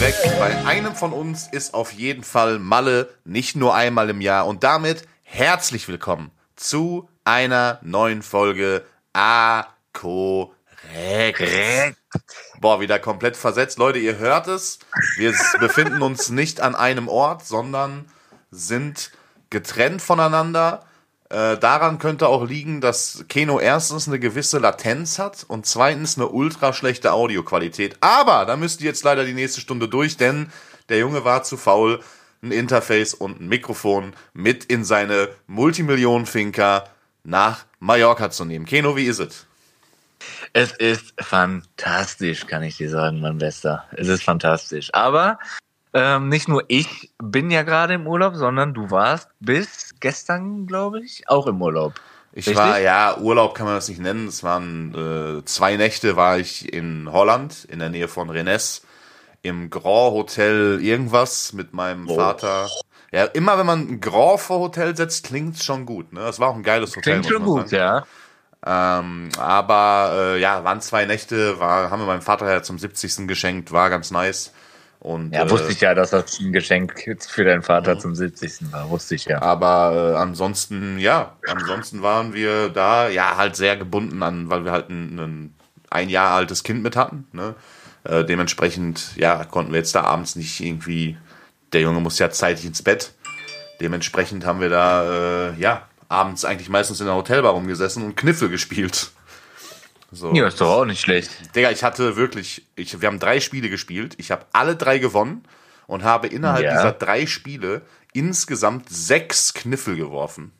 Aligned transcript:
vorweg, 0.00 0.38
bei 0.38 0.66
einem 0.66 0.94
von 0.94 1.12
uns 1.12 1.46
ist 1.52 1.74
auf 1.74 1.92
jeden 1.92 2.24
Fall 2.24 2.58
Malle 2.58 3.10
nicht 3.24 3.54
nur 3.54 3.74
einmal 3.74 4.08
im 4.08 4.22
Jahr 4.22 4.46
und 4.46 4.64
damit 4.64 5.06
herzlich 5.24 5.88
willkommen 5.88 6.30
zu 6.56 7.10
einer 7.24 7.78
neuen 7.82 8.22
Folge 8.22 8.82
A 9.12 9.66
korrekt. 9.92 10.54
Boah, 12.60 12.80
wieder 12.80 12.98
komplett 12.98 13.36
versetzt. 13.36 13.78
Leute, 13.78 13.98
ihr 13.98 14.16
hört 14.16 14.46
es. 14.46 14.78
Wir 15.18 15.34
befinden 15.58 16.00
uns 16.00 16.30
nicht 16.30 16.62
an 16.62 16.74
einem 16.74 17.06
Ort, 17.06 17.44
sondern 17.44 18.10
sind 18.50 19.10
getrennt 19.50 20.00
voneinander. 20.00 20.86
Äh, 21.30 21.58
daran 21.58 22.00
könnte 22.00 22.26
auch 22.26 22.44
liegen, 22.44 22.80
dass 22.80 23.24
Keno 23.28 23.60
erstens 23.60 24.08
eine 24.08 24.18
gewisse 24.18 24.58
Latenz 24.58 25.20
hat 25.20 25.44
und 25.46 25.64
zweitens 25.64 26.18
eine 26.18 26.28
ultra 26.28 26.72
schlechte 26.72 27.12
Audioqualität. 27.12 27.96
Aber 28.00 28.44
da 28.46 28.56
müsst 28.56 28.80
ihr 28.80 28.88
jetzt 28.88 29.04
leider 29.04 29.24
die 29.24 29.32
nächste 29.32 29.60
Stunde 29.60 29.88
durch, 29.88 30.16
denn 30.16 30.50
der 30.88 30.98
Junge 30.98 31.24
war 31.24 31.44
zu 31.44 31.56
faul, 31.56 32.00
ein 32.42 32.50
Interface 32.50 33.14
und 33.14 33.40
ein 33.40 33.48
Mikrofon 33.48 34.14
mit 34.32 34.64
in 34.64 34.82
seine 34.82 35.28
Multimillionen-Finker 35.46 36.88
nach 37.22 37.64
Mallorca 37.78 38.30
zu 38.30 38.44
nehmen. 38.44 38.64
Keno, 38.64 38.96
wie 38.96 39.04
ist 39.04 39.20
es? 39.20 39.46
Es 40.52 40.72
ist 40.72 41.14
fantastisch, 41.20 42.46
kann 42.46 42.64
ich 42.64 42.76
dir 42.76 42.90
sagen, 42.90 43.20
mein 43.20 43.38
Bester. 43.38 43.84
Es 43.92 44.08
ist 44.08 44.24
fantastisch. 44.24 44.92
Aber 44.94 45.38
ähm, 45.92 46.28
nicht 46.28 46.48
nur 46.48 46.64
ich 46.68 47.10
bin 47.18 47.50
ja 47.50 47.62
gerade 47.62 47.94
im 47.94 48.06
Urlaub, 48.06 48.34
sondern 48.34 48.74
du 48.74 48.90
warst 48.90 49.28
bis 49.40 49.89
gestern, 50.00 50.66
glaube 50.66 51.00
ich, 51.00 51.28
auch 51.28 51.46
im 51.46 51.60
Urlaub. 51.60 51.94
Ich 52.32 52.46
Richtig? 52.46 52.56
war, 52.56 52.78
ja, 52.78 53.18
Urlaub 53.18 53.54
kann 53.54 53.66
man 53.66 53.74
das 53.74 53.88
nicht 53.88 54.00
nennen. 54.00 54.28
Es 54.28 54.44
waren 54.44 55.40
äh, 55.40 55.44
zwei 55.44 55.76
Nächte 55.76 56.16
war 56.16 56.38
ich 56.38 56.72
in 56.72 57.10
Holland, 57.10 57.64
in 57.64 57.80
der 57.80 57.88
Nähe 57.88 58.06
von 58.06 58.30
Rennes, 58.30 58.82
im 59.42 59.68
Grand 59.70 60.12
Hotel 60.12 60.78
irgendwas 60.80 61.52
mit 61.52 61.74
meinem 61.74 62.08
oh. 62.08 62.14
Vater. 62.14 62.68
Ja, 63.12 63.24
immer 63.24 63.58
wenn 63.58 63.66
man 63.66 63.80
ein 63.80 64.00
Grand 64.00 64.40
vor 64.40 64.60
Hotel 64.60 64.96
setzt, 64.96 65.26
klingt's 65.26 65.64
schon 65.64 65.86
gut. 65.86 66.12
Ne? 66.12 66.20
Das 66.20 66.38
war 66.38 66.50
auch 66.50 66.54
ein 66.54 66.62
geiles 66.62 66.94
Hotel. 66.94 67.20
Klingt 67.20 67.26
schon 67.26 67.42
gut, 67.42 67.68
sagen. 67.68 67.76
ja. 67.76 68.06
Ähm, 68.64 69.30
aber 69.38 70.12
äh, 70.14 70.40
ja, 70.40 70.62
waren 70.64 70.80
zwei 70.80 71.06
Nächte, 71.06 71.58
war, 71.58 71.90
haben 71.90 72.00
wir 72.00 72.06
meinem 72.06 72.22
Vater 72.22 72.48
ja 72.50 72.62
zum 72.62 72.78
70. 72.78 73.26
geschenkt, 73.26 73.72
war 73.72 73.90
ganz 73.90 74.10
nice. 74.10 74.52
Und, 75.00 75.34
ja, 75.34 75.48
wusste 75.48 75.68
äh, 75.68 75.72
ich 75.72 75.80
ja, 75.80 75.94
dass 75.94 76.10
das 76.10 76.38
ein 76.40 76.52
Geschenk 76.52 76.94
für 77.26 77.44
deinen 77.44 77.62
Vater 77.62 77.94
mhm. 77.94 78.00
zum 78.00 78.14
70. 78.14 78.70
war, 78.70 78.90
wusste 78.90 79.14
ich 79.14 79.24
ja. 79.24 79.40
Aber 79.40 80.12
äh, 80.14 80.16
ansonsten, 80.18 80.98
ja, 80.98 81.36
ansonsten 81.48 82.02
waren 82.02 82.34
wir 82.34 82.68
da 82.68 83.08
ja 83.08 83.38
halt 83.38 83.56
sehr 83.56 83.78
gebunden 83.78 84.22
an, 84.22 84.50
weil 84.50 84.64
wir 84.66 84.72
halt 84.72 84.90
ein, 84.90 85.18
ein, 85.18 85.54
ein 85.88 86.10
Jahr 86.10 86.34
altes 86.34 86.64
Kind 86.64 86.82
mit 86.82 86.96
hatten. 86.96 87.26
Ne? 87.32 87.54
Äh, 88.04 88.26
dementsprechend, 88.26 89.16
ja, 89.16 89.44
konnten 89.44 89.72
wir 89.72 89.78
jetzt 89.78 89.94
da 89.94 90.02
abends 90.02 90.36
nicht 90.36 90.60
irgendwie, 90.60 91.16
der 91.72 91.80
Junge 91.80 92.00
muss 92.00 92.18
ja 92.18 92.30
zeitig 92.30 92.66
ins 92.66 92.82
Bett. 92.82 93.14
Dementsprechend 93.80 94.44
haben 94.44 94.60
wir 94.60 94.68
da, 94.68 95.48
äh, 95.48 95.54
ja, 95.58 95.88
abends 96.10 96.44
eigentlich 96.44 96.68
meistens 96.68 97.00
in 97.00 97.06
der 97.06 97.14
Hotelbar 97.14 97.52
rumgesessen 97.52 98.04
und 98.04 98.16
Kniffel 98.16 98.50
gespielt. 98.50 99.12
So. 100.12 100.32
Ja, 100.34 100.48
ist 100.48 100.60
doch 100.60 100.70
auch 100.70 100.84
nicht 100.84 101.00
schlecht. 101.00 101.30
Digga, 101.54 101.70
ich 101.70 101.84
hatte 101.84 102.16
wirklich, 102.16 102.66
ich, 102.74 103.00
wir 103.00 103.06
haben 103.06 103.20
drei 103.20 103.40
Spiele 103.40 103.70
gespielt. 103.70 104.14
Ich 104.18 104.30
habe 104.30 104.44
alle 104.52 104.76
drei 104.76 104.98
gewonnen 104.98 105.44
und 105.86 106.02
habe 106.02 106.26
innerhalb 106.26 106.64
ja. 106.64 106.72
dieser 106.72 106.92
drei 106.92 107.26
Spiele 107.26 107.82
insgesamt 108.12 108.88
sechs 108.88 109.54
Kniffel 109.54 109.96
geworfen. 109.96 110.52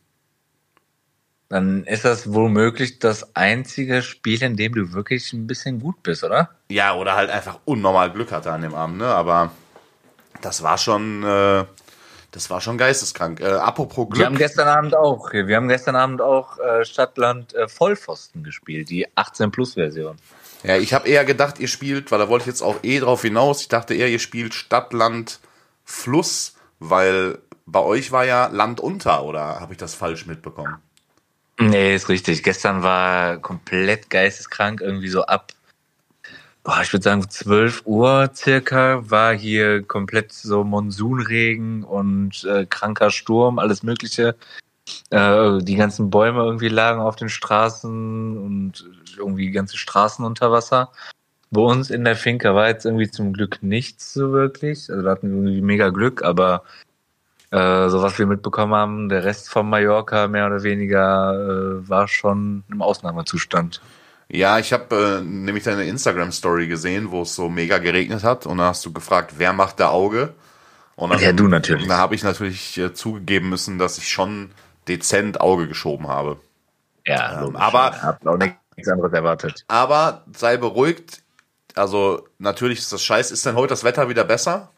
Dann 1.48 1.82
ist 1.82 2.04
das 2.04 2.32
womöglich 2.32 3.00
das 3.00 3.34
einzige 3.34 4.02
Spiel, 4.02 4.40
in 4.44 4.56
dem 4.56 4.72
du 4.72 4.92
wirklich 4.92 5.32
ein 5.32 5.48
bisschen 5.48 5.80
gut 5.80 6.00
bist, 6.04 6.22
oder? 6.22 6.50
Ja, 6.68 6.94
oder 6.94 7.16
halt 7.16 7.28
einfach 7.28 7.58
unnormal 7.64 8.12
Glück 8.12 8.30
hatte 8.30 8.52
an 8.52 8.62
dem 8.62 8.74
Abend, 8.74 8.98
ne? 8.98 9.06
Aber 9.06 9.50
das 10.42 10.62
war 10.62 10.78
schon, 10.78 11.24
äh, 11.24 11.64
das 12.30 12.50
war 12.50 12.60
schon 12.60 12.78
geisteskrank. 12.78 13.40
Äh, 13.40 13.46
apropos 13.46 14.08
Glück. 14.08 14.18
Wir 14.18 14.26
haben 14.26 14.36
gestern 14.36 14.68
Abend 14.68 14.94
auch, 14.94 15.32
wir 15.32 15.56
haben 15.56 15.68
gestern 15.68 15.96
Abend 15.96 16.20
auch 16.20 16.58
äh, 16.58 16.84
Stadtland 16.84 17.54
äh, 17.54 17.68
Vollpfosten 17.68 18.44
gespielt, 18.44 18.90
die 18.90 19.06
18 19.16 19.50
Plus 19.50 19.74
Version. 19.74 20.16
Ja, 20.62 20.76
ich 20.76 20.92
habe 20.92 21.08
eher 21.08 21.24
gedacht, 21.24 21.58
ihr 21.58 21.68
spielt, 21.68 22.12
weil 22.12 22.18
da 22.18 22.28
wollte 22.28 22.42
ich 22.42 22.48
jetzt 22.48 22.62
auch 22.62 22.76
eh 22.82 23.00
drauf 23.00 23.22
hinaus. 23.22 23.62
Ich 23.62 23.68
dachte 23.68 23.94
eher, 23.94 24.08
ihr 24.08 24.18
spielt 24.18 24.54
Stadtland 24.54 25.40
Fluss, 25.84 26.54
weil 26.78 27.38
bei 27.66 27.80
euch 27.80 28.12
war 28.12 28.24
ja 28.24 28.46
Land 28.46 28.80
unter, 28.80 29.24
oder 29.24 29.60
habe 29.60 29.72
ich 29.72 29.78
das 29.78 29.94
falsch 29.94 30.26
mitbekommen? 30.26 30.76
Nee, 31.58 31.94
ist 31.94 32.08
richtig. 32.08 32.42
Gestern 32.42 32.82
war 32.82 33.38
komplett 33.38 34.10
geisteskrank, 34.10 34.80
irgendwie 34.80 35.08
so 35.08 35.22
ab 35.24 35.52
boah, 36.70 36.82
ich 36.82 36.92
würde 36.92 37.02
sagen 37.02 37.28
12 37.28 37.82
Uhr 37.84 38.30
circa 38.32 39.10
war 39.10 39.34
hier 39.34 39.82
komplett 39.82 40.32
so 40.32 40.62
Monsunregen 40.62 41.82
und 41.82 42.44
äh, 42.44 42.64
kranker 42.64 43.10
Sturm, 43.10 43.58
alles 43.58 43.82
Mögliche. 43.82 44.36
Äh, 45.10 45.58
die 45.62 45.74
ganzen 45.74 46.10
Bäume 46.10 46.44
irgendwie 46.44 46.68
lagen 46.68 47.00
auf 47.00 47.16
den 47.16 47.28
Straßen 47.28 48.38
und 48.38 48.88
irgendwie 49.16 49.50
ganze 49.50 49.76
Straßen 49.78 50.24
unter 50.24 50.52
Wasser. 50.52 50.92
Bei 51.50 51.60
uns 51.60 51.90
in 51.90 52.04
der 52.04 52.14
Finca 52.14 52.54
war 52.54 52.68
jetzt 52.68 52.84
irgendwie 52.84 53.10
zum 53.10 53.32
Glück 53.32 53.64
nichts 53.64 54.12
so 54.12 54.30
wirklich. 54.30 54.88
Also 54.90 55.02
da 55.02 55.10
hatten 55.10 55.28
wir 55.28 55.38
irgendwie 55.38 55.62
mega 55.62 55.88
Glück, 55.88 56.22
aber 56.22 56.62
äh, 57.50 57.88
so 57.88 58.00
was 58.00 58.16
wir 58.16 58.26
mitbekommen 58.26 58.74
haben, 58.74 59.08
der 59.08 59.24
Rest 59.24 59.50
von 59.50 59.68
Mallorca 59.68 60.28
mehr 60.28 60.46
oder 60.46 60.62
weniger 60.62 61.34
äh, 61.34 61.88
war 61.88 62.06
schon 62.06 62.62
im 62.70 62.80
Ausnahmezustand. 62.80 63.80
Ja, 64.32 64.60
ich 64.60 64.72
habe 64.72 65.18
äh, 65.18 65.24
nämlich 65.24 65.64
deine 65.64 65.84
Instagram-Story 65.84 66.68
gesehen, 66.68 67.10
wo 67.10 67.22
es 67.22 67.34
so 67.34 67.48
mega 67.48 67.78
geregnet 67.78 68.22
hat. 68.22 68.46
Und 68.46 68.58
da 68.58 68.66
hast 68.66 68.86
du 68.86 68.92
gefragt, 68.92 69.34
wer 69.38 69.52
macht 69.52 69.80
der 69.80 69.90
Auge? 69.90 70.34
Und 70.94 71.10
dann, 71.10 71.20
ja, 71.20 71.32
du 71.32 71.48
natürlich. 71.48 71.88
Da 71.88 71.96
habe 71.96 72.14
ich 72.14 72.22
natürlich 72.22 72.78
äh, 72.78 72.94
zugegeben 72.94 73.48
müssen, 73.48 73.78
dass 73.78 73.98
ich 73.98 74.08
schon 74.08 74.52
dezent 74.86 75.40
Auge 75.40 75.66
geschoben 75.66 76.06
habe. 76.06 76.38
Ja, 77.04 77.42
ähm, 77.42 77.56
aber 77.56 77.92
ich 77.96 78.02
habe 78.02 78.30
auch 78.30 78.36
nichts 78.36 78.88
anderes 78.88 79.12
erwartet. 79.12 79.64
Aber 79.66 80.24
sei 80.32 80.56
beruhigt. 80.56 81.22
Also 81.74 82.28
natürlich 82.38 82.78
ist 82.78 82.92
das 82.92 83.02
scheiße. 83.02 83.34
Ist 83.34 83.46
denn 83.46 83.56
heute 83.56 83.70
das 83.70 83.82
Wetter 83.82 84.08
wieder 84.08 84.24
besser? 84.24 84.70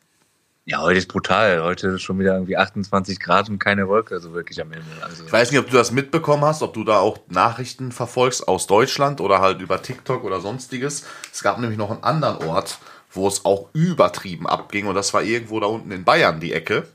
Ja, 0.65 0.81
heute 0.81 0.99
ist 0.99 1.09
brutal. 1.09 1.63
Heute 1.63 1.89
ist 1.89 2.03
schon 2.03 2.21
wieder 2.21 2.35
irgendwie 2.35 2.57
28 2.57 3.19
Grad 3.19 3.49
und 3.49 3.59
keine 3.59 3.89
Wolke, 3.89 4.15
also 4.15 4.33
wirklich 4.33 4.61
am 4.61 4.71
Himmel. 4.71 4.87
Also 5.03 5.25
ich 5.25 5.33
weiß 5.33 5.51
nicht, 5.51 5.59
ob 5.59 5.69
du 5.69 5.77
das 5.77 5.91
mitbekommen 5.91 6.45
hast, 6.45 6.63
ob 6.63 6.73
du 6.73 6.85
da 6.85 6.99
auch 6.99 7.19
Nachrichten 7.29 7.91
verfolgst 7.91 8.47
aus 8.47 8.69
Deutschland 8.69 9.21
oder 9.21 9.41
halt 9.41 9.61
über 9.61 9.83
TikTok 9.83 10.23
oder 10.23 10.41
sonstiges. 10.41 11.05
Es 11.33 11.43
gab 11.43 11.59
nämlich 11.59 11.79
noch 11.79 11.91
einen 11.91 12.05
anderen 12.05 12.49
Ort, 12.49 12.79
wo 13.11 13.27
es 13.27 13.45
auch 13.45 13.71
übertrieben 13.73 14.47
abging 14.47 14.87
und 14.87 14.95
das 14.95 15.13
war 15.13 15.23
irgendwo 15.23 15.59
da 15.59 15.67
unten 15.67 15.91
in 15.91 16.05
Bayern 16.05 16.39
die 16.39 16.53
Ecke. 16.53 16.87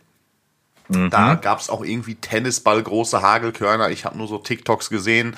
Mhm. 0.88 1.10
Da 1.10 1.36
gab 1.36 1.60
es 1.60 1.70
auch 1.70 1.84
irgendwie 1.84 2.16
Tennisball 2.16 2.82
große 2.82 3.22
Hagelkörner. 3.22 3.90
Ich 3.90 4.06
habe 4.06 4.18
nur 4.18 4.30
so 4.30 4.38
TikToks 4.38 4.90
gesehen 4.90 5.36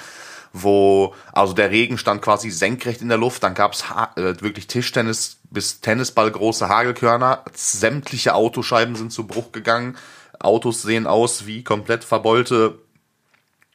wo 0.54 1.14
also 1.32 1.54
der 1.54 1.70
Regen 1.70 1.98
stand 1.98 2.22
quasi 2.22 2.50
senkrecht 2.50 3.02
in 3.02 3.10
der 3.10 3.18
Luft, 3.18 3.44
dann 3.44 3.54
gab's 3.54 3.84
äh, 4.16 4.42
wirklich 4.42 4.68
Tischtennis 4.68 5.39
bis 5.50 5.82
Tennisball 5.82 6.32
große 6.32 6.70
Hagelkörner, 6.70 7.44
sämtliche 7.54 8.36
Autoscheiben 8.36 8.96
sind 8.96 9.12
zu 9.12 9.26
Bruch 9.26 9.52
gegangen, 9.52 9.98
Autos 10.40 10.82
sehen 10.82 11.08
aus 11.08 11.46
wie 11.46 11.64
komplett 11.64 12.04
verbeulte 12.04 12.80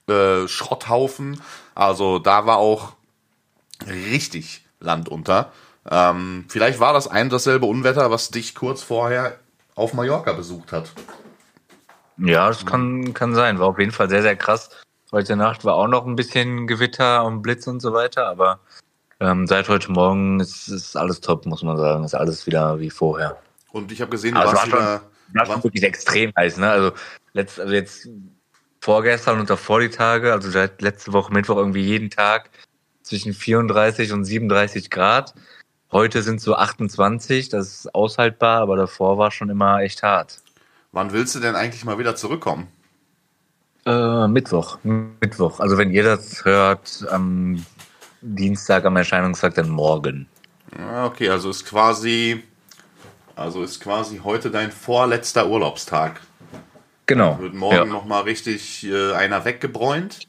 äh, 0.09 0.47
Schrotthaufen, 0.49 1.41
also 1.75 2.19
da 2.19 2.47
war 2.47 2.59
auch 2.59 2.93
richtig 3.87 4.65
Land 4.81 5.09
unter. 5.09 5.53
Ähm, 5.91 6.47
vielleicht 6.49 6.81
war 6.81 6.93
das 6.93 7.09
ein 7.09 7.29
dasselbe 7.29 7.67
Unwetter, 7.67 8.11
was 8.11 8.31
dich 8.31 8.55
kurz 8.55 8.83
vorher 8.83 9.39
auf 9.75 9.93
Mallorca 9.93 10.33
besucht 10.33 10.73
hat. 10.73 10.93
Ja, 12.17 12.49
das 12.49 12.65
kann, 12.65 13.13
kann 13.13 13.35
sein. 13.35 13.59
War 13.59 13.67
auf 13.67 13.79
jeden 13.79 13.91
Fall 13.91 14.09
sehr, 14.09 14.23
sehr 14.23 14.37
krass. 14.37 14.71
Heute 15.11 15.37
Nacht 15.37 15.65
war 15.65 15.75
auch 15.75 15.89
noch 15.89 16.07
ein 16.07 16.17
bisschen 16.17 16.67
Gewitter 16.67 17.25
und 17.25 17.43
Blitz 17.43 17.67
und 17.67 17.81
so 17.81 17.93
weiter, 17.93 18.27
aber 18.27 18.61
ähm, 19.21 19.47
seit 19.47 19.69
heute 19.69 19.93
Morgen 19.93 20.41
ist, 20.41 20.69
ist 20.69 20.97
alles 20.97 21.21
top, 21.21 21.47
muss 21.47 21.63
man 21.63 21.77
sagen. 21.77 22.05
Ist 22.05 22.15
alles 22.15 22.47
wieder 22.47 22.81
wie 22.81 22.91
vorher. 22.91 23.39
Und 23.73 23.91
ich 23.93 24.01
habe 24.01 24.11
gesehen, 24.11 24.35
du 24.35 24.41
also 24.41 24.53
warst 24.53 24.73
war 24.73 24.79
wieder. 24.79 25.01
Schon, 25.01 25.35
war 25.35 25.47
schon 25.47 25.65
wirklich 25.65 25.85
extrem 25.85 26.33
heiß, 26.37 26.59
ne? 26.59 26.71
Also, 26.71 26.93
letzt, 27.33 27.61
also 27.61 27.73
jetzt 27.73 28.09
vorgestern 28.81 29.41
und 29.41 29.49
davor 29.49 29.81
die 29.81 29.89
Tage, 29.89 30.33
also 30.33 30.51
seit 30.51 30.83
letzte 30.83 31.13
Woche 31.13 31.33
Mittwoch 31.33 31.57
irgendwie 31.57 31.83
jeden 31.83 32.11
Tag 32.11 32.51
zwischen 33.03 33.33
34 33.33 34.13
und 34.13 34.25
37 34.25 34.91
Grad. 34.91 35.35
Heute 35.91 36.23
sind 36.23 36.41
so 36.41 36.57
28, 36.57 37.49
das 37.49 37.69
ist 37.69 37.95
aushaltbar, 37.95 38.61
aber 38.61 38.77
davor 38.77 39.17
war 39.17 39.31
schon 39.31 39.49
immer 39.49 39.81
echt 39.81 40.03
hart. 40.03 40.41
Wann 40.93 41.13
willst 41.13 41.35
du 41.35 41.41
denn 41.41 41.55
eigentlich 41.55 41.85
mal 41.85 41.99
wieder 41.99 42.17
zurückkommen? 42.17 42.69
Äh, 43.87 44.29
Mittwoch. 44.29 44.79
Mittwoch. 44.83 45.61
Also 45.61 45.79
wenn 45.79 45.91
ihr 45.91 46.03
das 46.03 46.45
hört, 46.45 47.07
am 47.11 47.65
Dienstag 48.25 48.87
am 48.87 48.97
Erscheinungstag, 48.97 49.55
dann 49.55 49.69
morgen. 49.69 50.27
Ah, 50.79 51.05
okay, 51.07 51.29
also 51.29 51.51
ist 51.51 51.67
quasi, 51.67 52.43
also 53.37 53.63
ist 53.63 53.81
quasi 53.81 54.21
heute 54.25 54.51
dein 54.51 54.73
vorletzter 54.73 55.47
Urlaubstag. 55.47 56.21
Genau. 57.07 57.33
Dann 57.33 57.43
wird 57.43 57.55
morgen 57.55 57.77
ja. 57.77 57.85
nochmal 57.85 58.23
richtig 58.23 58.87
äh, 58.87 59.13
einer 59.13 59.45
weggebräunt. 59.45 60.27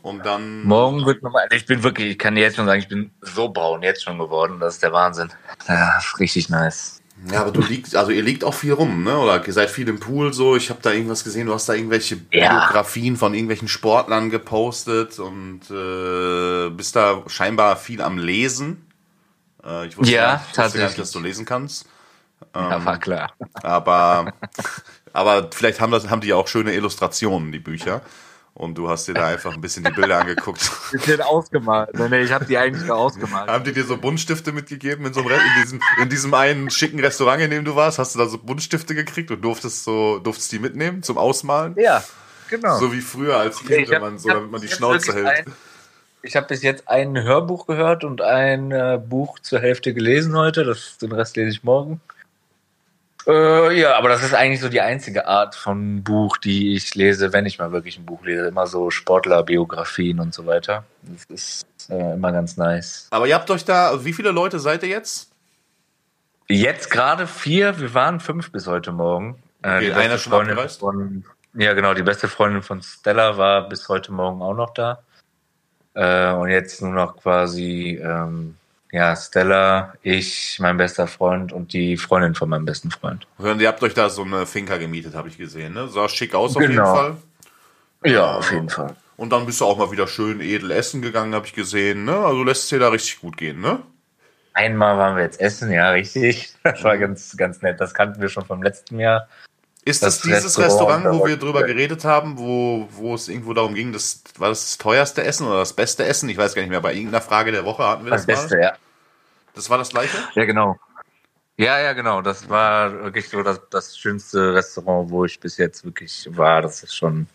Und 0.00 0.24
dann. 0.24 0.62
Morgen 0.62 1.04
wird 1.06 1.24
nochmal. 1.24 1.48
Ich 1.50 1.66
bin 1.66 1.82
wirklich, 1.82 2.12
ich 2.12 2.18
kann 2.18 2.36
dir 2.36 2.42
jetzt 2.42 2.54
schon 2.54 2.66
sagen, 2.66 2.80
ich 2.80 2.88
bin 2.88 3.10
so 3.20 3.48
braun 3.48 3.82
jetzt 3.82 4.04
schon 4.04 4.16
geworden. 4.16 4.60
Das 4.60 4.74
ist 4.74 4.82
der 4.84 4.92
Wahnsinn. 4.92 5.28
Ja, 5.66 5.98
richtig 6.20 6.48
nice. 6.48 6.97
Ja, 7.32 7.40
aber 7.42 7.50
du 7.50 7.60
liegt, 7.60 7.94
also 7.96 8.10
ihr 8.12 8.22
liegt 8.22 8.44
auch 8.44 8.54
viel 8.54 8.72
rum, 8.72 9.02
ne? 9.02 9.18
Oder 9.18 9.44
ihr 9.46 9.52
seid 9.52 9.70
viel 9.70 9.88
im 9.88 9.98
Pool 9.98 10.32
so. 10.32 10.54
Ich 10.56 10.70
habe 10.70 10.80
da 10.82 10.92
irgendwas 10.92 11.24
gesehen, 11.24 11.46
du 11.48 11.54
hast 11.54 11.68
da 11.68 11.74
irgendwelche 11.74 12.16
Ja. 12.32 12.60
Biografien 12.60 13.16
von 13.16 13.34
irgendwelchen 13.34 13.66
Sportlern 13.68 14.30
gepostet 14.30 15.18
und 15.18 15.62
äh, 15.70 16.70
bist 16.70 16.94
da 16.96 17.22
scheinbar 17.26 17.76
viel 17.76 18.00
am 18.02 18.18
Lesen. 18.18 18.86
Äh, 19.64 19.88
ich 19.88 19.98
wusste, 19.98 20.12
Ja, 20.14 20.32
nicht, 20.34 20.40
ich 20.42 20.46
wusste 20.48 20.56
tatsächlich. 20.62 20.88
nicht, 20.90 20.98
dass 21.00 21.10
du 21.10 21.18
lesen 21.20 21.44
kannst. 21.44 21.86
ja, 22.54 22.84
war 22.84 22.98
klar. 22.98 23.32
Aber, 23.62 24.32
aber 25.12 25.50
vielleicht 25.52 25.80
haben, 25.80 25.90
das, 25.90 26.08
haben 26.08 26.20
die 26.20 26.28
ja 26.28 26.36
auch 26.36 26.46
schöne 26.48 26.72
Illustrationen, 26.72 27.50
die 27.52 27.58
Bücher. 27.58 28.00
Und 28.58 28.74
du 28.76 28.88
hast 28.88 29.06
dir 29.06 29.14
da 29.14 29.28
einfach 29.28 29.54
ein 29.54 29.60
bisschen 29.60 29.84
die 29.84 29.92
Bilder 29.92 30.18
angeguckt. 30.18 30.68
Bisschen 30.90 31.20
ausgemalt. 31.20 31.94
Nee, 31.96 32.08
nee, 32.08 32.20
ich 32.22 32.32
habe 32.32 32.44
die 32.44 32.58
eigentlich 32.58 32.84
nur 32.84 32.96
ausgemalt. 32.96 33.48
Haben 33.48 33.62
die 33.62 33.72
dir 33.72 33.84
so 33.84 33.96
Buntstifte 33.96 34.50
mitgegeben 34.50 35.06
in 35.06 35.12
so 35.14 35.20
einem 35.20 35.28
Re 35.28 35.36
in 35.36 35.62
diesem, 35.62 35.80
in 36.02 36.08
diesem 36.08 36.34
einen 36.34 36.68
schicken 36.68 36.98
Restaurant, 36.98 37.40
in 37.40 37.52
dem 37.52 37.64
du 37.64 37.76
warst? 37.76 38.00
Hast 38.00 38.16
du 38.16 38.18
da 38.18 38.26
so 38.26 38.36
Buntstifte 38.36 38.96
gekriegt 38.96 39.30
und 39.30 39.42
durftest 39.42 39.84
so 39.84 40.18
durftest 40.18 40.50
die 40.50 40.58
mitnehmen 40.58 41.04
zum 41.04 41.18
Ausmalen? 41.18 41.76
Ja, 41.78 42.02
genau. 42.50 42.80
So 42.80 42.92
wie 42.92 43.00
früher 43.00 43.36
als 43.36 43.60
Kind, 43.60 43.70
ich 43.70 43.88
wenn 43.90 43.94
hab- 43.94 44.02
man 44.02 44.18
so, 44.18 44.28
hab 44.28 44.38
damit 44.38 44.50
man 44.50 44.60
die 44.60 44.66
Schnauze 44.68 45.14
hält. 45.14 45.26
Ein, 45.28 45.44
ich 46.22 46.34
habe 46.34 46.48
bis 46.48 46.62
jetzt 46.64 46.88
ein 46.88 47.16
Hörbuch 47.22 47.64
gehört 47.68 48.02
und 48.02 48.22
ein 48.22 48.72
äh, 48.72 49.00
Buch 49.00 49.38
zur 49.38 49.60
Hälfte 49.60 49.94
gelesen 49.94 50.36
heute. 50.36 50.64
Das, 50.64 50.98
den 50.98 51.12
Rest 51.12 51.36
lese 51.36 51.50
ich 51.50 51.62
morgen. 51.62 52.00
Äh, 53.26 53.78
ja, 53.78 53.96
aber 53.96 54.08
das 54.08 54.22
ist 54.22 54.32
eigentlich 54.34 54.60
so 54.60 54.68
die 54.68 54.80
einzige 54.80 55.26
Art 55.26 55.54
von 55.54 56.02
Buch, 56.02 56.36
die 56.38 56.74
ich 56.74 56.94
lese, 56.94 57.32
wenn 57.32 57.46
ich 57.46 57.58
mal 57.58 57.72
wirklich 57.72 57.98
ein 57.98 58.06
Buch 58.06 58.24
lese. 58.24 58.46
Immer 58.46 58.66
so 58.66 58.90
Sportlerbiografien 58.90 60.20
und 60.20 60.32
so 60.32 60.46
weiter. 60.46 60.84
Das 61.02 61.24
ist 61.28 61.66
äh, 61.90 62.14
immer 62.14 62.32
ganz 62.32 62.56
nice. 62.56 63.08
Aber 63.10 63.26
ihr 63.26 63.34
habt 63.34 63.50
euch 63.50 63.64
da, 63.64 64.04
wie 64.04 64.12
viele 64.12 64.30
Leute 64.30 64.58
seid 64.58 64.82
ihr 64.82 64.88
jetzt? 64.88 65.30
Jetzt 66.48 66.90
gerade 66.90 67.26
vier, 67.26 67.78
wir 67.78 67.92
waren 67.92 68.20
fünf 68.20 68.50
bis 68.52 68.66
heute 68.66 68.92
Morgen. 68.92 69.42
Äh, 69.62 69.68
Okay, 69.68 69.80
die 69.80 69.86
beste 69.88 70.00
einer 70.00 70.18
schon 70.18 70.32
Freundin 70.32 70.52
abgereist? 70.52 70.80
von, 70.80 71.24
ja, 71.54 71.74
genau, 71.74 71.92
die 71.92 72.02
beste 72.02 72.28
Freundin 72.28 72.62
von 72.62 72.80
Stella 72.82 73.36
war 73.36 73.68
bis 73.68 73.88
heute 73.88 74.12
Morgen 74.12 74.40
auch 74.40 74.54
noch 74.54 74.72
da. 74.72 75.02
Äh, 75.94 76.32
und 76.32 76.48
jetzt 76.48 76.80
nur 76.80 76.92
noch 76.92 77.16
quasi, 77.16 78.00
ähm, 78.02 78.56
ja, 78.92 79.14
Stella, 79.16 79.94
ich, 80.02 80.58
mein 80.60 80.76
bester 80.76 81.06
Freund 81.06 81.52
und 81.52 81.72
die 81.72 81.96
Freundin 81.96 82.34
von 82.34 82.48
meinem 82.48 82.64
besten 82.64 82.90
Freund. 82.90 83.26
Und 83.36 83.60
ihr 83.60 83.68
habt 83.68 83.82
euch 83.82 83.94
da 83.94 84.08
so 84.08 84.22
eine 84.22 84.46
Finca 84.46 84.76
gemietet, 84.78 85.14
habe 85.14 85.28
ich 85.28 85.36
gesehen, 85.36 85.74
ne? 85.74 85.88
Sah 85.88 86.08
schick 86.08 86.34
aus 86.34 86.56
auf 86.56 86.62
Genau. 86.62 86.72
jeden 86.72 86.84
Fall. 86.84 87.16
Ja, 88.04 88.36
auf 88.36 88.50
jeden 88.52 88.68
Fall. 88.68 88.94
Und 89.16 89.30
dann 89.30 89.46
bist 89.46 89.60
du 89.60 89.64
auch 89.64 89.76
mal 89.76 89.90
wieder 89.90 90.06
schön 90.06 90.40
edel 90.40 90.70
essen 90.70 91.02
gegangen, 91.02 91.34
habe 91.34 91.46
ich 91.46 91.52
gesehen, 91.52 92.04
ne? 92.04 92.16
Also 92.16 92.42
lässt 92.44 92.64
es 92.64 92.68
dir 92.68 92.78
da 92.78 92.88
richtig 92.88 93.20
gut 93.20 93.36
gehen, 93.36 93.60
ne? 93.60 93.80
Einmal 94.54 94.96
waren 94.96 95.16
wir 95.16 95.22
jetzt 95.22 95.40
essen, 95.40 95.70
ja, 95.70 95.90
richtig. 95.90 96.54
Das 96.62 96.82
war 96.84 96.96
ganz, 96.98 97.36
ganz 97.36 97.62
nett. 97.62 97.80
Das 97.80 97.94
kannten 97.94 98.20
wir 98.20 98.28
schon 98.28 98.44
vom 98.44 98.62
letzten 98.62 98.98
Jahr. 98.98 99.28
Ist 99.88 100.02
das, 100.02 100.16
Das 100.16 100.22
dieses 100.22 100.58
Restaurant, 100.58 101.04
Restaurant, 101.04 101.20
wo 101.22 101.26
wir 101.26 101.36
drüber 101.36 101.62
geredet 101.62 102.04
haben, 102.04 102.38
wo, 102.38 102.88
wo 102.92 103.14
es 103.14 103.28
irgendwo 103.28 103.54
darum 103.54 103.74
ging, 103.74 103.92
das 103.92 104.22
war 104.36 104.50
das, 104.50 104.60
das 104.62 104.78
teuerste 104.78 105.24
Essen 105.24 105.46
oder 105.46 105.58
das 105.58 105.72
beste 105.72 106.04
Essen? 106.04 106.28
Ich 106.28 106.36
weiß 106.36 106.54
gar 106.54 106.62
nicht 106.62 106.70
mehr. 106.70 106.80
Bei 106.80 106.92
irgendeiner 106.92 107.22
Frage 107.22 107.52
der 107.52 107.64
Woche 107.64 107.86
hatten 107.86 108.04
wir 108.04 108.10
das, 108.10 108.26
Das 108.26 108.40
Beste, 108.40 108.56
mal. 108.56 108.62
ja. 108.62 108.72
Das 109.54 109.70
war 109.70 109.78
das 109.78 109.88
gleiche? 109.88 110.16
Ja, 110.34 110.44
genau. 110.44 110.76
Ja, 111.56 111.80
ja, 111.80 111.92
genau. 111.92 112.22
Das 112.22 112.48
war 112.48 112.92
wirklich 113.04 113.28
so 113.28 113.42
das, 113.42 113.60
das 113.70 113.98
schönste 113.98 114.54
Restaurant, 114.54 115.10
wo 115.10 115.24
ich 115.24 115.40
bis 115.40 115.56
jetzt 115.56 115.84
wirklich 115.84 116.28
war. 116.30 116.62
Das 116.62 116.82
ist 116.82 116.94
schon 116.94 117.26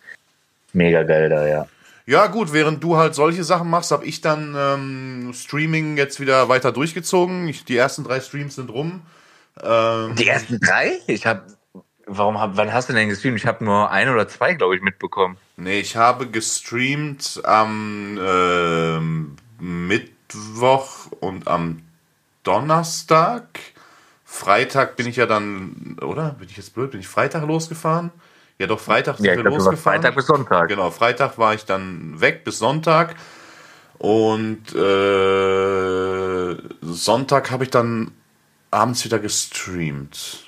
mega 0.72 1.04
geil 1.04 1.30
da, 1.30 1.46
ja. 1.48 1.68
Ja, 2.06 2.28
gut, 2.28 2.54
während 2.54 2.84
du 2.84 2.98
halt 2.98 3.16
solche 3.16 3.44
Sachen 3.44 3.70
machst, 3.70 3.92
habe 3.92 4.06
ich 4.06 4.22
dann 4.22 4.56
ähm, 4.58 5.34
Streaming 5.34 5.98
jetzt 5.98 6.20
wieder 6.20 6.50
weiter 6.50 6.72
durchgezogen. 6.72 7.48
Ich, 7.48 7.66
die 7.66 7.78
ersten 7.78 8.04
drei 8.04 8.20
Streams 8.20 8.56
sind 8.56 8.70
rum. 8.70 9.02
Ähm, 9.62 10.16
Die 10.16 10.28
ersten 10.28 10.60
drei? 10.60 11.00
Ich 11.08 11.26
habe. 11.26 11.44
Warum 12.06 12.40
hab, 12.40 12.58
wann 12.58 12.74
hast 12.74 12.90
du 12.90 12.94
denn 12.94 13.10
gestreamt? 13.10 13.38
Ich 13.38 13.46
habe 13.46 13.64
nur 13.64 13.90
ein 13.90 14.10
oder 14.10 14.28
zwei, 14.28 14.54
glaube 14.54 14.76
ich, 14.76 14.82
mitbekommen. 14.82 15.38
Nee, 15.56 15.80
ich 15.80 15.96
habe 15.96 16.28
gestreamt 16.28 17.42
am 17.46 18.20
ähm, 18.22 19.36
Mittwoch 19.60 21.08
und 21.20 21.48
am 21.48 21.82
Donnerstag. 22.44 23.48
Freitag 24.26 24.96
bin 24.98 25.08
ich 25.08 25.16
ja 25.16 25.26
dann, 25.26 25.98
oder? 26.02 26.32
Bin 26.32 26.50
ich 26.50 26.58
jetzt 26.58 26.74
blöd? 26.74 26.92
Bin 26.92 27.00
ich 27.00 27.08
Freitag 27.08 27.48
losgefahren? 27.48 28.12
Ja, 28.58 28.68
doch, 28.68 28.80
Freitag 28.80 29.18
sind 29.18 29.26
Ja, 29.26 29.36
wir 29.36 29.46
warst 29.46 29.58
losgefahren. 29.66 30.02
Freitag 30.02 30.16
bis 30.16 30.26
Sonntag. 30.26 30.68
Genau, 30.68 30.92
Freitag 30.92 31.38
war 31.38 31.54
ich 31.54 31.66
dann 31.66 32.20
weg 32.20 32.44
bis 32.44 32.60
Sonntag. 32.60 33.16
Und 33.98 34.76
äh, 34.76 36.58
Sonntag 36.82 37.52
habe 37.52 37.64
ich 37.64 37.70
dann 37.70 38.12
abends 38.72 39.06
wieder 39.06 39.20
gestreamt. 39.20 40.46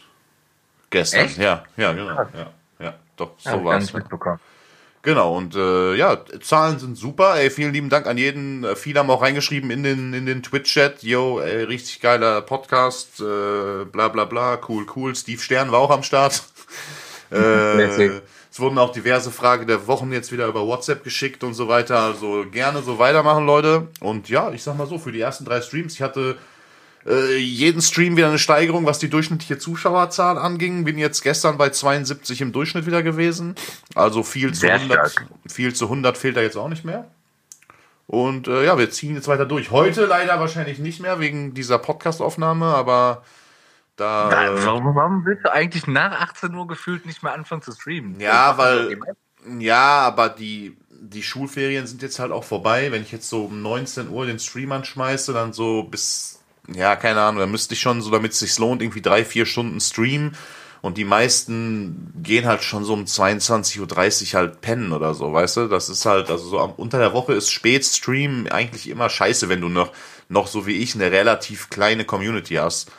Gestern, 0.95 1.25
Echt? 1.25 1.37
ja, 1.39 1.65
ja, 1.75 1.91
genau. 1.91 2.15
Ja, 2.15 2.53
ja, 2.79 2.93
doch, 3.17 3.31
so 3.37 3.57
ich 3.57 3.63
war 3.65 3.77
es. 3.79 3.91
mitbekommen. 3.91 4.39
Genau, 5.01 5.35
und 5.35 5.53
äh, 5.53 5.93
ja, 5.95 6.17
Zahlen 6.41 6.79
sind 6.79 6.97
super. 6.97 7.35
Ey, 7.35 7.49
vielen 7.49 7.73
lieben 7.73 7.89
Dank 7.89 8.07
an 8.07 8.17
jeden. 8.17 8.63
Äh, 8.63 8.77
Viele 8.77 9.01
haben 9.01 9.09
auch 9.09 9.21
reingeschrieben 9.21 9.71
in 9.71 9.83
den, 9.83 10.13
in 10.13 10.25
den 10.25 10.41
Twitch-Chat. 10.41 11.03
Yo, 11.03 11.41
ey, 11.41 11.63
richtig 11.63 11.99
geiler 11.99 12.41
Podcast, 12.43 13.19
äh, 13.19 13.83
bla 13.83 14.07
bla 14.07 14.23
bla, 14.23 14.57
cool, 14.69 14.85
cool. 14.95 15.13
Steve 15.17 15.41
Stern 15.41 15.69
war 15.73 15.81
auch 15.81 15.91
am 15.91 16.01
Start. 16.01 16.43
äh, 17.29 18.21
es 18.49 18.59
wurden 18.61 18.77
auch 18.77 18.93
diverse 18.93 19.31
Fragen 19.31 19.67
der 19.67 19.87
Wochen 19.87 20.13
jetzt 20.13 20.31
wieder 20.31 20.47
über 20.47 20.65
WhatsApp 20.65 21.03
geschickt 21.03 21.43
und 21.43 21.55
so 21.55 21.67
weiter. 21.67 21.99
Also 21.99 22.45
gerne 22.49 22.81
so 22.83 22.99
weitermachen, 22.99 23.45
Leute. 23.45 23.89
Und 23.99 24.29
ja, 24.29 24.49
ich 24.51 24.63
sag 24.63 24.77
mal 24.77 24.87
so, 24.87 24.97
für 24.97 25.11
die 25.11 25.19
ersten 25.19 25.43
drei 25.43 25.59
Streams, 25.59 25.95
ich 25.95 26.01
hatte 26.01 26.37
äh, 27.07 27.37
jeden 27.37 27.81
Stream 27.81 28.17
wieder 28.17 28.27
eine 28.29 28.39
Steigerung, 28.39 28.85
was 28.85 28.99
die 28.99 29.09
durchschnittliche 29.09 29.57
Zuschauerzahl 29.57 30.37
anging. 30.37 30.83
Bin 30.85 30.97
jetzt 30.97 31.21
gestern 31.21 31.57
bei 31.57 31.69
72 31.69 32.41
im 32.41 32.51
Durchschnitt 32.51 32.85
wieder 32.85 33.03
gewesen. 33.03 33.55
Also 33.93 34.23
viel 34.23 34.53
zu 34.53 34.61
Sehr 34.61 34.75
100, 34.75 35.11
stark. 35.11 35.27
viel 35.47 35.73
zu 35.73 35.85
100 35.85 36.17
fehlt 36.17 36.37
da 36.37 36.41
jetzt 36.41 36.57
auch 36.57 36.69
nicht 36.69 36.85
mehr. 36.85 37.09
Und 38.07 38.47
äh, 38.47 38.65
ja, 38.65 38.77
wir 38.77 38.89
ziehen 38.91 39.15
jetzt 39.15 39.27
weiter 39.27 39.45
durch. 39.45 39.71
Heute 39.71 40.05
leider 40.05 40.39
wahrscheinlich 40.39 40.77
nicht 40.79 40.99
mehr 40.99 41.19
wegen 41.19 41.53
dieser 41.53 41.79
Podcast-Aufnahme, 41.79 42.65
aber 42.67 43.23
da. 43.95 44.29
äh, 44.47 44.65
Warum, 44.65 44.93
warum 44.95 45.25
willst 45.25 45.45
du 45.45 45.51
eigentlich 45.51 45.87
nach 45.87 46.11
18 46.21 46.53
Uhr 46.53 46.67
gefühlt 46.67 47.05
nicht 47.05 47.23
mehr 47.23 47.33
anfangen 47.33 47.61
zu 47.61 47.71
streamen? 47.71 48.19
Ja, 48.19 48.57
weil-. 48.57 48.97
Ja, 49.59 49.99
aber 49.99 50.29
die, 50.29 50.75
die 50.89 51.21
Schulferien 51.23 51.85
sind 51.87 52.01
jetzt 52.01 52.19
halt 52.19 52.31
auch 52.31 52.43
vorbei. 52.43 52.91
Wenn 52.91 53.03
ich 53.03 53.11
jetzt 53.11 53.29
so 53.29 53.45
um 53.45 53.61
19 53.61 54.09
Uhr 54.09 54.25
den 54.25 54.39
Stream 54.39 54.71
anschmeiße, 54.71 55.33
dann 55.33 55.53
so 55.53 55.83
bis, 55.83 56.34
ja, 56.73 56.95
keine 56.95 57.21
Ahnung, 57.21 57.39
dann 57.39 57.51
müsste 57.51 57.73
ich 57.73 57.81
schon 57.81 58.01
so, 58.01 58.11
damit 58.11 58.33
es 58.33 58.39
sich 58.39 58.57
lohnt, 58.57 58.81
irgendwie 58.81 59.01
drei, 59.01 59.25
vier 59.25 59.45
Stunden 59.45 59.79
streamen. 59.79 60.35
Und 60.81 60.97
die 60.97 61.03
meisten 61.05 62.13
gehen 62.21 62.45
halt 62.45 62.63
schon 62.63 62.83
so 62.83 62.93
um 62.93 63.05
22.30 63.05 63.79
Uhr 64.33 64.39
halt 64.39 64.61
pennen 64.61 64.91
oder 64.91 65.15
so, 65.15 65.33
weißt 65.33 65.57
du? 65.57 65.67
Das 65.67 65.89
ist 65.89 66.05
halt, 66.05 66.29
also 66.29 66.47
so 66.47 66.59
am, 66.59 66.73
unter 66.73 66.99
der 66.99 67.11
Woche 67.13 67.33
ist 67.33 67.49
Spätstream 67.49 68.47
eigentlich 68.51 68.87
immer 68.87 69.09
scheiße, 69.09 69.49
wenn 69.49 69.61
du 69.61 69.69
noch, 69.69 69.91
noch 70.29 70.45
so 70.45 70.67
wie 70.67 70.75
ich 70.75 70.93
eine 70.93 71.11
relativ 71.11 71.71
kleine 71.71 72.05
Community 72.05 72.55
hast. 72.55 72.91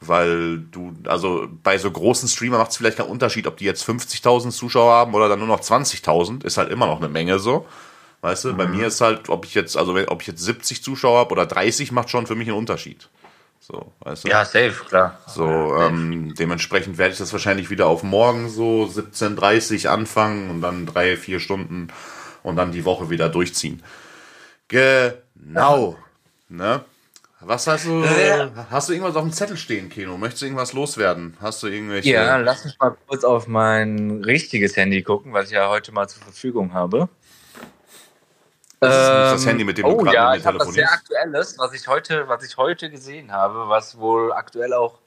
Weil 0.00 0.58
du, 0.58 0.94
also 1.06 1.48
bei 1.62 1.78
so 1.78 1.90
großen 1.90 2.28
Streamer 2.28 2.58
macht 2.58 2.72
es 2.72 2.76
vielleicht 2.76 2.98
keinen 2.98 3.10
Unterschied, 3.10 3.46
ob 3.46 3.56
die 3.56 3.64
jetzt 3.64 3.88
50.000 3.88 4.50
Zuschauer 4.50 4.92
haben 4.92 5.14
oder 5.14 5.28
dann 5.28 5.38
nur 5.38 5.48
noch 5.48 5.60
20.000, 5.60 6.44
ist 6.44 6.56
halt 6.56 6.70
immer 6.70 6.86
noch 6.86 6.98
eine 6.98 7.08
Menge 7.08 7.38
so. 7.38 7.66
Weißt 8.20 8.44
du, 8.44 8.54
bei 8.54 8.66
mir 8.66 8.88
ist 8.88 9.00
halt, 9.00 9.28
ob 9.28 9.44
ich 9.44 9.54
jetzt, 9.54 9.76
also 9.76 9.96
ob 10.08 10.22
ich 10.22 10.26
jetzt 10.26 10.42
70 10.42 10.82
Zuschauer 10.82 11.20
habe 11.20 11.32
oder 11.32 11.46
30, 11.46 11.92
macht 11.92 12.10
schon 12.10 12.26
für 12.26 12.34
mich 12.34 12.48
einen 12.48 12.58
Unterschied. 12.58 13.08
So, 13.60 13.92
weißt 14.00 14.24
du? 14.24 14.28
Ja, 14.28 14.44
safe, 14.44 14.84
klar. 14.88 15.18
So, 15.26 15.76
ähm, 15.76 16.34
dementsprechend 16.36 16.98
werde 16.98 17.12
ich 17.12 17.18
das 17.18 17.32
wahrscheinlich 17.32 17.70
wieder 17.70 17.86
auf 17.86 18.02
morgen 18.02 18.48
so 18.48 18.84
17.30 18.84 19.88
anfangen 19.88 20.50
und 20.50 20.60
dann 20.62 20.86
drei, 20.86 21.16
vier 21.16 21.38
Stunden 21.38 21.88
und 22.42 22.56
dann 22.56 22.72
die 22.72 22.84
Woche 22.84 23.10
wieder 23.10 23.28
durchziehen. 23.28 23.82
Genau. 24.68 25.96
Ne? 26.48 26.84
Was 27.40 27.68
hast 27.68 27.86
du, 27.86 28.02
Ja. 28.02 28.50
hast 28.68 28.88
du 28.88 28.94
irgendwas 28.94 29.14
auf 29.14 29.22
dem 29.22 29.32
Zettel 29.32 29.56
stehen, 29.56 29.88
Keno? 29.90 30.18
Möchtest 30.18 30.42
du 30.42 30.46
irgendwas 30.46 30.72
loswerden? 30.72 31.36
Hast 31.40 31.62
du 31.62 31.68
irgendwelche? 31.68 32.10
Ja, 32.10 32.36
lass 32.38 32.64
mich 32.64 32.76
mal 32.80 32.96
kurz 33.06 33.22
auf 33.22 33.46
mein 33.46 34.22
richtiges 34.24 34.76
Handy 34.76 35.02
gucken, 35.02 35.32
was 35.32 35.46
ich 35.46 35.52
ja 35.52 35.68
heute 35.68 35.92
mal 35.92 36.08
zur 36.08 36.22
Verfügung 36.22 36.72
habe. 36.72 37.08
Das 38.80 38.94
ist 38.94 39.12
nicht 39.12 39.32
das 39.32 39.42
Ähm, 39.42 39.48
Handy, 39.48 39.64
mit 39.64 39.78
dem 39.78 39.86
du 39.86 39.90
oh, 39.90 39.96
gerade 39.98 40.14
ja, 40.14 40.24
mit 40.24 40.32
mir 40.34 40.38
ich 40.38 40.46
habe 40.46 40.58
was 40.58 40.68
sehr 40.68 40.86
telefonierst. 40.86 41.10
Aktuelles, 41.12 41.58
was 41.58 41.72
ich 41.72 41.88
heute, 41.88 42.28
was 42.28 42.44
ich 42.44 42.56
heute 42.56 42.90
gesehen 42.90 43.32
habe, 43.32 43.68
was 43.68 43.98
wohl 43.98 44.32
aktuell 44.32 44.72
auch 44.72 44.98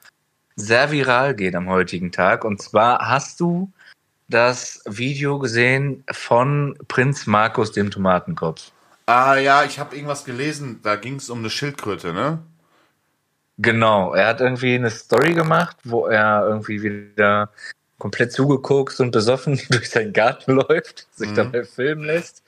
sehr 0.58 0.92
viral 0.92 1.34
geht 1.36 1.56
am 1.56 1.70
heutigen 1.70 2.12
Tag. 2.12 2.44
Und 2.44 2.62
zwar 2.62 3.08
hast 3.08 3.40
du 3.40 3.72
das 4.28 4.82
Video 4.86 5.40
gesehen 5.40 6.04
von 6.12 6.78
Prinz 6.88 7.28
Markus 7.28 7.72
dem 7.72 7.92
Tomatenkopf. 7.92 8.72
Ah 9.06 9.36
ja, 9.38 9.64
ich 9.64 9.80
habe 9.80 9.96
irgendwas 9.96 10.26
gelesen, 10.26 10.82
da 10.84 10.96
ging 10.96 11.16
es 11.16 11.30
um 11.30 11.40
eine 11.40 11.50
Schildkröte, 11.50 12.14
ne? 12.14 12.40
Genau, 13.58 14.14
er 14.14 14.28
hat 14.28 14.42
irgendwie 14.42 14.76
eine 14.76 14.90
Story 14.90 15.34
gemacht, 15.34 15.78
wo 15.84 16.08
er 16.08 16.46
irgendwie 16.48 16.82
wieder 16.82 17.50
komplett 18.00 18.32
zugeguckt 18.34 19.00
und 19.00 19.12
besoffen 19.12 19.62
durch 19.70 19.90
seinen 19.90 20.14
Garten 20.14 20.52
läuft, 20.68 21.08
sich 21.16 21.30
Mhm. 21.30 21.36
dabei 21.36 21.64
filmen 21.64 22.04
lässt 22.04 22.41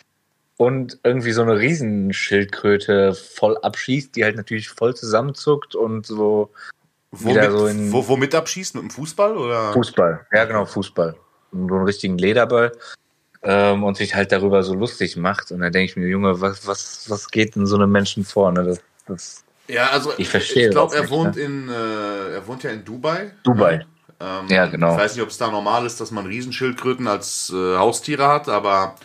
und 0.57 0.99
irgendwie 1.03 1.31
so 1.31 1.41
eine 1.41 1.57
Riesenschildkröte 1.59 3.13
voll 3.13 3.57
abschießt, 3.57 4.15
die 4.15 4.23
halt 4.23 4.35
natürlich 4.35 4.69
voll 4.69 4.95
zusammenzuckt 4.95 5.75
und 5.75 6.05
so 6.05 6.51
Womit, 7.15 7.51
so 7.51 7.93
wo, 7.93 8.07
womit 8.07 8.33
abschießt? 8.33 8.73
Mit 8.73 8.83
dem 8.85 8.89
Fußball 8.89 9.37
oder? 9.37 9.71
Fußball, 9.73 10.25
ja 10.33 10.45
genau, 10.45 10.65
Fußball. 10.65 11.15
So 11.51 11.57
einen 11.57 11.85
richtigen 11.85 12.17
Lederball 12.17 12.71
ähm, 13.43 13.83
und 13.83 13.97
sich 13.97 14.15
halt 14.15 14.31
darüber 14.31 14.63
so 14.63 14.73
lustig 14.73 15.15
macht. 15.15 15.51
Und 15.51 15.59
dann 15.59 15.71
denke 15.71 15.91
ich 15.91 15.95
mir, 15.95 16.07
Junge, 16.07 16.41
was, 16.41 16.65
was, 16.65 17.09
was 17.09 17.29
geht 17.29 17.55
in 17.55 17.67
so 17.67 17.75
einem 17.75 17.91
Menschen 17.91 18.23
vor? 18.23 18.51
Ne? 18.51 18.63
Das, 18.63 18.79
das, 19.05 19.43
ja, 19.67 19.89
also 19.91 20.11
ich 20.17 20.27
verstehe. 20.27 20.67
Ich 20.67 20.71
glaube, 20.71 20.95
er 20.95 21.07
wohnt 21.11 21.35
ne? 21.35 21.41
in, 21.43 21.69
äh, 21.69 22.33
er 22.33 22.47
wohnt 22.47 22.63
ja 22.63 22.71
in 22.71 22.83
Dubai. 22.83 23.31
Dubai. 23.43 23.85
Ähm, 24.19 24.47
ja, 24.47 24.65
genau. 24.65 24.93
Ich 24.93 24.99
weiß 24.99 25.15
nicht, 25.15 25.23
ob 25.23 25.29
es 25.29 25.37
da 25.37 25.51
normal 25.51 25.85
ist, 25.85 26.01
dass 26.01 26.09
man 26.09 26.25
Riesenschildkröten 26.25 27.07
als 27.07 27.53
äh, 27.53 27.77
Haustiere 27.77 28.27
hat, 28.27 28.49
aber 28.49 28.95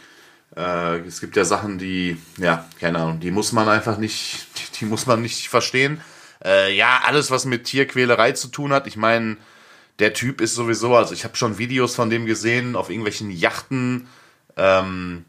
äh, 0.59 0.99
es 1.07 1.21
gibt 1.21 1.37
ja 1.37 1.45
Sachen, 1.45 1.79
die, 1.79 2.17
ja, 2.37 2.67
keine 2.81 2.99
Ahnung, 2.99 3.21
die 3.21 3.31
muss 3.31 3.53
man 3.53 3.69
einfach 3.69 3.97
nicht, 3.97 4.47
die, 4.57 4.79
die 4.81 4.85
muss 4.87 5.07
man 5.07 5.23
nicht 5.23 5.49
verstehen. 5.49 6.01
Äh, 6.45 6.77
ja, 6.77 7.03
alles, 7.07 7.31
was 7.31 7.45
mit 7.45 7.65
Tierquälerei 7.65 8.33
zu 8.33 8.49
tun 8.49 8.73
hat. 8.73 8.87
Ich 8.87 8.97
meine, 8.97 9.37
der 10.01 10.15
Typ 10.15 10.41
ist 10.41 10.55
sowieso, 10.55 10.95
also 10.97 11.15
ich 11.15 11.25
habe 11.25 11.37
schon 11.37 11.59
Videos 11.59 11.95
von 11.95 12.11
dem 12.11 12.27
gesehen 12.27 12.75
auf 12.75 12.91
irgendwelchen 12.91 13.31
Yachten, 13.31 14.09
ähm, 14.57 15.25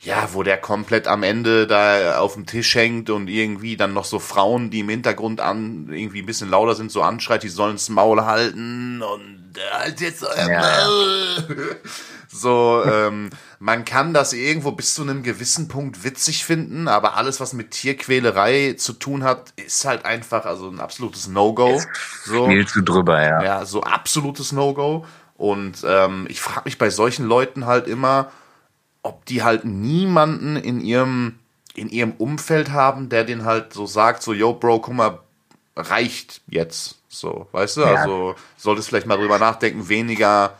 ja, 0.00 0.30
wo 0.32 0.42
der 0.42 0.56
komplett 0.56 1.06
am 1.06 1.22
Ende 1.22 1.66
da 1.66 2.18
auf 2.18 2.34
dem 2.34 2.46
Tisch 2.46 2.74
hängt 2.74 3.10
und 3.10 3.28
irgendwie 3.28 3.76
dann 3.76 3.92
noch 3.92 4.06
so 4.06 4.18
Frauen, 4.18 4.70
die 4.70 4.80
im 4.80 4.88
Hintergrund 4.88 5.40
an 5.40 5.90
irgendwie 5.92 6.22
ein 6.22 6.26
bisschen 6.26 6.48
lauter 6.48 6.74
sind, 6.74 6.90
so 6.90 7.02
anschreit, 7.02 7.42
die 7.42 7.48
sollen 7.48 7.74
das 7.74 7.88
Maul 7.88 8.24
halten 8.24 9.02
und 9.02 9.52
äh, 9.56 9.78
halt 9.78 10.00
jetzt 10.00 10.24
euer 10.24 10.50
ja. 10.50 10.60
Maul. 10.60 11.80
So, 12.32 12.84
ähm, 12.84 13.30
man 13.58 13.84
kann 13.84 14.14
das 14.14 14.32
irgendwo 14.32 14.70
bis 14.70 14.94
zu 14.94 15.02
einem 15.02 15.24
gewissen 15.24 15.66
Punkt 15.66 16.04
witzig 16.04 16.44
finden, 16.44 16.86
aber 16.86 17.16
alles, 17.16 17.40
was 17.40 17.52
mit 17.54 17.72
Tierquälerei 17.72 18.74
zu 18.74 18.92
tun 18.92 19.24
hat, 19.24 19.52
ist 19.56 19.84
halt 19.84 20.04
einfach 20.04 20.44
also 20.44 20.68
ein 20.68 20.78
absolutes 20.78 21.26
No-Go. 21.26 21.80
So, 22.24 22.46
viel 22.46 22.66
zu 22.68 22.82
drüber, 22.82 23.20
ja. 23.20 23.42
Ja, 23.42 23.64
so 23.64 23.82
absolutes 23.82 24.52
No-Go. 24.52 25.04
Und 25.36 25.84
ähm, 25.84 26.26
ich 26.28 26.40
frage 26.40 26.62
mich 26.66 26.78
bei 26.78 26.90
solchen 26.90 27.26
Leuten 27.26 27.66
halt 27.66 27.88
immer, 27.88 28.30
ob 29.02 29.24
die 29.26 29.42
halt 29.42 29.64
niemanden 29.64 30.56
in 30.56 30.80
ihrem 30.80 31.38
in 31.74 31.88
ihrem 31.88 32.12
Umfeld 32.12 32.70
haben, 32.70 33.08
der 33.08 33.24
den 33.24 33.44
halt 33.44 33.72
so 33.72 33.86
sagt, 33.86 34.22
so, 34.22 34.32
yo, 34.32 34.52
Bro, 34.52 34.80
guck 34.80 34.94
mal, 34.94 35.18
reicht 35.76 36.42
jetzt. 36.48 36.96
So, 37.08 37.48
weißt 37.52 37.78
du? 37.78 37.80
Ja. 37.82 37.94
Also 37.94 38.34
solltest 38.56 38.88
vielleicht 38.88 39.06
mal 39.06 39.16
drüber 39.16 39.38
nachdenken, 39.38 39.88
weniger 39.88 40.54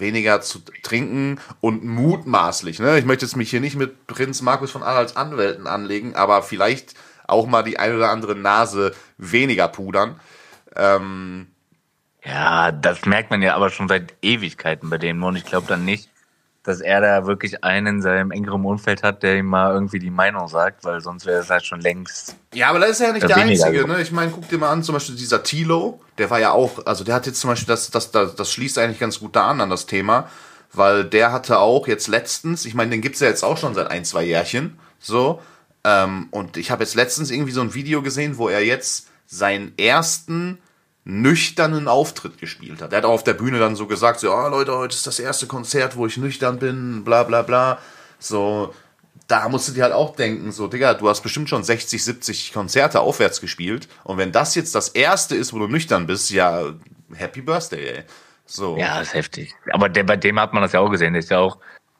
weniger 0.00 0.40
zu 0.40 0.60
trinken 0.82 1.40
und 1.60 1.84
mutmaßlich, 1.84 2.78
ne? 2.78 2.98
Ich 2.98 3.04
möchte 3.04 3.24
jetzt 3.24 3.36
mich 3.36 3.50
hier 3.50 3.60
nicht 3.60 3.76
mit 3.76 4.06
Prinz 4.06 4.42
Markus 4.42 4.70
von 4.70 4.82
Anhalts 4.82 5.16
Anwälten 5.16 5.66
anlegen, 5.66 6.14
aber 6.14 6.42
vielleicht 6.42 6.94
auch 7.26 7.46
mal 7.46 7.62
die 7.62 7.78
ein 7.78 7.94
oder 7.94 8.10
andere 8.10 8.34
Nase 8.34 8.94
weniger 9.18 9.68
pudern. 9.68 10.20
Ähm, 10.74 11.48
ja, 12.24 12.72
das 12.72 13.04
merkt 13.04 13.30
man 13.30 13.42
ja 13.42 13.54
aber 13.54 13.70
schon 13.70 13.88
seit 13.88 14.14
Ewigkeiten 14.22 14.90
bei 14.90 14.98
dem 14.98 15.22
und 15.22 15.36
ich 15.36 15.44
glaube 15.44 15.66
dann 15.66 15.84
nicht, 15.84 16.10
dass 16.68 16.80
er 16.80 17.00
da 17.00 17.26
wirklich 17.26 17.64
einen 17.64 17.96
in 17.96 18.02
seinem 18.02 18.30
engeren 18.30 18.64
Umfeld 18.64 19.02
hat, 19.02 19.22
der 19.22 19.38
ihm 19.38 19.46
mal 19.46 19.72
irgendwie 19.72 19.98
die 19.98 20.10
Meinung 20.10 20.48
sagt, 20.48 20.84
weil 20.84 21.00
sonst 21.00 21.24
wäre 21.24 21.40
es 21.40 21.48
halt 21.48 21.64
schon 21.64 21.80
längst. 21.80 22.36
Ja, 22.52 22.68
aber 22.68 22.78
das 22.78 22.90
ist 22.90 23.00
ja 23.00 23.12
nicht 23.12 23.28
der 23.28 23.36
Einzige, 23.36 23.88
ne? 23.88 24.00
Ich 24.02 24.12
meine, 24.12 24.30
guck 24.30 24.48
dir 24.48 24.58
mal 24.58 24.70
an, 24.70 24.82
zum 24.82 24.94
Beispiel 24.94 25.16
dieser 25.16 25.42
Tilo, 25.42 26.00
der 26.18 26.28
war 26.30 26.38
ja 26.38 26.52
auch, 26.52 26.84
also 26.86 27.04
der 27.04 27.14
hat 27.14 27.26
jetzt 27.26 27.40
zum 27.40 27.48
Beispiel, 27.48 27.68
das, 27.68 27.90
das, 27.90 28.10
das, 28.10 28.36
das 28.36 28.52
schließt 28.52 28.78
eigentlich 28.78 28.98
ganz 29.00 29.18
gut 29.18 29.34
da 29.34 29.48
an, 29.48 29.60
an 29.60 29.70
das 29.70 29.86
Thema, 29.86 30.28
weil 30.72 31.04
der 31.04 31.32
hatte 31.32 31.58
auch 31.58 31.88
jetzt 31.88 32.06
letztens, 32.08 32.66
ich 32.66 32.74
meine, 32.74 32.90
den 32.90 33.00
gibt's 33.00 33.20
ja 33.20 33.28
jetzt 33.28 33.42
auch 33.42 33.56
schon 33.56 33.74
seit 33.74 33.90
ein, 33.90 34.04
zwei 34.04 34.24
Jährchen, 34.24 34.78
so, 35.00 35.40
ähm, 35.84 36.28
und 36.30 36.56
ich 36.56 36.70
habe 36.70 36.84
jetzt 36.84 36.94
letztens 36.94 37.30
irgendwie 37.30 37.52
so 37.52 37.62
ein 37.62 37.72
Video 37.74 38.02
gesehen, 38.02 38.36
wo 38.36 38.48
er 38.48 38.64
jetzt 38.64 39.08
seinen 39.26 39.76
ersten 39.78 40.58
nüchternen 41.08 41.88
Auftritt 41.88 42.36
gespielt 42.36 42.82
hat. 42.82 42.92
Er 42.92 42.98
hat 42.98 43.04
auch 43.06 43.12
auf 43.12 43.24
der 43.24 43.32
Bühne 43.32 43.58
dann 43.58 43.76
so 43.76 43.86
gesagt, 43.86 44.20
so, 44.20 44.30
oh 44.30 44.48
Leute, 44.48 44.76
heute 44.76 44.94
ist 44.94 45.06
das 45.06 45.18
erste 45.18 45.46
Konzert, 45.46 45.96
wo 45.96 46.06
ich 46.06 46.18
nüchtern 46.18 46.58
bin, 46.58 47.02
bla 47.02 47.22
bla 47.22 47.40
bla. 47.40 47.78
So, 48.18 48.74
da 49.26 49.48
musst 49.48 49.68
du 49.68 49.72
dir 49.72 49.84
halt 49.84 49.94
auch 49.94 50.14
denken, 50.14 50.52
so, 50.52 50.68
Digga, 50.68 50.92
du 50.92 51.08
hast 51.08 51.22
bestimmt 51.22 51.48
schon 51.48 51.64
60, 51.64 52.04
70 52.04 52.52
Konzerte 52.52 53.00
aufwärts 53.00 53.40
gespielt. 53.40 53.88
Und 54.04 54.18
wenn 54.18 54.32
das 54.32 54.54
jetzt 54.54 54.74
das 54.74 54.90
erste 54.90 55.34
ist, 55.34 55.54
wo 55.54 55.58
du 55.58 55.66
nüchtern 55.66 56.06
bist, 56.06 56.30
ja, 56.30 56.74
Happy 57.14 57.40
Birthday, 57.40 57.86
ey. 57.88 58.04
So. 58.44 58.76
Ja, 58.76 59.00
ist 59.00 59.14
heftig. 59.14 59.54
Aber 59.70 59.88
der, 59.88 60.04
bei 60.04 60.16
dem 60.16 60.38
hat 60.38 60.52
man 60.52 60.62
das 60.62 60.72
ja 60.72 60.80
auch 60.80 60.90
gesehen. 60.90 61.14
Der 61.14 61.20
ist 61.20 61.30
ja 61.30 61.38
auch 61.38 61.56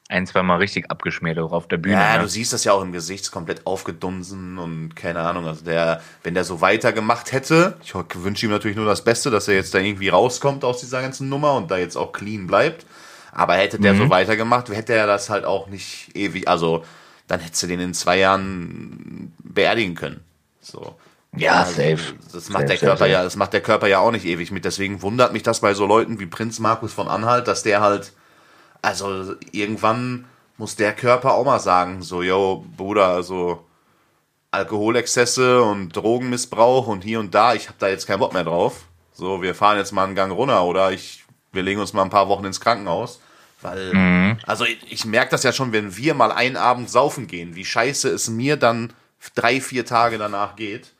ein, 0.09 0.27
zwei 0.27 0.43
Mal 0.43 0.57
richtig 0.57 0.91
abgeschmiert 0.91 1.39
auch 1.39 1.53
auf 1.53 1.69
der 1.69 1.77
Bühne. 1.77 1.97
Ja, 1.97 2.17
ne? 2.17 2.23
du 2.23 2.29
siehst 2.29 2.55
das 2.55 2.65
ja 2.65 2.73
auch 2.73 2.81
im 2.81 2.93
Gesicht, 2.93 3.31
komplett 3.31 3.67
aufgedunsen 3.67 4.57
und 4.59 4.97
keine 4.97 5.21
Ahnung. 5.21 5.47
Also 5.47 5.65
der, 5.65 6.01
wenn 6.23 6.33
der 6.35 6.45
so 6.45 6.63
weitergemacht 6.63 7.33
hätte, 7.33 7.77
ich 7.85 7.95
wünsche 7.95 8.47
ihm 8.47 8.53
natürlich 8.53 8.77
nur 8.77 8.87
das 8.87 9.05
Beste, 9.05 9.31
dass 9.31 9.49
er 9.49 9.55
jetzt 9.55 9.75
da 9.75 9.79
irgendwie 9.79 10.09
rauskommt 10.09 10.65
aus 10.65 10.81
dieser 10.81 11.03
ganzen 11.03 11.29
Nummer 11.29 11.55
und 11.55 11.71
da 11.71 11.77
jetzt 11.77 11.97
auch 11.97 12.13
clean 12.13 12.47
bleibt. 12.47 12.87
Aber 13.33 13.55
hätte 13.55 13.79
der 13.79 13.93
mhm. 13.93 13.99
so 13.99 14.11
weitergemacht, 14.11 14.71
hätte 14.71 14.95
er 14.95 15.07
das 15.07 15.29
halt 15.29 15.45
auch 15.45 15.69
nicht 15.69 16.17
ewig, 16.17 16.49
also 16.49 16.85
dann 17.27 17.41
hättest 17.41 17.63
du 17.63 17.67
den 17.67 17.81
in 17.81 17.95
zwei 17.95 18.19
Jahren 18.19 19.35
beerdigen 19.45 19.95
können. 19.95 20.21
So. 20.63 20.97
Ja, 21.37 21.61
also, 21.61 21.73
safe. 21.73 22.15
Das 22.33 22.49
macht 22.49 22.63
safe, 22.63 22.67
der 22.67 22.79
Körper 22.79 22.99
safe. 22.99 23.11
ja, 23.11 23.23
das 23.23 23.37
macht 23.37 23.53
der 23.53 23.61
Körper 23.61 23.87
ja 23.87 23.99
auch 23.99 24.11
nicht 24.11 24.25
ewig 24.25 24.51
mit. 24.51 24.65
Deswegen 24.65 25.03
wundert 25.03 25.35
mich 25.35 25.43
das 25.43 25.61
bei 25.61 25.75
so 25.75 25.85
Leuten 25.85 26.19
wie 26.19 26.27
Prinz 26.27 26.59
Markus 26.59 26.95
von 26.95 27.07
Anhalt, 27.07 27.47
dass 27.47 27.63
der 27.63 27.83
halt 27.83 28.13
also 28.83 29.35
irgendwann 29.53 30.27
muss 30.57 30.77
der 30.77 30.93
Körper 30.93 31.35
auch 31.35 31.45
mal 31.45 31.61
sagen, 31.61 32.03
so, 32.03 32.23
yo, 32.23 32.65
Bruder, 32.77 33.09
also 33.09 33.65
Alkoholexzesse 34.51 35.63
und 35.63 35.95
Drogenmissbrauch 35.95 36.87
und 36.87 37.03
hier 37.05 37.21
und 37.21 37.35
da, 37.35 37.55
ich 37.55 37.69
habe 37.69 37.79
da 37.79 37.89
jetzt 37.89 38.07
keinen 38.07 38.21
Bock 38.21 38.33
mehr 38.33 38.45
drauf. 38.45 38.85
So, 39.13 39.43
wir 39.43 39.55
fahren 39.55 39.79
jetzt 39.79 39.93
mal 39.93 40.05
einen 40.05 40.15
Gang 40.15 40.33
runter 40.33 40.65
oder 40.65 40.93
ich, 40.93 41.25
wir 41.53 41.63
legen 41.63 41.81
uns 41.81 41.93
mal 41.93 42.03
ein 42.03 42.11
paar 42.11 42.29
Wochen 42.29 42.45
ins 42.45 42.61
Krankenhaus. 42.61 43.21
Weil, 43.61 43.93
mhm. 43.93 44.39
also 44.47 44.65
ich, 44.65 44.79
ich 44.91 45.05
merke 45.05 45.33
das 45.33 45.43
ja 45.43 45.53
schon, 45.53 45.73
wenn 45.73 45.97
wir 45.97 46.15
mal 46.15 46.31
einen 46.31 46.57
Abend 46.57 46.89
saufen 46.89 47.27
gehen, 47.27 47.57
wie 47.57 47.65
scheiße 47.65 48.09
es 48.09 48.29
mir 48.29 48.57
dann 48.57 48.93
drei, 49.35 49.61
vier 49.61 49.85
Tage 49.85 50.19
danach 50.19 50.57
geht. 50.57 50.93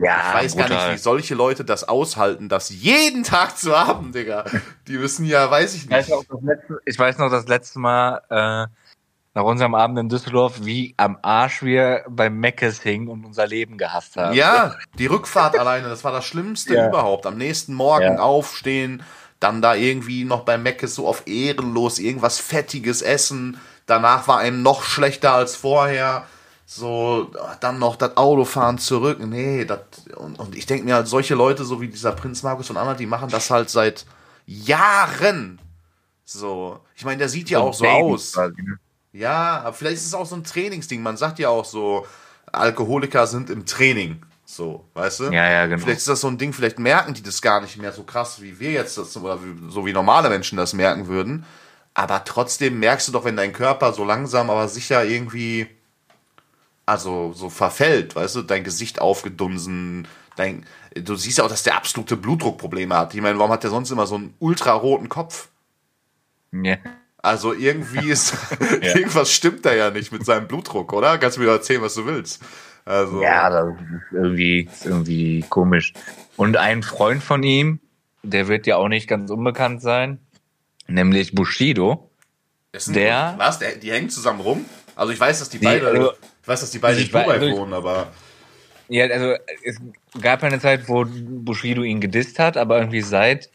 Ja, 0.00 0.28
ich 0.28 0.34
weiß 0.34 0.54
brutal. 0.54 0.68
gar 0.68 0.86
nicht, 0.86 0.94
wie 0.94 1.02
solche 1.02 1.34
Leute 1.34 1.64
das 1.64 1.88
aushalten, 1.88 2.48
das 2.48 2.70
jeden 2.70 3.24
Tag 3.24 3.58
zu 3.58 3.78
haben, 3.78 4.12
Digga. 4.12 4.44
Die 4.88 4.98
müssen 4.98 5.24
ja, 5.24 5.50
weiß 5.50 5.74
ich 5.74 5.88
nicht. 5.88 6.08
Ich 6.08 6.10
weiß 6.10 6.10
noch 6.10 6.24
das 6.28 6.42
letzte, 6.42 6.80
ich 6.84 6.98
weiß 6.98 7.18
noch 7.18 7.30
das 7.30 7.48
letzte 7.48 7.78
Mal 7.78 8.22
äh, 8.30 8.66
nach 9.34 9.44
unserem 9.44 9.74
Abend 9.74 9.98
in 9.98 10.08
Düsseldorf, 10.08 10.64
wie 10.64 10.94
am 10.96 11.18
Arsch 11.22 11.62
wir 11.62 12.04
beim 12.08 12.38
Meckes 12.38 12.82
hingen 12.82 13.08
und 13.08 13.24
unser 13.24 13.46
Leben 13.46 13.78
gehasst 13.78 14.16
haben. 14.16 14.34
Ja, 14.34 14.76
die 14.98 15.06
Rückfahrt 15.06 15.58
alleine, 15.58 15.88
das 15.88 16.04
war 16.04 16.12
das 16.12 16.24
Schlimmste 16.24 16.74
ja. 16.74 16.88
überhaupt. 16.88 17.26
Am 17.26 17.38
nächsten 17.38 17.74
Morgen 17.74 18.16
ja. 18.16 18.18
aufstehen, 18.18 19.02
dann 19.40 19.62
da 19.62 19.74
irgendwie 19.74 20.24
noch 20.24 20.44
beim 20.44 20.62
Meckes 20.62 20.94
so 20.94 21.08
auf 21.08 21.26
ehrenlos 21.26 21.98
irgendwas 21.98 22.38
Fettiges 22.38 23.02
essen. 23.02 23.58
Danach 23.86 24.28
war 24.28 24.38
einem 24.38 24.62
noch 24.62 24.84
schlechter 24.84 25.32
als 25.32 25.56
vorher 25.56 26.24
so 26.64 27.30
dann 27.60 27.78
noch 27.78 27.96
das 27.96 28.16
Autofahren 28.16 28.78
zurück. 28.78 29.18
Nee, 29.20 29.64
das 29.64 29.80
und, 30.16 30.38
und 30.38 30.56
ich 30.56 30.66
denke 30.66 30.84
mir 30.84 30.94
halt, 30.94 31.08
solche 31.08 31.34
Leute, 31.34 31.64
so 31.64 31.80
wie 31.80 31.88
dieser 31.88 32.12
Prinz 32.12 32.42
Markus 32.42 32.68
von 32.68 32.76
Anhalt, 32.76 33.00
die 33.00 33.06
machen 33.06 33.28
das 33.30 33.50
halt 33.50 33.70
seit 33.70 34.06
Jahren. 34.46 35.60
So, 36.24 36.80
ich 36.96 37.04
meine, 37.04 37.18
der 37.18 37.28
sieht 37.28 37.50
ja 37.50 37.58
so 37.58 37.64
auch 37.64 37.74
so 37.74 37.86
aus. 37.86 38.36
Ne? 38.36 38.78
Ja, 39.12 39.60
aber 39.60 39.74
vielleicht 39.74 39.96
ist 39.96 40.06
es 40.06 40.14
auch 40.14 40.26
so 40.26 40.36
ein 40.36 40.44
Trainingsding. 40.44 41.02
Man 41.02 41.16
sagt 41.16 41.38
ja 41.38 41.48
auch 41.48 41.64
so, 41.64 42.06
Alkoholiker 42.50 43.26
sind 43.26 43.50
im 43.50 43.66
Training. 43.66 44.22
So, 44.44 44.84
weißt 44.94 45.20
du? 45.20 45.24
Ja, 45.24 45.50
ja, 45.50 45.66
genau. 45.66 45.82
Vielleicht 45.82 45.98
ist 45.98 46.08
das 46.08 46.20
so 46.20 46.28
ein 46.28 46.38
Ding, 46.38 46.52
vielleicht 46.52 46.78
merken 46.78 47.14
die 47.14 47.22
das 47.22 47.40
gar 47.40 47.60
nicht 47.60 47.78
mehr 47.78 47.92
so 47.92 48.02
krass, 48.02 48.42
wie 48.42 48.60
wir 48.60 48.72
jetzt 48.72 48.98
das, 48.98 49.16
oder 49.16 49.38
so 49.68 49.86
wie 49.86 49.92
normale 49.92 50.28
Menschen 50.28 50.58
das 50.58 50.74
merken 50.74 51.06
würden. 51.06 51.44
Aber 51.94 52.24
trotzdem 52.24 52.78
merkst 52.78 53.08
du 53.08 53.12
doch, 53.12 53.24
wenn 53.24 53.36
dein 53.36 53.52
Körper 53.52 53.92
so 53.92 54.04
langsam, 54.04 54.50
aber 54.50 54.68
sicher 54.68 55.04
irgendwie 55.04 55.68
also 56.92 57.32
so 57.32 57.48
verfällt, 57.48 58.14
weißt 58.14 58.36
du, 58.36 58.42
dein 58.42 58.64
Gesicht 58.64 59.00
aufgedunsen, 59.00 60.06
dein, 60.36 60.66
du 60.94 61.16
siehst 61.16 61.38
ja 61.38 61.44
auch, 61.44 61.48
dass 61.48 61.62
der 61.62 61.74
absolute 61.74 62.16
Blutdruckprobleme 62.16 62.94
hat. 62.94 63.14
Ich 63.14 63.20
meine, 63.22 63.38
warum 63.38 63.50
hat 63.50 63.62
der 63.62 63.70
sonst 63.70 63.90
immer 63.90 64.06
so 64.06 64.16
einen 64.16 64.34
ultraroten 64.38 65.08
Kopf? 65.08 65.48
Ja. 66.52 66.76
Also 67.22 67.54
irgendwie 67.54 68.10
ist, 68.10 68.34
ja. 68.60 68.94
irgendwas 68.96 69.32
stimmt 69.32 69.64
da 69.64 69.72
ja 69.72 69.90
nicht 69.90 70.12
mit 70.12 70.26
seinem 70.26 70.48
Blutdruck, 70.48 70.92
oder? 70.92 71.16
Kannst 71.16 71.38
du 71.38 71.40
mir 71.40 71.48
erzählen, 71.48 71.80
was 71.80 71.94
du 71.94 72.04
willst. 72.04 72.42
Also. 72.84 73.22
Ja, 73.22 73.48
das 73.48 73.74
ist 73.74 74.12
irgendwie, 74.12 74.68
ist 74.70 74.84
irgendwie 74.84 75.44
komisch. 75.48 75.94
Und 76.36 76.58
ein 76.58 76.82
Freund 76.82 77.22
von 77.22 77.42
ihm, 77.42 77.80
der 78.22 78.48
wird 78.48 78.66
ja 78.66 78.76
auch 78.76 78.88
nicht 78.88 79.08
ganz 79.08 79.30
unbekannt 79.30 79.80
sein, 79.80 80.18
nämlich 80.88 81.34
Bushido. 81.34 82.10
der, 82.88 83.34
was? 83.38 83.60
Der, 83.60 83.76
die 83.76 83.92
hängen 83.92 84.10
zusammen 84.10 84.40
rum? 84.40 84.66
Also 84.94 85.12
ich 85.12 85.20
weiß, 85.20 85.38
dass 85.38 85.48
die, 85.48 85.58
die 85.58 85.64
beide, 85.64 85.86
also, 85.86 86.12
ich 86.42 86.48
weiß, 86.48 86.60
dass 86.60 86.70
die 86.70 86.78
beide 86.78 87.00
in 87.00 87.06
Dubai 87.06 87.26
also 87.26 87.56
wohnen, 87.56 87.72
aber. 87.72 88.08
Ja, 88.88 89.06
also 89.06 89.34
es 89.64 89.80
gab 90.20 90.42
eine 90.42 90.58
Zeit, 90.58 90.88
wo 90.88 91.06
Bushido 91.06 91.82
ihn 91.82 92.00
gedisst 92.00 92.38
hat, 92.38 92.56
aber 92.56 92.78
irgendwie 92.78 93.00
seit 93.00 93.48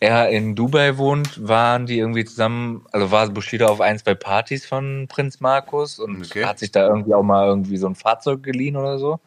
er 0.00 0.28
in 0.28 0.54
Dubai 0.54 0.98
wohnt, 0.98 1.46
waren 1.46 1.86
die 1.86 1.98
irgendwie 1.98 2.24
zusammen, 2.24 2.84
also 2.92 3.10
war 3.10 3.28
Bushido 3.30 3.66
auf 3.66 3.80
ein, 3.80 3.98
zwei 3.98 4.14
Partys 4.14 4.66
von 4.66 5.06
Prinz 5.08 5.40
Markus 5.40 5.98
und 5.98 6.26
okay. 6.26 6.44
hat 6.44 6.58
sich 6.58 6.70
da 6.70 6.86
irgendwie 6.86 7.14
auch 7.14 7.22
mal 7.22 7.46
irgendwie 7.46 7.78
so 7.78 7.86
ein 7.86 7.94
Fahrzeug 7.94 8.42
geliehen 8.42 8.76
oder 8.76 8.98
so. 8.98 9.20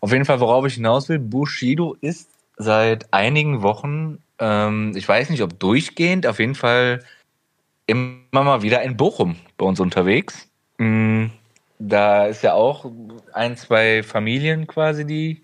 Auf 0.00 0.12
jeden 0.12 0.24
Fall, 0.24 0.40
worauf 0.40 0.66
ich 0.66 0.74
hinaus 0.74 1.08
will, 1.08 1.20
Bushido 1.20 1.96
ist 2.00 2.28
seit 2.56 3.12
einigen 3.12 3.62
Wochen, 3.62 4.18
ähm, 4.38 4.92
ich 4.96 5.08
weiß 5.08 5.30
nicht, 5.30 5.42
ob 5.42 5.58
durchgehend, 5.58 6.26
auf 6.26 6.38
jeden 6.38 6.56
Fall 6.56 7.02
immer 7.86 8.18
mal 8.32 8.62
wieder 8.62 8.82
in 8.82 8.96
Bochum 8.96 9.36
bei 9.56 9.64
uns 9.64 9.80
unterwegs. 9.80 10.48
Mm, 10.78 11.26
da 11.88 12.26
ist 12.26 12.42
ja 12.42 12.54
auch 12.54 12.86
ein, 13.32 13.56
zwei 13.56 14.02
Familien 14.02 14.66
quasi, 14.66 15.04
die 15.04 15.42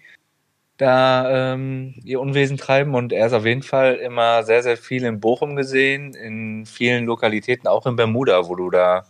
da 0.77 1.53
ähm, 1.55 1.95
ihr 2.05 2.21
Unwesen 2.21 2.57
treiben 2.57 2.95
und 2.95 3.13
er 3.13 3.27
ist 3.27 3.33
auf 3.33 3.45
jeden 3.45 3.65
Fall 3.65 3.97
immer 3.97 4.45
sehr, 4.45 4.63
sehr 4.63 4.77
viel 4.77 5.05
in 5.05 5.19
Bochum 5.19 5.57
gesehen, 5.57 6.15
in 6.15 6.67
vielen 6.67 7.05
Lokalitäten, 7.07 7.67
auch 7.67 7.87
in 7.87 7.97
Bermuda, 7.97 8.47
wo 8.49 8.55
du 8.55 8.71
da 8.71 9.05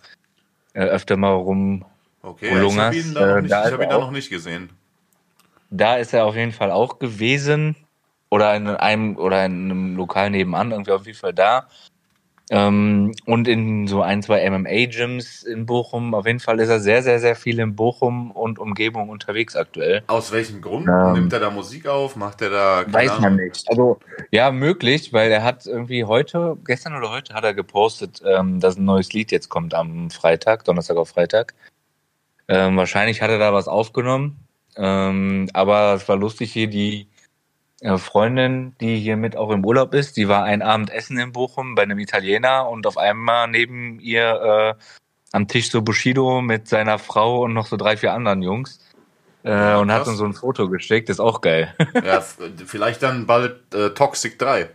äh, 0.73 0.81
öfter 0.85 1.17
mal 1.17 1.33
rum 1.35 1.85
Okay, 2.23 2.47
ich 2.47 2.79
habe 2.79 2.97
ihn, 2.97 3.15
da 3.15 3.21
noch 3.27 3.37
Äh, 3.37 3.43
nicht, 3.43 3.53
da 3.53 3.67
ich 3.67 3.73
hab 3.73 3.81
ihn 3.83 3.89
da 3.91 3.97
auch- 3.97 4.01
noch 4.01 4.11
nicht 4.11 4.31
gesehen. 4.31 4.71
Da 5.71 5.97
ist 5.97 6.15
er 6.15 6.25
auf 6.25 6.35
jeden 6.35 6.53
Fall 6.53 6.71
auch 6.71 6.99
gewesen. 6.99 7.77
Oder 8.31 8.55
in 8.57 8.67
einem 8.69 9.17
oder 9.17 9.45
in 9.47 9.71
einem 9.71 9.97
Lokal 9.97 10.31
nebenan, 10.31 10.71
irgendwie 10.71 10.93
auf 10.93 11.07
jeden 11.07 11.19
Fall 11.19 11.33
da. 11.33 11.69
Ähm, 12.51 13.15
und 13.27 13.47
in 13.47 13.87
so 13.89 14.01
ein, 14.01 14.23
zwei 14.23 14.49
MMA-Gyms 14.49 15.43
in 15.43 15.67
Bochum. 15.67 16.15
Auf 16.15 16.27
jeden 16.27 16.41
Fall 16.41 16.61
ist 16.61 16.71
er 16.71 16.81
sehr, 16.81 17.03
sehr, 17.03 17.21
sehr 17.21 17.37
viel 17.37 17.59
in 17.59 17.77
Bochum 17.77 18.31
und 18.31 18.59
Umgebung 18.59 19.11
unterwegs 19.11 19.55
aktuell. 19.55 20.03
Aus 20.07 20.33
welchem 20.33 20.63
Grund? 20.63 20.89
Ähm, 20.89 21.13
Nimmt 21.13 21.33
er 21.33 21.41
da 21.41 21.51
Musik 21.51 21.87
auf? 21.87 22.17
Macht 22.17 22.41
er 22.41 22.51
da. 22.51 22.85
Weiß 22.87 23.11
Ahnung. 23.11 23.23
man 23.23 23.37
nicht. 23.37 23.69
Also, 23.69 23.99
ja, 24.31 24.51
möglich, 24.51 25.13
weil 25.13 25.31
er 25.31 25.45
hat 25.45 25.67
irgendwie 25.67 26.05
heute, 26.05 26.57
gestern 26.65 26.97
oder 26.97 27.11
heute 27.11 27.35
hat 27.35 27.45
er 27.45 27.53
gepostet, 27.53 28.23
ähm, 28.25 28.61
dass 28.61 28.79
ein 28.79 28.85
neues 28.85 29.13
Lied 29.13 29.31
jetzt 29.31 29.51
kommt 29.51 29.75
am 29.75 30.11
Freitag, 30.11 30.65
Donnerstag 30.65 30.97
auf 30.97 31.11
Freitag. 31.11 31.55
Ähm, 32.49 32.79
wahrscheinlich 32.79 33.21
hat 33.21 33.31
er 33.31 33.39
da 33.39 33.53
was 33.53 33.69
aufgenommen. 33.69 34.39
Ähm, 34.77 35.51
aber 35.53 35.95
es 35.95 36.09
war 36.09 36.17
lustig 36.17 36.53
hier, 36.53 36.69
die 36.69 37.09
Freundin, 37.99 38.75
die 38.81 38.97
hier 38.97 39.17
mit 39.17 39.37
auch 39.37 39.51
im 39.51 39.65
Urlaub 39.65 39.95
ist, 39.95 40.17
die 40.17 40.29
war 40.29 40.43
ein 40.45 40.63
Abend 40.63 40.91
essen 40.91 41.19
in 41.19 41.33
Bochum 41.33 41.77
bei 41.77 41.83
einem 41.83 41.99
Italiener 41.99 42.69
und 42.69 42.87
auf 42.87 42.99
einmal 42.99 43.47
neben 43.49 44.01
ihr 44.01 44.75
äh, 44.77 44.83
am 45.33 45.47
Tisch 45.47 45.71
so 45.71 45.83
Bushido 45.83 46.41
mit 46.41 46.69
seiner 46.69 46.99
Frau 46.99 47.45
und 47.45 47.55
noch 47.55 47.67
so 47.67 47.77
drei, 47.77 47.97
vier 47.97 48.13
anderen 48.13 48.43
Jungs. 48.43 48.81
Äh, 49.45 49.51
Ja, 49.51 49.79
und 49.79 49.93
hat 49.93 50.07
uns 50.09 50.19
so 50.19 50.25
ein 50.25 50.35
Foto 50.35 50.69
geschickt, 50.69 51.09
ist 51.09 51.21
auch 51.21 51.41
geil. 51.41 51.75
Ja, 52.05 52.21
vielleicht 52.67 53.03
dann 53.03 53.27
bald 53.27 53.73
äh, 53.75 53.91
Toxic 53.91 54.39
3. 54.39 54.71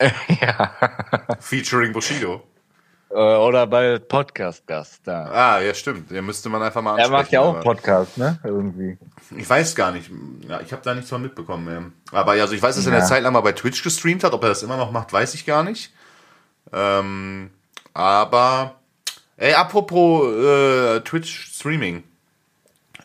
ja. 0.40 0.72
Featuring 1.40 1.92
Bushido. 1.92 2.42
Äh, 3.10 3.14
Oder 3.14 3.66
bei 3.66 3.98
Podcast-Gast 3.98 5.00
da. 5.04 5.24
Ah, 5.32 5.60
ja, 5.60 5.72
stimmt. 5.72 6.10
Den 6.10 6.26
müsste 6.26 6.48
man 6.50 6.62
einfach 6.62 6.82
mal 6.82 6.90
Er 6.98 7.04
ansprechen. 7.06 7.12
macht 7.22 7.32
ja 7.32 7.40
auch 7.40 7.60
Podcast, 7.60 8.18
ne? 8.18 8.38
Irgendwie. 8.44 8.98
Ich 9.36 9.48
weiß 9.48 9.74
gar 9.74 9.92
nicht. 9.92 10.10
Ja, 10.46 10.60
ich 10.60 10.72
habe 10.72 10.82
da 10.82 10.94
nichts 10.94 11.08
von 11.08 11.22
mitbekommen. 11.22 11.68
Ähm. 11.68 11.92
Aber 12.12 12.34
ja, 12.34 12.42
also 12.42 12.54
ich 12.54 12.60
weiß, 12.62 12.76
dass 12.76 12.84
er 12.86 12.92
Ja. 12.92 12.98
eine 12.98 13.06
Zeit 13.06 13.22
lang 13.22 13.32
mal 13.32 13.40
bei 13.40 13.52
Twitch 13.52 13.82
gestreamt 13.82 14.24
hat. 14.24 14.34
Ob 14.34 14.42
er 14.42 14.50
das 14.50 14.62
immer 14.62 14.76
noch 14.76 14.90
macht, 14.92 15.12
weiß 15.12 15.32
ich 15.34 15.46
gar 15.46 15.62
nicht. 15.64 15.90
Ähm, 16.72 17.50
aber, 17.94 18.74
ey, 19.38 19.54
apropos 19.54 20.30
äh, 20.34 21.00
Twitch-Streaming. 21.00 22.02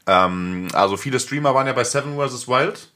Ähm, 0.06 0.68
also 0.74 0.98
viele 0.98 1.18
Streamer 1.20 1.56
waren 1.56 1.66
ja 1.68 1.72
bei 1.74 1.86
Seven 1.86 2.18
vs. 2.18 2.50
Wild. 2.50 2.90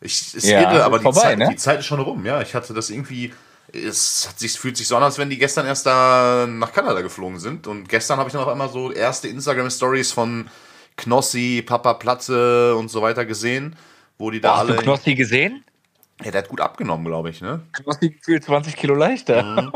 Ich, 0.00 0.34
ist 0.34 0.44
Ja, 0.44 0.62
irre, 0.62 0.82
aber 0.84 0.98
die, 0.98 1.04
vorbei, 1.04 1.20
Zeit, 1.20 1.38
ne? 1.38 1.48
die 1.50 1.56
Zeit 1.56 1.78
ist 1.78 1.86
schon 1.86 2.00
rum. 2.00 2.26
Ja, 2.26 2.42
ich 2.42 2.54
hatte 2.56 2.74
das 2.74 2.90
irgendwie. 2.90 3.32
Es 3.74 4.28
hat 4.28 4.38
sich, 4.38 4.52
fühlt 4.58 4.76
sich 4.76 4.86
so 4.86 4.96
an, 4.96 5.02
als 5.02 5.18
wenn 5.18 5.30
die 5.30 5.38
gestern 5.38 5.66
erst 5.66 5.86
da 5.86 6.46
nach 6.48 6.72
Kanada 6.72 7.00
geflogen 7.00 7.38
sind. 7.38 7.66
Und 7.66 7.88
gestern 7.88 8.18
habe 8.18 8.28
ich 8.28 8.32
dann 8.32 8.42
auf 8.42 8.48
einmal 8.48 8.68
so 8.68 8.92
erste 8.92 9.28
Instagram-Stories 9.28 10.12
von 10.12 10.48
Knossi, 10.96 11.62
Papa 11.66 11.94
Platze 11.94 12.76
und 12.76 12.88
so 12.88 13.02
weiter 13.02 13.24
gesehen, 13.24 13.76
wo 14.18 14.30
die 14.30 14.40
da 14.40 14.50
Boah, 14.52 14.58
hast 14.60 14.68
alle. 14.68 14.76
du 14.76 14.82
Knossi 14.82 15.14
gesehen? 15.14 15.64
ja, 16.22 16.30
der 16.30 16.42
hat 16.42 16.48
gut 16.48 16.60
abgenommen, 16.60 17.04
glaube 17.04 17.30
ich, 17.30 17.40
ne? 17.40 17.60
Knossi 17.72 18.10
gefühlt 18.10 18.44
20 18.44 18.76
Kilo 18.76 18.94
leichter. 18.94 19.72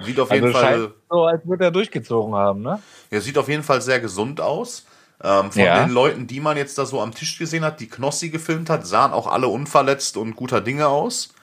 Sieht 0.00 0.20
auf 0.20 0.30
jeden 0.30 0.46
Also 0.46 0.58
Fall. 0.58 0.94
so, 1.10 1.24
als 1.24 1.44
würde 1.46 1.64
er 1.64 1.70
durchgezogen 1.72 2.34
haben, 2.34 2.62
ne? 2.62 2.80
Ja, 3.10 3.20
sieht 3.20 3.36
auf 3.36 3.48
jeden 3.48 3.64
Fall 3.64 3.82
sehr 3.82 3.98
gesund 3.98 4.40
aus. 4.40 4.86
Ähm, 5.20 5.50
von 5.50 5.62
Ja. 5.62 5.82
den 5.84 5.90
Leuten, 5.90 6.28
die 6.28 6.38
man 6.38 6.56
jetzt 6.56 6.78
da 6.78 6.86
so 6.86 7.00
am 7.00 7.12
Tisch 7.12 7.36
gesehen 7.38 7.64
hat, 7.64 7.80
die 7.80 7.88
Knossi 7.88 8.28
gefilmt 8.30 8.70
hat, 8.70 8.86
sahen 8.86 9.12
auch 9.12 9.26
alle 9.26 9.48
unverletzt 9.48 10.16
und 10.16 10.36
guter 10.36 10.60
Dinge 10.60 10.86
aus. 10.86 11.34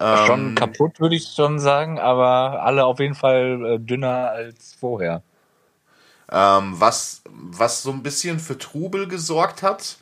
Ähm, 0.00 0.26
schon 0.26 0.54
kaputt, 0.54 1.00
würde 1.00 1.16
ich 1.16 1.32
schon 1.34 1.58
sagen, 1.58 1.98
aber 1.98 2.62
alle 2.62 2.84
auf 2.84 2.98
jeden 2.98 3.14
Fall 3.14 3.64
äh, 3.64 3.78
dünner 3.78 4.30
als 4.30 4.74
vorher. 4.78 5.22
Ähm, 6.30 6.74
was, 6.78 7.22
was 7.30 7.82
so 7.82 7.90
ein 7.90 8.02
bisschen 8.02 8.40
für 8.40 8.58
Trubel 8.58 9.06
gesorgt 9.06 9.62
hat, 9.62 9.98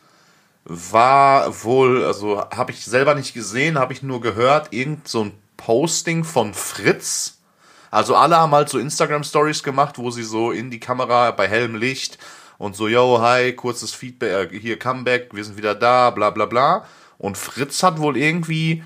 war 0.64 1.64
wohl, 1.64 2.04
also 2.04 2.40
habe 2.54 2.72
ich 2.72 2.84
selber 2.84 3.14
nicht 3.14 3.34
gesehen, 3.34 3.78
habe 3.78 3.92
ich 3.92 4.02
nur 4.02 4.20
gehört, 4.20 4.72
irgend 4.72 5.08
so 5.08 5.24
ein 5.24 5.32
Posting 5.56 6.24
von 6.24 6.54
Fritz. 6.54 7.38
Also 7.90 8.16
alle 8.16 8.36
haben 8.36 8.52
halt 8.52 8.68
so 8.68 8.78
Instagram-Stories 8.78 9.62
gemacht, 9.62 9.98
wo 9.98 10.10
sie 10.10 10.22
so 10.22 10.52
in 10.52 10.70
die 10.70 10.80
Kamera 10.80 11.32
bei 11.32 11.46
hellem 11.48 11.74
Licht 11.74 12.18
und 12.56 12.76
so, 12.76 12.88
yo, 12.88 13.20
hi, 13.20 13.52
kurzes 13.52 13.92
Feedback, 13.92 14.52
äh, 14.52 14.58
hier 14.58 14.78
Comeback, 14.78 15.34
wir 15.34 15.44
sind 15.44 15.56
wieder 15.56 15.74
da, 15.74 16.10
bla 16.10 16.30
bla 16.30 16.46
bla. 16.46 16.86
Und 17.18 17.36
Fritz 17.36 17.82
hat 17.82 17.98
wohl 17.98 18.16
irgendwie 18.16 18.82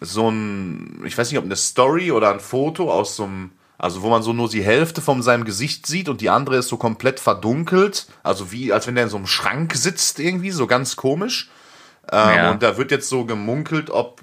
so 0.00 0.30
ein, 0.30 1.02
ich 1.04 1.16
weiß 1.16 1.30
nicht, 1.30 1.38
ob 1.38 1.44
eine 1.44 1.56
Story 1.56 2.12
oder 2.12 2.30
ein 2.30 2.40
Foto 2.40 2.92
aus 2.92 3.16
so 3.16 3.24
einem, 3.24 3.50
also 3.78 4.02
wo 4.02 4.08
man 4.08 4.22
so 4.22 4.32
nur 4.32 4.48
die 4.48 4.62
Hälfte 4.62 5.00
von 5.00 5.22
seinem 5.22 5.44
Gesicht 5.44 5.86
sieht 5.86 6.08
und 6.08 6.20
die 6.20 6.30
andere 6.30 6.56
ist 6.56 6.68
so 6.68 6.76
komplett 6.76 7.20
verdunkelt, 7.20 8.06
also 8.22 8.52
wie, 8.52 8.72
als 8.72 8.86
wenn 8.86 8.94
der 8.94 9.04
in 9.04 9.10
so 9.10 9.16
einem 9.16 9.26
Schrank 9.26 9.74
sitzt 9.74 10.20
irgendwie, 10.20 10.50
so 10.50 10.66
ganz 10.66 10.96
komisch. 10.96 11.50
Ähm, 12.10 12.36
Ja. 12.36 12.50
Und 12.50 12.62
da 12.62 12.76
wird 12.76 12.90
jetzt 12.90 13.08
so 13.08 13.24
gemunkelt, 13.24 13.90
ob 13.90 14.22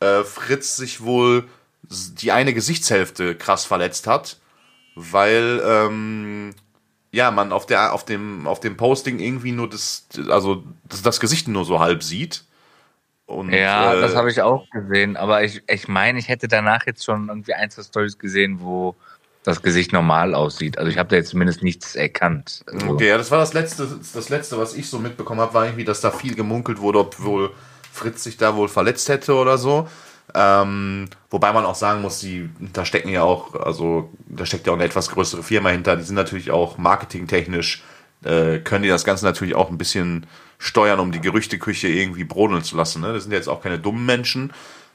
äh, 0.00 0.22
Fritz 0.24 0.76
sich 0.76 1.02
wohl 1.02 1.44
die 1.82 2.32
eine 2.32 2.52
Gesichtshälfte 2.52 3.34
krass 3.36 3.64
verletzt 3.64 4.06
hat, 4.06 4.38
weil 4.94 5.62
ähm, 5.64 6.54
ja 7.12 7.30
man 7.30 7.52
auf 7.52 7.66
der 7.66 7.92
auf 7.92 8.04
dem 8.04 8.46
auf 8.46 8.60
dem 8.60 8.76
Posting 8.76 9.20
irgendwie 9.20 9.52
nur 9.52 9.70
das 9.70 10.06
also 10.28 10.64
das, 10.84 11.02
das 11.02 11.20
Gesicht 11.20 11.48
nur 11.48 11.64
so 11.64 11.78
halb 11.80 12.02
sieht. 12.02 12.44
Und, 13.26 13.52
Ja, 13.52 13.94
äh, 13.94 14.00
das 14.00 14.14
habe 14.14 14.30
ich 14.30 14.40
auch 14.40 14.70
gesehen, 14.70 15.16
aber 15.16 15.42
ich, 15.42 15.62
ich 15.68 15.88
meine, 15.88 16.18
ich 16.18 16.28
hätte 16.28 16.48
danach 16.48 16.86
jetzt 16.86 17.04
schon 17.04 17.28
irgendwie 17.28 17.54
ein, 17.54 17.70
zwei 17.70 17.82
Stories 17.82 18.18
gesehen, 18.18 18.60
wo 18.60 18.94
das 19.42 19.62
Gesicht 19.62 19.92
normal 19.92 20.34
aussieht. 20.34 20.78
Also 20.78 20.90
ich 20.90 20.98
habe 20.98 21.08
da 21.08 21.16
jetzt 21.16 21.30
zumindest 21.30 21.62
nichts 21.62 21.94
erkannt. 21.94 22.64
Also, 22.72 22.88
Okay, 22.90 23.08
ja, 23.08 23.18
das 23.18 23.30
war 23.30 23.38
das 23.38 23.52
letzte, 23.52 23.86
das 24.14 24.28
letzte, 24.28 24.58
was 24.58 24.74
ich 24.74 24.88
so 24.88 24.98
mitbekommen 24.98 25.40
habe, 25.40 25.54
war 25.54 25.64
irgendwie, 25.64 25.84
dass 25.84 26.00
da 26.00 26.10
viel 26.10 26.34
gemunkelt 26.34 26.80
wurde, 26.80 27.00
ob 27.00 27.22
wohl 27.22 27.50
Fritz 27.92 28.24
sich 28.24 28.36
da 28.36 28.56
wohl 28.56 28.68
verletzt 28.68 29.08
hätte 29.08 29.34
oder 29.34 29.56
so. 29.58 29.88
Ähm, 30.34 31.08
wobei 31.30 31.52
man 31.52 31.64
auch 31.64 31.76
sagen 31.76 32.02
muss, 32.02 32.18
die, 32.18 32.50
da 32.72 32.84
stecken 32.84 33.08
ja 33.08 33.22
auch, 33.22 33.54
also 33.54 34.10
da 34.26 34.44
steckt 34.44 34.66
ja 34.66 34.72
auch 34.72 34.76
eine 34.76 34.84
etwas 34.84 35.10
größere 35.10 35.42
Firma 35.42 35.68
hinter. 35.70 35.96
Die 35.96 36.02
sind 36.02 36.16
natürlich 36.16 36.50
auch 36.50 36.78
marketingtechnisch, 36.78 37.84
äh, 38.24 38.58
können 38.58 38.82
die 38.82 38.88
das 38.88 39.04
Ganze 39.04 39.24
natürlich 39.24 39.54
auch 39.54 39.70
ein 39.70 39.78
bisschen 39.78 40.26
steuern, 40.58 41.00
um 41.00 41.12
die 41.12 41.20
Gerüchteküche 41.20 41.88
irgendwie 41.88 42.24
brodeln 42.24 42.62
zu 42.62 42.76
lassen. 42.76 43.02
Ne? 43.02 43.12
Das 43.12 43.24
sind 43.24 43.32
jetzt 43.32 43.48
auch 43.48 43.62
keine 43.62 43.78
dummen 43.78 44.06
Menschen. 44.06 44.52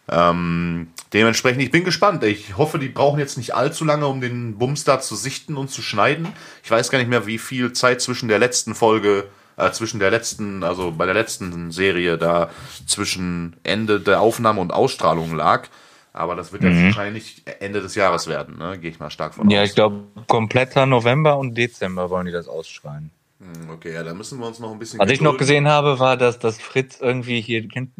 Ähm, 0.09 0.87
dementsprechend, 1.13 1.61
ich 1.61 1.71
bin 1.71 1.83
gespannt. 1.83 2.23
Ich 2.23 2.57
hoffe, 2.57 2.79
die 2.79 2.89
brauchen 2.89 3.19
jetzt 3.19 3.37
nicht 3.37 3.55
allzu 3.55 3.85
lange, 3.85 4.07
um 4.07 4.21
den 4.21 4.57
Bums 4.57 4.83
da 4.83 4.99
zu 4.99 5.15
sichten 5.15 5.57
und 5.57 5.69
zu 5.69 5.81
schneiden. 5.81 6.27
Ich 6.63 6.71
weiß 6.71 6.89
gar 6.89 6.99
nicht 6.99 7.09
mehr, 7.09 7.27
wie 7.27 7.37
viel 7.37 7.73
Zeit 7.73 8.01
zwischen 8.01 8.27
der 8.27 8.39
letzten 8.39 8.75
Folge, 8.75 9.29
äh, 9.57 9.71
zwischen 9.71 9.99
der 9.99 10.11
letzten, 10.11 10.63
also 10.63 10.91
bei 10.91 11.05
der 11.05 11.13
letzten 11.13 11.71
Serie 11.71 12.17
da 12.17 12.49
zwischen 12.87 13.55
Ende 13.63 13.99
der 13.99 14.21
Aufnahme 14.21 14.59
und 14.59 14.73
Ausstrahlung 14.73 15.35
lag. 15.35 15.67
Aber 16.13 16.35
das 16.35 16.51
wird 16.51 16.63
jetzt 16.63 16.83
wahrscheinlich 16.83 17.43
Ende 17.61 17.81
des 17.81 17.95
Jahres 17.95 18.27
werden, 18.27 18.57
ne? 18.57 18.77
Gehe 18.77 18.91
ich 18.91 18.99
mal 18.99 19.09
stark 19.09 19.33
von 19.33 19.49
ja, 19.49 19.61
aus. 19.61 19.69
ich 19.69 19.75
glaube, 19.75 20.03
kompletter 20.27 20.85
November 20.85 21.37
und 21.37 21.57
Dezember 21.57 22.09
wollen 22.09 22.25
die 22.25 22.33
das 22.33 22.49
ausstrahlen. 22.49 23.11
Hm, 23.41 23.69
Okay, 23.71 23.93
ja, 23.93 24.03
da 24.03 24.13
müssen 24.13 24.39
wir 24.39 24.45
uns 24.47 24.59
noch 24.59 24.71
ein 24.71 24.79
bisschen. 24.79 24.99
Was 24.99 25.09
ich 25.09 25.19
noch 25.19 25.31
gedulden. 25.33 25.39
gesehen 25.39 25.67
habe, 25.67 25.99
war, 25.99 26.15
dass, 26.15 26.37
dass 26.39 26.59
Fritz 26.59 26.99
irgendwie 27.01 27.41
hier, 27.41 27.67
kennt, 27.67 27.91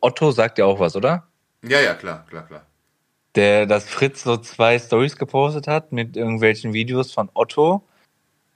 Otto 0.00 0.30
sagt 0.30 0.58
ja 0.58 0.64
auch 0.64 0.80
was, 0.80 0.96
oder? 0.96 1.26
Ja, 1.62 1.80
ja, 1.80 1.94
klar, 1.94 2.24
klar, 2.28 2.46
klar. 2.46 2.66
Der, 3.34 3.66
dass 3.66 3.88
Fritz 3.88 4.22
so 4.22 4.38
zwei 4.38 4.78
Stories 4.78 5.16
gepostet 5.16 5.66
hat 5.68 5.92
mit 5.92 6.16
irgendwelchen 6.16 6.72
Videos 6.72 7.12
von 7.12 7.28
Otto. 7.34 7.82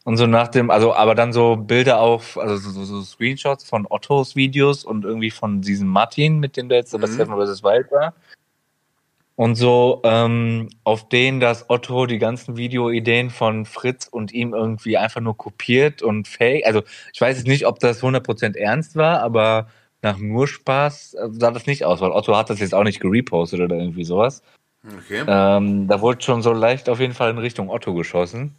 Und 0.04 0.16
so 0.16 0.26
nach 0.26 0.48
dem, 0.48 0.70
also, 0.70 0.94
aber 0.94 1.14
dann 1.14 1.34
so 1.34 1.56
Bilder 1.56 2.00
auf, 2.00 2.38
also 2.38 2.56
so, 2.56 2.84
so, 2.84 3.02
Screenshots 3.02 3.64
von 3.64 3.86
Ottos 3.90 4.34
Videos 4.34 4.82
und 4.84 5.04
irgendwie 5.04 5.30
von 5.30 5.60
diesem 5.60 5.88
Martin, 5.88 6.38
mit 6.38 6.56
dem 6.56 6.70
der 6.70 6.78
jetzt 6.78 6.92
bei 6.92 7.06
Mhm. 7.06 7.12
Seven 7.12 7.34
vs. 7.46 7.62
Wild 7.62 7.90
war. 7.92 8.14
Und 9.40 9.54
so, 9.54 10.02
ähm, 10.04 10.68
auf 10.84 11.08
denen, 11.08 11.40
dass 11.40 11.70
Otto 11.70 12.04
die 12.04 12.18
ganzen 12.18 12.58
Videoideen 12.58 13.30
von 13.30 13.64
Fritz 13.64 14.06
und 14.06 14.32
ihm 14.32 14.52
irgendwie 14.52 14.98
einfach 14.98 15.22
nur 15.22 15.34
kopiert 15.34 16.02
und 16.02 16.28
fake. 16.28 16.66
Also, 16.66 16.82
ich 17.14 17.22
weiß 17.22 17.38
jetzt 17.38 17.46
nicht, 17.46 17.66
ob 17.66 17.78
das 17.78 18.02
100% 18.02 18.58
ernst 18.58 18.96
war, 18.96 19.22
aber 19.22 19.68
nach 20.02 20.18
nur 20.18 20.46
Spaß 20.46 21.14
äh, 21.14 21.28
sah 21.30 21.52
das 21.52 21.64
nicht 21.64 21.86
aus, 21.86 22.02
weil 22.02 22.10
Otto 22.10 22.36
hat 22.36 22.50
das 22.50 22.60
jetzt 22.60 22.74
auch 22.74 22.84
nicht 22.84 23.00
gerepostet 23.00 23.60
oder 23.60 23.76
irgendwie 23.76 24.04
sowas. 24.04 24.42
Okay. 24.84 25.24
Ähm, 25.26 25.88
da 25.88 26.02
wurde 26.02 26.20
schon 26.20 26.42
so 26.42 26.52
leicht 26.52 26.90
auf 26.90 27.00
jeden 27.00 27.14
Fall 27.14 27.30
in 27.30 27.38
Richtung 27.38 27.70
Otto 27.70 27.94
geschossen. 27.94 28.54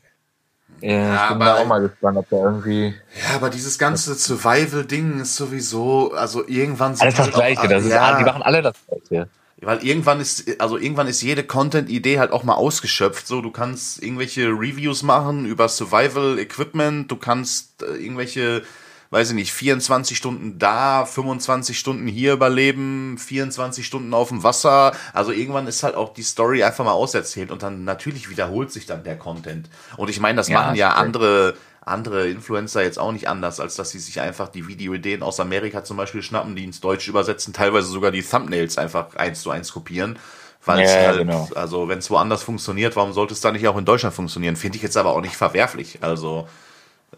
Ja, 0.80 1.26
ich 1.26 1.30
bin 1.30 1.42
da 1.42 1.58
auch 1.58 1.68
mal 1.68 1.82
gespannt, 1.82 2.18
ob 2.18 2.28
der 2.30 2.40
irgendwie. 2.40 2.96
Ja, 3.22 3.36
aber 3.36 3.52
dieses 3.52 3.78
ganze 3.78 4.16
Survival-Ding 4.16 5.20
ist 5.20 5.36
sowieso, 5.36 6.12
also 6.14 6.44
irgendwann 6.48 6.96
sind 6.96 7.04
Alles 7.04 7.18
das 7.18 7.26
halt 7.28 7.36
Gleiche, 7.36 7.62
auch, 7.62 7.68
das 7.68 7.86
ist, 7.86 7.92
ja, 7.92 8.18
die 8.18 8.24
machen 8.24 8.42
alle 8.42 8.64
das 8.64 8.74
Gleiche. 8.88 9.30
Weil 9.62 9.86
irgendwann 9.86 10.20
ist, 10.20 10.60
also 10.60 10.78
irgendwann 10.78 11.08
ist 11.08 11.22
jede 11.22 11.44
Content-Idee 11.44 12.18
halt 12.20 12.32
auch 12.32 12.44
mal 12.44 12.56
ausgeschöpft. 12.56 13.28
So, 13.28 13.42
du 13.42 13.52
kannst 13.52 14.02
irgendwelche 14.02 14.48
Reviews 14.48 15.04
machen 15.04 15.46
über 15.46 15.68
Survival-Equipment, 15.68 17.12
du 17.12 17.16
kannst 17.16 17.84
äh, 17.84 17.96
irgendwelche 17.98 18.64
weiß 19.12 19.32
ich 19.32 19.36
nicht, 19.36 19.52
24 19.52 20.18
Stunden 20.18 20.58
da, 20.58 21.06
25 21.06 21.78
Stunden 21.78 22.08
hier 22.08 22.32
überleben, 22.32 23.18
24 23.18 23.86
Stunden 23.86 24.14
auf 24.14 24.30
dem 24.30 24.42
Wasser. 24.42 24.94
Also 25.12 25.34
irgendwann 25.34 25.68
ist 25.68 25.84
halt 25.84 25.96
auch 25.96 26.14
die 26.14 26.24
Story 26.24 26.64
einfach 26.64 26.86
mal 26.86 26.94
auserzählt 26.94 27.52
und 27.52 27.62
dann 27.62 27.84
natürlich 27.84 28.30
wiederholt 28.30 28.72
sich 28.72 28.86
dann 28.86 29.04
der 29.04 29.18
Content. 29.18 29.70
Und 29.98 30.10
ich 30.10 30.22
meine, 30.22 30.38
das 30.38 30.48
ja, 30.48 30.62
machen 30.62 30.76
ja 30.76 30.94
andere 30.94 31.56
andere 31.82 32.30
Influencer 32.30 32.84
jetzt 32.84 33.00
auch 33.00 33.12
nicht 33.12 33.28
anders, 33.28 33.60
als 33.60 33.76
dass 33.76 33.90
sie 33.90 34.00
sich 34.00 34.22
einfach 34.22 34.50
die 34.50 34.68
Videoideen 34.68 35.24
aus 35.24 35.40
Amerika 35.40 35.84
zum 35.84 35.98
Beispiel 35.98 36.22
schnappen, 36.22 36.56
die 36.56 36.64
ins 36.64 36.80
Deutsche 36.80 37.10
übersetzen, 37.10 37.54
teilweise 37.54 37.88
sogar 37.88 38.12
die 38.12 38.22
Thumbnails 38.22 38.78
einfach 38.78 39.16
eins 39.16 39.42
zu 39.42 39.50
eins 39.50 39.74
kopieren. 39.74 40.20
Weil 40.64 40.82
es 40.82 40.94
halt, 40.94 41.18
genau. 41.18 41.50
also 41.56 41.90
wenn 41.90 41.98
es 41.98 42.12
woanders 42.12 42.44
funktioniert, 42.44 42.96
warum 42.96 43.14
sollte 43.14 43.34
es 43.34 43.42
dann 43.42 43.54
nicht 43.54 43.68
auch 43.68 43.78
in 43.78 43.86
Deutschland 43.86 44.14
funktionieren? 44.14 44.56
Finde 44.56 44.76
ich 44.76 44.84
jetzt 44.84 44.96
aber 44.96 45.16
auch 45.16 45.22
nicht 45.22 45.36
verwerflich. 45.36 45.98
Also 46.02 46.48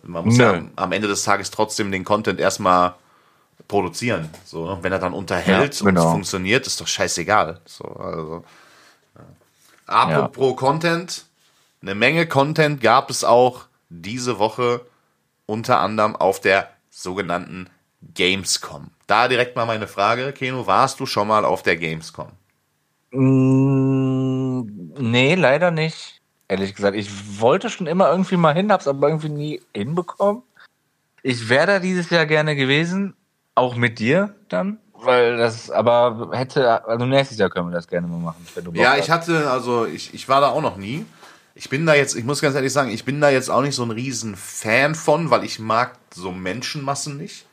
man 0.01 0.23
muss 0.23 0.37
ja 0.37 0.61
am 0.77 0.91
Ende 0.93 1.09
des 1.09 1.23
Tages 1.23 1.51
trotzdem 1.51 1.91
den 1.91 2.05
Content 2.05 2.39
erstmal 2.39 2.95
produzieren. 3.67 4.29
So, 4.45 4.65
ne? 4.65 4.77
wenn 4.81 4.93
er 4.93 4.99
dann 4.99 5.13
unterhält 5.13 5.77
ja, 5.79 5.85
genau. 5.85 6.05
und 6.05 6.11
funktioniert, 6.11 6.65
ist 6.67 6.79
doch 6.79 6.87
scheißegal. 6.87 7.59
So, 7.65 7.83
also, 7.83 8.45
ja. 9.15 9.23
Apropos 9.87 10.51
ja. 10.51 10.55
Content, 10.55 11.25
eine 11.81 11.95
Menge 11.95 12.27
Content 12.27 12.79
gab 12.79 13.09
es 13.09 13.25
auch 13.25 13.65
diese 14.01 14.39
Woche 14.39 14.81
unter 15.45 15.79
anderem 15.79 16.15
auf 16.15 16.39
der 16.39 16.69
sogenannten 16.89 17.69
Gamescom. 18.13 18.91
Da 19.07 19.27
direkt 19.27 19.55
mal 19.55 19.65
meine 19.65 19.87
Frage, 19.87 20.33
Keno, 20.33 20.67
warst 20.67 20.99
du 20.99 21.05
schon 21.05 21.27
mal 21.27 21.45
auf 21.45 21.63
der 21.63 21.77
Gamescom? 21.77 22.29
Mm, 23.11 24.61
nee, 24.97 25.35
leider 25.35 25.71
nicht 25.71 26.21
ehrlich 26.53 26.75
gesagt. 26.75 26.95
Ich 26.95 27.41
wollte 27.41 27.69
schon 27.69 27.87
immer 27.87 28.09
irgendwie 28.09 28.37
mal 28.37 28.53
hin, 28.53 28.71
hab's 28.71 28.87
aber 28.87 29.07
irgendwie 29.07 29.29
nie 29.29 29.61
hinbekommen. 29.73 30.43
Ich 31.23 31.49
wäre 31.49 31.67
da 31.67 31.79
dieses 31.79 32.09
Jahr 32.09 32.25
gerne 32.25 32.55
gewesen, 32.55 33.15
auch 33.55 33.75
mit 33.75 33.99
dir 33.99 34.35
dann, 34.49 34.77
weil 34.93 35.37
das 35.37 35.71
aber 35.71 36.29
hätte, 36.33 36.85
also 36.85 37.05
nächstes 37.05 37.37
Jahr 37.37 37.49
können 37.49 37.69
wir 37.69 37.75
das 37.75 37.87
gerne 37.87 38.07
mal 38.07 38.19
machen. 38.19 38.45
Wenn 38.53 38.65
du 38.65 38.71
Bock 38.71 38.81
ja, 38.81 38.97
ich 38.97 39.09
hatte, 39.09 39.49
also 39.49 39.85
ich, 39.85 40.13
ich 40.13 40.27
war 40.29 40.41
da 40.41 40.49
auch 40.49 40.61
noch 40.61 40.77
nie. 40.77 41.05
Ich 41.55 41.69
bin 41.69 41.85
da 41.85 41.93
jetzt, 41.93 42.15
ich 42.15 42.23
muss 42.23 42.41
ganz 42.41 42.55
ehrlich 42.55 42.73
sagen, 42.73 42.89
ich 42.89 43.05
bin 43.05 43.21
da 43.21 43.29
jetzt 43.29 43.49
auch 43.49 43.61
nicht 43.61 43.75
so 43.75 43.83
ein 43.83 43.91
riesen 43.91 44.35
Fan 44.35 44.95
von, 44.95 45.29
weil 45.29 45.43
ich 45.43 45.59
mag 45.59 45.97
so 46.13 46.31
Menschenmassen 46.31 47.17
nicht. 47.17 47.45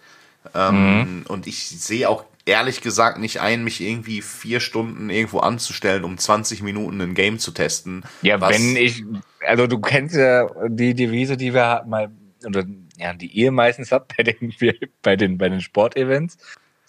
Ähm, 0.55 1.01
mhm. 1.01 1.23
Und 1.29 1.47
ich 1.47 1.69
sehe 1.69 2.09
auch 2.09 2.25
ehrlich 2.47 2.81
gesagt 2.81 3.19
nicht 3.19 3.41
ein, 3.41 3.63
mich 3.63 3.81
irgendwie 3.81 4.23
vier 4.23 4.61
Stunden 4.61 5.11
irgendwo 5.11 5.41
anzustellen, 5.41 6.05
um 6.05 6.17
20 6.17 6.63
Minuten 6.63 7.01
ein 7.01 7.15
Game 7.15 7.39
zu 7.39 7.51
testen. 7.51 8.05
Ja, 8.23 8.41
wenn 8.41 8.77
ich, 8.77 9.05
also 9.47 9.67
du 9.67 9.79
kennst 9.79 10.17
ja 10.17 10.49
die 10.69 10.95
Devise, 10.95 11.37
die 11.37 11.53
wir 11.53 11.85
mal, 11.87 12.11
oder 12.45 12.65
ja, 12.97 13.13
die 13.13 13.27
ihr 13.27 13.53
meistens 13.53 13.93
habt 13.93 14.17
bei 14.17 14.23
den, 14.23 14.55
bei 15.03 15.17
den, 15.17 15.39
bei 15.39 15.49
den 15.49 15.61
Sportevents. 15.61 16.39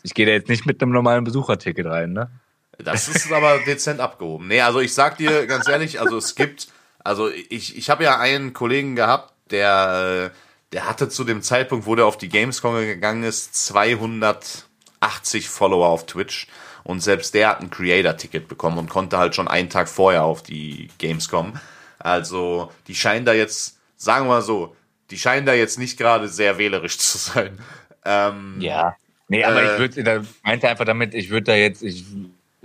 Ich 0.03 0.13
gehe 0.13 0.25
da 0.25 0.31
jetzt 0.31 0.49
nicht 0.49 0.65
mit 0.65 0.81
einem 0.81 0.91
normalen 0.91 1.23
Besucherticket 1.23 1.85
rein, 1.85 2.13
ne? 2.13 2.31
Das 2.77 3.07
ist 3.07 3.31
aber 3.31 3.59
dezent 3.59 3.99
abgehoben. 3.99 4.47
Nee, 4.47 4.61
also 4.61 4.79
ich 4.79 4.93
sag 4.93 5.17
dir 5.17 5.45
ganz 5.45 5.67
ehrlich, 5.67 5.99
also 5.99 6.17
es 6.17 6.33
gibt, 6.33 6.69
also 7.03 7.29
ich, 7.29 7.77
ich 7.77 7.89
habe 7.89 8.03
ja 8.03 8.19
einen 8.19 8.53
Kollegen 8.53 8.95
gehabt, 8.95 9.33
der, 9.51 10.31
der 10.71 10.87
hatte 10.87 11.09
zu 11.09 11.23
dem 11.23 11.41
Zeitpunkt, 11.41 11.85
wo 11.85 11.95
der 11.95 12.05
auf 12.05 12.17
die 12.17 12.29
Gamescom 12.29 12.75
gegangen 12.75 13.23
ist, 13.23 13.55
200 13.65 14.65
80 15.01 15.49
Follower 15.49 15.87
auf 15.87 16.05
Twitch 16.05 16.47
und 16.83 17.01
selbst 17.01 17.33
der 17.33 17.49
hat 17.49 17.61
ein 17.61 17.69
Creator-Ticket 17.69 18.47
bekommen 18.47 18.77
und 18.77 18.89
konnte 18.89 19.17
halt 19.17 19.35
schon 19.35 19.47
einen 19.47 19.69
Tag 19.69 19.89
vorher 19.89 20.23
auf 20.23 20.41
die 20.41 20.89
Gamescom. 20.99 21.53
Also 21.99 22.71
die 22.87 22.95
scheinen 22.95 23.25
da 23.25 23.33
jetzt, 23.33 23.77
sagen 23.97 24.25
wir 24.25 24.35
mal 24.35 24.41
so, 24.41 24.75
die 25.09 25.17
scheinen 25.17 25.45
da 25.45 25.53
jetzt 25.53 25.77
nicht 25.77 25.97
gerade 25.97 26.27
sehr 26.27 26.57
wählerisch 26.57 26.97
zu 26.99 27.17
sein. 27.17 27.59
Ähm, 28.05 28.55
ja. 28.59 28.95
Nee, 29.27 29.43
aber 29.43 29.61
äh, 29.61 29.73
ich 29.73 29.79
würde, 29.79 30.03
da 30.03 30.21
meinte 30.43 30.69
einfach 30.69 30.85
damit, 30.85 31.13
ich 31.13 31.29
würde 31.29 31.45
da 31.45 31.55
jetzt, 31.55 31.83
ich, 31.83 32.05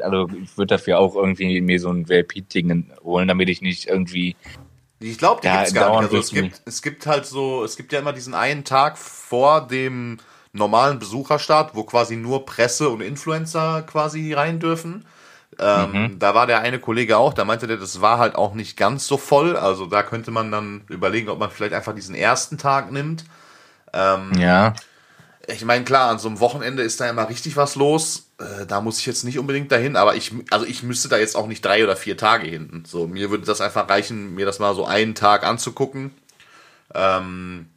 also 0.00 0.28
ich 0.42 0.56
würde 0.56 0.74
dafür 0.76 0.98
auch 0.98 1.14
irgendwie 1.14 1.60
mir 1.60 1.80
so 1.80 1.90
ein 1.90 2.08
VIP-Ding 2.08 2.92
holen, 3.02 3.28
damit 3.28 3.48
ich 3.48 3.62
nicht 3.62 3.86
irgendwie. 3.86 4.36
Ich 4.98 5.18
glaube, 5.18 5.40
die 5.42 5.48
ja, 5.48 5.58
gibt's 5.58 5.74
gar 5.74 5.90
nicht. 6.00 6.12
Also 6.12 6.18
es 6.18 6.30
gibt, 6.30 6.62
es 6.64 6.82
gibt 6.82 7.06
halt 7.06 7.26
so, 7.26 7.64
es 7.64 7.76
gibt 7.76 7.92
ja 7.92 7.98
immer 7.98 8.12
diesen 8.12 8.34
einen 8.34 8.64
Tag 8.64 8.98
vor 8.98 9.66
dem 9.66 10.18
normalen 10.52 10.98
Besucherstart, 10.98 11.74
wo 11.74 11.84
quasi 11.84 12.16
nur 12.16 12.46
Presse 12.46 12.88
und 12.88 13.02
Influencer 13.02 13.82
quasi 13.82 14.32
rein 14.32 14.58
dürfen. 14.58 15.04
Ähm, 15.58 15.92
mhm. 15.92 16.18
Da 16.18 16.34
war 16.34 16.46
der 16.46 16.60
eine 16.60 16.78
Kollege 16.78 17.16
auch, 17.16 17.32
da 17.32 17.44
meinte 17.44 17.66
der, 17.66 17.76
das 17.76 18.00
war 18.00 18.18
halt 18.18 18.34
auch 18.34 18.54
nicht 18.54 18.76
ganz 18.76 19.06
so 19.06 19.16
voll. 19.16 19.56
Also 19.56 19.86
da 19.86 20.02
könnte 20.02 20.30
man 20.30 20.50
dann 20.50 20.82
überlegen, 20.88 21.28
ob 21.28 21.38
man 21.38 21.50
vielleicht 21.50 21.72
einfach 21.72 21.94
diesen 21.94 22.14
ersten 22.14 22.58
Tag 22.58 22.92
nimmt. 22.92 23.24
Ähm, 23.92 24.32
ja. 24.38 24.74
Ich 25.48 25.64
meine, 25.64 25.84
klar, 25.84 26.10
an 26.10 26.18
so 26.18 26.28
einem 26.28 26.40
Wochenende 26.40 26.82
ist 26.82 27.00
da 27.00 27.08
immer 27.08 27.28
richtig 27.28 27.56
was 27.56 27.76
los. 27.76 28.30
Äh, 28.38 28.66
da 28.66 28.80
muss 28.80 28.98
ich 28.98 29.06
jetzt 29.06 29.24
nicht 29.24 29.38
unbedingt 29.38 29.70
dahin, 29.70 29.96
aber 29.96 30.16
ich, 30.16 30.32
also 30.50 30.66
ich 30.66 30.82
müsste 30.82 31.08
da 31.08 31.18
jetzt 31.18 31.36
auch 31.36 31.46
nicht 31.46 31.64
drei 31.64 31.84
oder 31.84 31.96
vier 31.96 32.16
Tage 32.16 32.46
hin. 32.48 32.84
So, 32.86 33.06
mir 33.06 33.30
würde 33.30 33.46
das 33.46 33.60
einfach 33.60 33.88
reichen, 33.88 34.34
mir 34.34 34.44
das 34.44 34.58
mal 34.58 34.74
so 34.74 34.84
einen 34.84 35.14
Tag 35.14 35.44
anzugucken. 35.44 36.10
Ähm, 36.94 37.68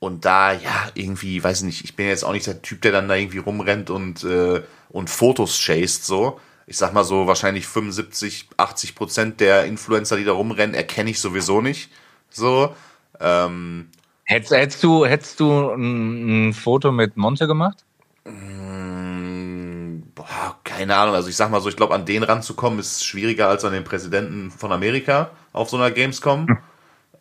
und 0.00 0.24
da, 0.24 0.52
ja, 0.52 0.90
irgendwie, 0.94 1.42
weiß 1.42 1.60
ich 1.60 1.64
nicht, 1.64 1.84
ich 1.84 1.94
bin 1.94 2.08
jetzt 2.08 2.24
auch 2.24 2.32
nicht 2.32 2.46
der 2.46 2.60
Typ, 2.60 2.82
der 2.82 2.90
dann 2.90 3.08
da 3.08 3.14
irgendwie 3.14 3.38
rumrennt 3.38 3.88
und, 3.88 4.24
äh, 4.24 4.62
und 4.88 5.08
Fotos 5.08 5.58
chased, 5.58 6.04
so. 6.04 6.40
Ich 6.66 6.76
sag 6.76 6.92
mal 6.92 7.04
so, 7.04 7.26
wahrscheinlich 7.26 7.66
75, 7.68 8.48
80 8.56 8.94
Prozent 8.94 9.40
der 9.40 9.64
Influencer, 9.64 10.16
die 10.16 10.24
da 10.24 10.32
rumrennen, 10.32 10.74
erkenne 10.74 11.10
ich 11.10 11.20
sowieso 11.20 11.60
nicht. 11.60 11.90
So. 12.30 12.74
Ähm, 13.20 13.90
hättest, 14.24 14.52
hättest 14.52 14.84
du, 14.84 15.04
hättest 15.06 15.40
du 15.40 15.70
ein, 15.70 16.48
ein 16.48 16.52
Foto 16.52 16.92
mit 16.92 17.16
Monte 17.16 17.46
gemacht? 17.46 17.84
Mm, 18.24 20.02
boah, 20.14 20.58
keine 20.64 20.96
Ahnung. 20.96 21.14
Also 21.14 21.28
ich 21.28 21.36
sag 21.36 21.50
mal 21.50 21.60
so, 21.60 21.68
ich 21.68 21.76
glaube, 21.76 21.94
an 21.94 22.06
den 22.06 22.22
ranzukommen 22.22 22.78
ist 22.78 23.04
schwieriger 23.04 23.48
als 23.48 23.64
an 23.64 23.72
den 23.72 23.84
Präsidenten 23.84 24.50
von 24.50 24.72
Amerika 24.72 25.30
auf 25.52 25.70
so 25.70 25.76
einer 25.76 25.90
Gamescom. 25.90 26.46
Hm. 26.48 26.58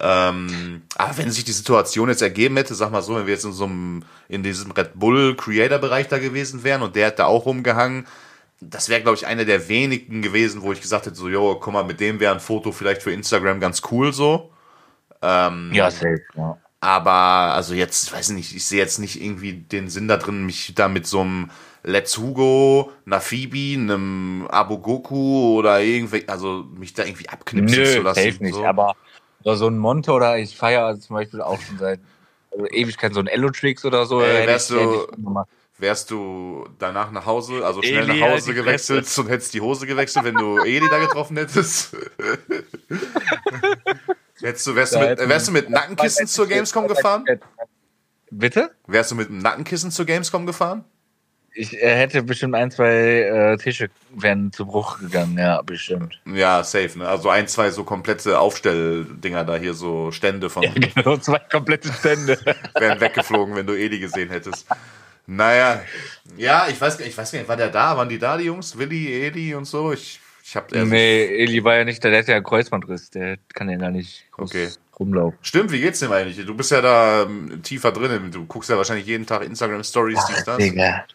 Ähm, 0.04 0.82
aber 0.98 1.18
wenn 1.20 1.30
sich 1.30 1.44
die 1.44 1.52
Situation 1.52 2.10
jetzt 2.10 2.24
ergeben 2.24 2.58
hätte, 2.58 2.74
sag 2.74 2.92
mal 2.92 3.04
so, 3.04 3.16
wenn 3.16 3.28
wir 3.28 3.34
jetzt 3.34 3.46
in 3.46 3.54
so 3.54 3.66
einem, 3.66 4.04
in 4.30 4.42
diesem 4.42 4.72
Red 4.72 4.92
Bull 4.96 5.36
Creator 5.36 5.78
Bereich 5.78 6.08
da 6.08 6.18
gewesen 6.18 6.64
wären 6.64 6.82
und 6.82 6.96
der 6.96 7.08
hätte 7.08 7.28
auch 7.28 7.46
rumgehangen, 7.46 8.08
das 8.62 8.90
wäre, 8.90 9.02
glaube 9.02 9.18
ich, 9.18 9.28
einer 9.28 9.46
der 9.46 9.70
wenigen 9.70 10.24
gewesen, 10.24 10.64
wo 10.64 10.72
ich 10.72 10.82
gesagt 10.82 11.06
hätte, 11.06 11.16
so, 11.16 11.30
jo, 11.30 11.56
guck 11.60 11.74
mal, 11.74 11.84
mit 11.84 12.00
dem 12.00 12.20
wäre 12.20 12.34
ein 12.34 12.40
Foto 12.40 12.72
vielleicht 12.72 13.04
für 13.04 13.12
Instagram 13.12 13.60
ganz 13.60 13.82
cool 13.92 14.12
so. 14.12 14.52
Ähm, 15.22 15.72
ja, 15.72 15.92
safe, 15.92 16.22
ja. 16.36 16.58
Aber, 16.84 17.54
also 17.54 17.76
jetzt, 17.76 18.12
weiß 18.12 18.30
ich 18.30 18.36
nicht, 18.36 18.56
ich 18.56 18.66
sehe 18.66 18.80
jetzt 18.80 18.98
nicht 18.98 19.22
irgendwie 19.22 19.54
den 19.54 19.88
Sinn 19.88 20.08
da 20.08 20.18
drin, 20.18 20.48
mich 20.48 20.74
da 20.76 20.88
mit 20.88 21.06
so 21.06 21.22
einem 21.22 21.52
Let's 21.84 22.18
Hugo, 22.18 22.92
einer 23.06 23.22
Phoebe, 23.22 23.80
einem 23.80 24.48
Abogoku 24.50 25.58
oder 25.60 25.80
irgendwie, 25.80 26.28
also 26.28 26.66
mich 26.76 26.96
da 26.96 27.06
irgendwie 27.06 27.30
abknipsen 27.30 27.78
Nö, 27.78 27.86
zu 27.86 28.02
lassen. 28.02 28.24
Safe 28.24 28.44
nicht, 28.44 28.56
so. 28.56 28.66
aber 28.66 28.96
so 29.44 29.68
ein 29.68 29.78
Monte 29.78 30.12
oder 30.12 30.40
ich 30.40 30.58
feiere 30.58 30.86
also 30.86 31.02
zum 31.02 31.16
Beispiel 31.16 31.42
auch 31.42 31.62
schon 31.62 31.78
seit 31.78 32.00
also 32.52 32.66
Ewigkeit 32.68 33.14
so 33.14 33.20
ein 33.20 33.28
Elotrix 33.28 33.86
oder 33.86 34.08
so. 34.08 34.20
Äh, 34.22 34.48
wärst, 34.48 34.72
du, 34.72 35.08
wärst 35.78 36.10
du 36.10 36.68
danach 36.80 37.12
nach 37.12 37.28
Hause, 37.28 37.64
also 37.64 37.84
schnell 37.84 38.10
Eli, 38.10 38.20
nach 38.20 38.32
Hause 38.32 38.56
gewechselt 38.56 39.08
und 39.20 39.30
hättest 39.30 39.54
die 39.54 39.62
Hose 39.62 39.86
gewechselt, 39.86 40.26
wenn 40.26 40.36
du 40.36 40.58
Eli 40.58 40.90
da 40.90 40.98
getroffen 40.98 41.38
hättest? 41.38 41.96
hättest 44.42 44.68
du, 44.68 44.76
wärst, 44.76 44.96
du 44.96 45.00
mit, 45.00 45.20
wärst 45.20 45.48
du 45.48 45.52
mit 45.52 45.70
Nackenkissen 45.70 46.28
zur 46.28 46.48
Gamescom 46.48 46.88
gefahren? 46.88 47.26
Bitte? 48.30 48.72
Wärst 48.88 49.12
du 49.12 49.16
mit 49.16 49.30
einem 49.30 49.40
Nackenkissen 49.40 49.92
zur 49.92 50.06
Gamescom 50.06 50.46
gefahren? 50.46 50.86
Ich 51.54 51.74
hätte 51.74 52.24
bestimmt 52.24 52.56
ein, 52.56 52.72
zwei 52.72 52.94
äh, 52.94 53.58
Tische 53.58 53.90
wären 54.16 54.54
zu 54.54 54.66
Bruch 54.66 55.00
gegangen, 55.00 55.38
ja, 55.38 55.62
bestimmt. 55.62 56.22
Ja, 56.26 56.64
safe, 56.64 56.98
ne? 56.98 57.10
Also 57.10 57.30
ein, 57.30 57.46
zwei 57.50 57.72
so 57.72 57.84
komplette 57.84 58.40
Aufstelldinger 58.40 59.44
da 59.44 59.58
hier, 59.58 59.74
so 59.74 60.12
Stände 60.12 60.50
von. 60.50 60.64
Ja, 60.72 60.72
genau, 60.72 61.18
zwei 61.18 61.40
komplette 61.40 61.92
Stände. 61.92 62.40
wären 62.80 63.02
weggeflogen, 63.02 63.56
wenn 63.56 63.68
du 63.68 63.78
Edi 63.78 64.00
gesehen 64.00 64.30
hättest. 64.30 64.66
Naja, 65.28 65.82
ja, 66.38 66.68
ich 66.70 66.80
weiß, 66.80 67.02
ich 67.02 67.18
weiß 67.18 67.32
gar 67.34 67.40
nicht, 67.40 67.50
war 67.50 67.58
der 67.58 67.70
da? 67.70 67.98
Waren 67.98 68.08
die 68.08 68.20
da, 68.20 68.38
die 68.38 68.46
Jungs? 68.46 68.78
Willi, 68.78 69.26
Edi 69.26 69.54
und 69.54 69.66
so? 69.66 69.92
Ich, 69.92 70.21
ich 70.52 70.58
hab 70.58 70.70
Nee, 70.70 71.24
Eli 71.44 71.64
war 71.64 71.78
ja 71.78 71.86
nicht 71.86 72.04
da, 72.04 72.10
der 72.10 72.20
hat 72.20 72.28
ja 72.28 72.36
einen 72.36 72.44
Kreuzbandriss, 72.44 73.10
der 73.10 73.38
kann 73.54 73.70
ja 73.70 73.78
gar 73.78 73.90
nicht 73.90 74.26
okay. 74.38 74.68
rumlaufen. 75.00 75.40
Stimmt, 75.42 75.72
wie 75.72 75.80
geht's 75.80 76.00
dem 76.02 76.12
eigentlich? 76.12 76.46
Du 76.46 76.54
bist 76.54 76.72
ja 76.72 76.82
da 76.82 77.22
ähm, 77.24 77.62
tiefer 77.64 77.94
drin, 77.94 78.32
du 78.32 78.46
guckst 78.46 78.70
ja 78.70 78.76
wahrscheinlich 78.76 79.06
jeden 79.08 79.26
Tag 79.26 79.44
Instagram 79.46 79.82
Stories, 79.82 80.20
dies, 80.28 80.44
das. 80.44 80.58
Digga. 80.58 81.06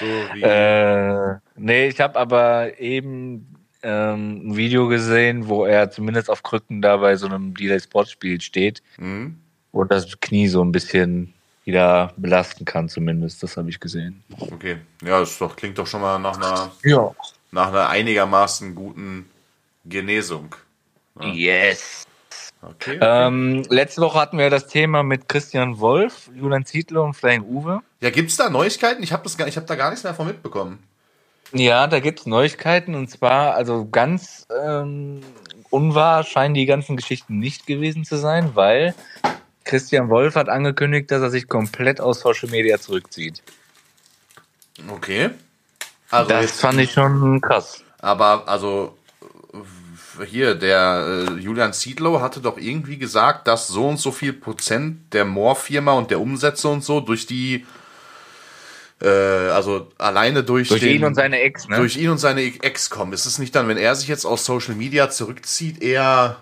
So 0.00 0.06
wie 0.06 0.40
äh, 0.42 1.36
nee, 1.56 1.88
ich 1.88 2.00
habe 2.00 2.18
aber 2.18 2.80
eben 2.80 3.46
ähm, 3.82 4.48
ein 4.48 4.56
Video 4.56 4.88
gesehen, 4.88 5.48
wo 5.48 5.66
er 5.66 5.90
zumindest 5.90 6.30
auf 6.30 6.42
Krücken 6.42 6.80
da 6.80 6.96
bei 6.96 7.16
so 7.16 7.26
einem 7.26 7.52
Delay 7.52 7.78
Sportspiel 7.78 8.40
steht 8.40 8.82
Mhm. 8.96 9.36
und 9.72 9.92
das 9.92 10.18
Knie 10.18 10.48
so 10.48 10.64
ein 10.64 10.72
bisschen 10.72 11.34
wieder 11.64 12.14
belasten 12.16 12.64
kann, 12.64 12.88
zumindest. 12.88 13.42
Das 13.42 13.58
habe 13.58 13.68
ich 13.68 13.78
gesehen. 13.80 14.24
Okay. 14.38 14.78
Ja, 15.04 15.20
das 15.20 15.36
doch, 15.38 15.54
klingt 15.56 15.76
doch 15.76 15.86
schon 15.86 16.00
mal 16.00 16.18
nach 16.18 16.38
einer, 16.38 16.72
Ja. 16.84 17.14
Nach 17.52 17.68
einer 17.68 17.88
einigermaßen 17.88 18.74
guten 18.74 19.30
Genesung. 19.84 20.56
Yes. 21.20 22.04
Okay. 22.62 22.96
okay. 22.96 22.98
Ähm, 23.00 23.64
letzte 23.68 24.00
Woche 24.00 24.18
hatten 24.18 24.38
wir 24.38 24.50
das 24.50 24.66
Thema 24.66 25.02
mit 25.02 25.28
Christian 25.28 25.78
Wolf, 25.78 26.30
Julian 26.34 26.64
Zietlow 26.64 27.04
und 27.04 27.14
Flying 27.14 27.42
Uwe. 27.42 27.82
ja, 28.00 28.10
gibt's 28.10 28.36
da 28.36 28.48
Neuigkeiten? 28.50 29.02
Ich 29.02 29.12
habe 29.12 29.28
hab 29.28 29.66
da 29.66 29.74
gar 29.74 29.90
nichts 29.90 30.04
mehr 30.04 30.14
von 30.14 30.26
mitbekommen. 30.26 30.82
Ja, 31.52 31.86
da 31.86 32.00
gibt's 32.00 32.24
Neuigkeiten 32.24 32.94
und 32.94 33.10
zwar, 33.10 33.54
also 33.54 33.86
ganz 33.90 34.46
ähm, 34.64 35.20
unwahr 35.68 36.24
scheinen 36.24 36.54
die 36.54 36.64
ganzen 36.64 36.96
Geschichten 36.96 37.38
nicht 37.38 37.66
gewesen 37.66 38.04
zu 38.04 38.16
sein, 38.16 38.52
weil 38.54 38.94
Christian 39.64 40.08
Wolf 40.08 40.34
hat 40.34 40.48
angekündigt, 40.48 41.10
dass 41.10 41.20
er 41.20 41.30
sich 41.30 41.48
komplett 41.48 42.00
aus 42.00 42.20
Social 42.20 42.48
Media 42.48 42.78
zurückzieht. 42.78 43.42
Okay. 44.88 45.30
Also 46.12 46.28
das 46.28 46.42
jetzt, 46.42 46.60
fand 46.60 46.78
ich 46.78 46.92
schon 46.92 47.40
krass. 47.40 47.82
aber 47.98 48.46
also 48.46 48.96
hier, 50.26 50.54
der 50.54 51.26
äh, 51.30 51.40
Julian 51.40 51.72
Ziedlow 51.72 52.20
hatte 52.20 52.40
doch 52.40 52.58
irgendwie 52.58 52.98
gesagt, 52.98 53.48
dass 53.48 53.68
so 53.68 53.88
und 53.88 53.98
so 53.98 54.12
viel 54.12 54.32
Prozent 54.32 55.12
der 55.14 55.24
Moore-Firma 55.24 55.92
und 55.92 56.10
der 56.10 56.20
Umsätze 56.20 56.68
und 56.68 56.84
so 56.84 57.00
durch 57.00 57.26
die, 57.26 57.64
äh, 59.00 59.08
also 59.08 59.88
alleine 59.98 60.44
durch, 60.44 60.68
Durch 60.68 60.80
den, 60.80 60.96
ihn 60.96 61.04
und 61.04 61.14
seine 61.14 61.40
Ex, 61.40 61.68
ne? 61.68 61.76
durch 61.76 61.96
ihn 61.96 62.10
und 62.10 62.18
seine 62.18 62.42
Ex 62.42 62.90
kommen. 62.90 63.12
Ist 63.12 63.26
es 63.26 63.38
nicht 63.38 63.54
dann, 63.54 63.68
wenn 63.68 63.78
er 63.78 63.94
sich 63.94 64.08
jetzt 64.08 64.24
aus 64.24 64.44
Social 64.44 64.74
Media 64.74 65.10
zurückzieht, 65.10 65.82
eher 65.82 66.36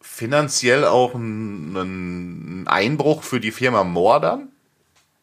finanziell 0.00 0.84
auch 0.84 1.14
ein, 1.14 1.76
ein 1.76 2.68
Einbruch 2.68 3.22
für 3.22 3.40
die 3.40 3.52
Firma 3.52 3.84
Moore 3.84 4.20
dann? 4.20 4.48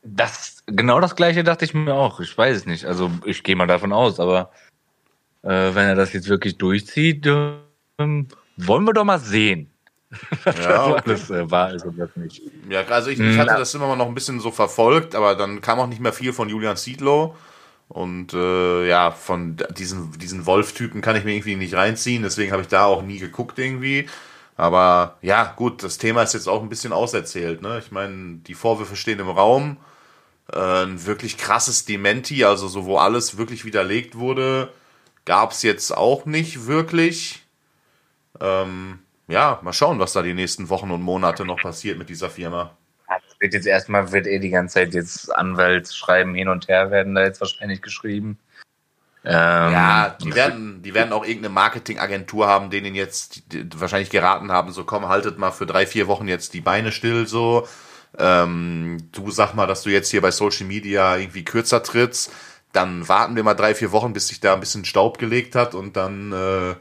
Das, 0.04 0.64
genau 0.66 1.00
das 1.00 1.16
gleiche 1.16 1.44
dachte 1.44 1.66
ich 1.66 1.74
mir 1.74 1.94
auch. 1.94 2.20
Ich 2.20 2.38
weiß 2.38 2.58
es 2.58 2.66
nicht. 2.66 2.86
Also 2.86 3.10
ich 3.26 3.44
gehe 3.44 3.56
mal 3.56 3.68
davon 3.68 3.94
aus, 3.94 4.20
aber 4.20 4.52
äh, 5.44 5.48
wenn 5.48 5.88
er 5.88 5.96
das 5.96 6.14
jetzt 6.14 6.28
wirklich 6.28 6.58
durchzieht, 6.58 7.26
ähm, 7.26 8.28
wollen 8.58 8.84
wir 8.86 8.94
doch 8.94 9.06
mal 9.06 9.20
sehen. 9.20 9.70
Ja, 10.46 10.94
was 10.94 11.06
alles 11.06 11.30
äh, 11.32 11.50
wahr 11.50 11.74
ist 11.74 11.86
und 11.86 11.98
was 11.98 12.16
nicht. 12.16 12.42
Ja, 12.70 12.84
also 12.84 13.10
ich, 13.10 13.20
ich 13.20 13.38
hatte 13.38 13.56
das 13.58 13.74
immer 13.74 13.88
mal 13.88 13.96
noch 13.96 14.08
ein 14.08 14.14
bisschen 14.14 14.40
so 14.40 14.52
verfolgt, 14.52 15.16
aber 15.16 15.34
dann 15.34 15.60
kam 15.60 15.80
auch 15.80 15.88
nicht 15.88 16.02
mehr 16.02 16.14
viel 16.14 16.34
von 16.34 16.50
Julian 16.50 16.78
Ziedlow. 16.78 17.36
Und 17.90 18.34
äh, 18.34 18.88
ja, 18.88 19.12
von 19.12 19.58
diesen, 19.78 20.12
diesen 20.20 20.46
Wolf-Typen 20.46 21.02
kann 21.02 21.16
ich 21.16 21.24
mir 21.24 21.34
irgendwie 21.34 21.56
nicht 21.56 21.74
reinziehen, 21.74 22.24
deswegen 22.24 22.52
habe 22.52 22.62
ich 22.62 22.68
da 22.68 22.86
auch 22.86 23.02
nie 23.02 23.20
geguckt 23.20 23.58
irgendwie. 23.60 24.08
Aber 24.56 25.18
ja, 25.22 25.54
gut, 25.56 25.84
das 25.84 25.98
Thema 25.98 26.24
ist 26.24 26.34
jetzt 26.34 26.48
auch 26.48 26.62
ein 26.62 26.70
bisschen 26.70 26.94
auserzählt. 26.94 27.62
Ne? 27.62 27.80
Ich 27.80 27.92
meine, 27.92 28.38
die 28.38 28.54
Vorwürfe 28.54 28.96
stehen 28.96 29.20
im 29.20 29.30
Raum. 29.30 29.78
Ein 30.52 31.06
wirklich 31.06 31.38
krasses 31.38 31.86
Dementi, 31.86 32.44
also 32.44 32.68
so, 32.68 32.86
wo 32.86 32.98
alles 32.98 33.38
wirklich 33.38 33.64
widerlegt 33.66 34.16
wurde, 34.18 34.74
gab 35.26 35.52
es 35.52 35.62
jetzt 35.64 35.96
auch 35.96 36.26
nicht 36.26 36.68
wirklich. 36.68 37.44
Ähm, 38.42 39.00
ja, 39.28 39.60
mal 39.64 39.74
schauen, 39.74 40.00
was 40.00 40.14
da 40.14 40.22
die 40.22 40.34
nächsten 40.34 40.70
Wochen 40.70 40.92
und 40.92 41.02
Monate 41.02 41.46
noch 41.46 41.62
passiert 41.62 41.98
mit 41.98 42.10
dieser 42.10 42.30
Firma. 42.30 42.76
Das 43.08 43.40
wird 43.40 43.54
jetzt 43.54 43.68
erstmal, 43.68 44.12
wird 44.12 44.28
eh 44.28 44.40
die 44.40 44.50
ganze 44.50 44.76
Zeit 44.76 44.94
jetzt 44.94 45.34
Anwaltsschreiben 45.34 46.36
hin 46.36 46.50
und 46.50 46.68
her 46.68 46.92
werden 46.92 47.16
da 47.16 47.24
jetzt 47.24 47.40
wahrscheinlich 47.40 47.82
geschrieben. 47.82 48.38
Ähm, 49.26 49.72
Ja, 49.72 50.18
die 50.22 50.36
werden, 50.36 50.82
die 50.82 50.94
werden 50.94 51.14
auch 51.14 51.24
irgendeine 51.24 51.54
Marketingagentur 51.54 52.48
haben, 52.48 52.70
denen 52.70 52.96
jetzt 52.96 53.54
die, 53.54 53.70
die 53.70 53.80
wahrscheinlich 53.80 54.10
geraten 54.10 54.52
haben, 54.52 54.72
so 54.74 54.84
komm, 54.84 55.08
haltet 55.08 55.38
mal 55.38 55.52
für 55.52 55.66
drei, 55.66 55.88
vier 55.88 56.08
Wochen 56.08 56.28
jetzt 56.28 56.54
die 56.54 56.62
Beine 56.62 56.92
still, 56.92 57.28
so. 57.28 57.66
Ähm, 58.18 59.10
du 59.12 59.32
sag 59.32 59.54
mal, 59.54 59.68
dass 59.68 59.84
du 59.84 59.90
jetzt 59.90 60.12
hier 60.12 60.22
bei 60.22 60.32
Social 60.32 60.68
Media 60.68 61.18
irgendwie 61.18 61.44
kürzer 61.44 61.82
trittst, 61.84 62.32
dann 62.72 63.08
warten 63.08 63.36
wir 63.36 63.44
mal 63.44 63.54
drei, 63.54 63.76
vier 63.76 63.92
Wochen, 63.92 64.14
bis 64.14 64.28
sich 64.28 64.40
da 64.40 64.54
ein 64.54 64.60
bisschen 64.60 64.86
Staub 64.86 65.18
gelegt 65.18 65.56
hat 65.56 65.76
und 65.76 65.96
dann, 65.96 66.32
äh, 66.32 66.76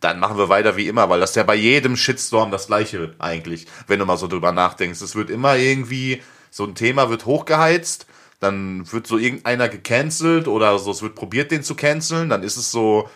dann 0.00 0.18
machen 0.20 0.38
wir 0.38 0.48
weiter 0.48 0.76
wie 0.76 0.88
immer, 0.88 1.08
weil 1.08 1.20
das 1.20 1.30
ist 1.30 1.36
ja 1.36 1.42
bei 1.42 1.54
jedem 1.54 1.96
Shitstorm 1.96 2.50
das 2.50 2.68
gleiche 2.68 3.14
eigentlich, 3.18 3.66
wenn 3.86 3.98
du 3.98 4.06
mal 4.06 4.16
so 4.16 4.28
drüber 4.28 4.52
nachdenkst. 4.52 5.00
Es 5.00 5.16
wird 5.16 5.30
immer 5.30 5.56
irgendwie, 5.56 6.22
so 6.50 6.64
ein 6.64 6.74
Thema 6.74 7.10
wird 7.10 7.26
hochgeheizt, 7.26 8.06
dann 8.38 8.90
wird 8.92 9.06
so 9.06 9.18
irgendeiner 9.18 9.68
gecancelt 9.68 10.48
oder 10.48 10.78
so, 10.78 10.90
es 10.90 11.02
wird 11.02 11.14
probiert, 11.14 11.50
den 11.50 11.62
zu 11.62 11.74
canceln, 11.74 12.28
dann 12.28 12.42
ist 12.42 12.56
es 12.56 12.70
so 12.70 13.08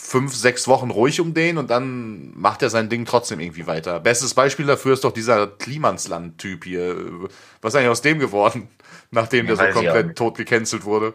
fünf, 0.00 0.34
sechs 0.34 0.68
Wochen 0.68 0.90
ruhig 0.90 1.20
um 1.20 1.34
den 1.34 1.58
und 1.58 1.70
dann 1.70 2.32
macht 2.38 2.62
er 2.62 2.70
sein 2.70 2.88
Ding 2.88 3.04
trotzdem 3.04 3.40
irgendwie 3.40 3.66
weiter. 3.66 3.98
Bestes 3.98 4.32
Beispiel 4.32 4.64
dafür 4.64 4.92
ist 4.94 5.02
doch 5.04 5.12
dieser 5.12 5.48
Klimansland-Typ 5.48 6.64
hier. 6.64 6.96
Was 7.60 7.74
ist 7.74 7.78
eigentlich 7.78 7.90
aus 7.90 8.00
dem 8.02 8.18
geworden, 8.20 8.68
nachdem 9.10 9.46
Ja, 9.48 9.56
der 9.56 9.72
so 9.72 9.80
komplett 9.80 10.16
tot 10.16 10.36
gecancelt 10.36 10.84
wurde? 10.84 11.14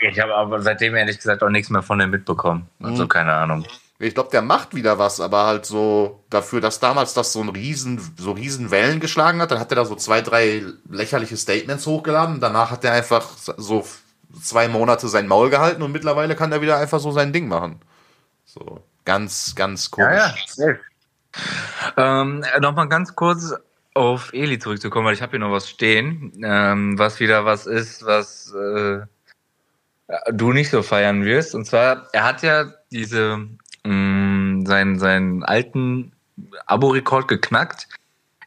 Ich 0.00 0.18
habe 0.18 0.34
aber 0.34 0.60
seitdem 0.62 0.94
ehrlich 0.96 1.18
gesagt 1.18 1.42
auch 1.42 1.50
nichts 1.50 1.70
mehr 1.70 1.82
von 1.82 1.98
dem 1.98 2.10
mitbekommen. 2.10 2.66
Also 2.82 3.04
Mhm. 3.04 3.08
keine 3.08 3.32
Ahnung. 3.32 3.64
Ich 3.98 4.14
glaube, 4.14 4.30
der 4.30 4.42
macht 4.42 4.74
wieder 4.74 4.98
was, 4.98 5.20
aber 5.20 5.46
halt 5.46 5.66
so 5.66 6.24
dafür, 6.28 6.60
dass 6.60 6.80
damals 6.80 7.14
das 7.14 7.32
so 7.32 7.40
ein 7.40 7.48
riesen, 7.50 8.00
so 8.18 8.32
riesen 8.32 8.70
Wellen 8.70 9.00
geschlagen 9.00 9.40
hat, 9.40 9.50
dann 9.50 9.60
hat 9.60 9.70
er 9.70 9.76
da 9.76 9.84
so 9.84 9.94
zwei, 9.94 10.20
drei 10.20 10.62
lächerliche 10.90 11.36
Statements 11.36 11.86
hochgeladen. 11.86 12.40
Danach 12.40 12.70
hat 12.70 12.84
er 12.84 12.92
einfach 12.92 13.28
so 13.36 13.86
zwei 14.42 14.66
Monate 14.68 15.08
sein 15.08 15.28
Maul 15.28 15.48
gehalten 15.50 15.82
und 15.82 15.92
mittlerweile 15.92 16.34
kann 16.34 16.50
er 16.52 16.60
wieder 16.60 16.76
einfach 16.78 16.98
so 17.00 17.12
sein 17.12 17.32
Ding 17.32 17.46
machen. 17.48 17.80
So 18.54 18.80
ganz, 19.04 19.54
ganz 19.56 19.90
komisch. 19.90 20.46
Ähm, 21.96 22.44
Nochmal 22.60 22.88
ganz 22.88 23.16
kurz 23.16 23.52
auf 23.94 24.32
Eli 24.32 24.60
zurückzukommen, 24.60 25.06
weil 25.06 25.14
ich 25.14 25.22
habe 25.22 25.30
hier 25.30 25.40
noch 25.40 25.50
was 25.50 25.68
stehen, 25.68 26.32
ähm, 26.44 26.96
was 26.96 27.18
wieder 27.18 27.44
was 27.44 27.66
ist, 27.66 28.06
was 28.06 28.54
äh, 28.54 29.00
du 30.32 30.52
nicht 30.52 30.70
so 30.70 30.82
feiern 30.84 31.24
wirst. 31.24 31.56
Und 31.56 31.64
zwar, 31.64 32.08
er 32.12 32.22
hat 32.22 32.42
ja 32.42 32.72
diese 32.92 33.38
mh, 33.84 34.66
seinen, 34.66 35.00
seinen 35.00 35.42
alten 35.42 36.12
Abo-Rekord 36.66 37.26
geknackt 37.26 37.88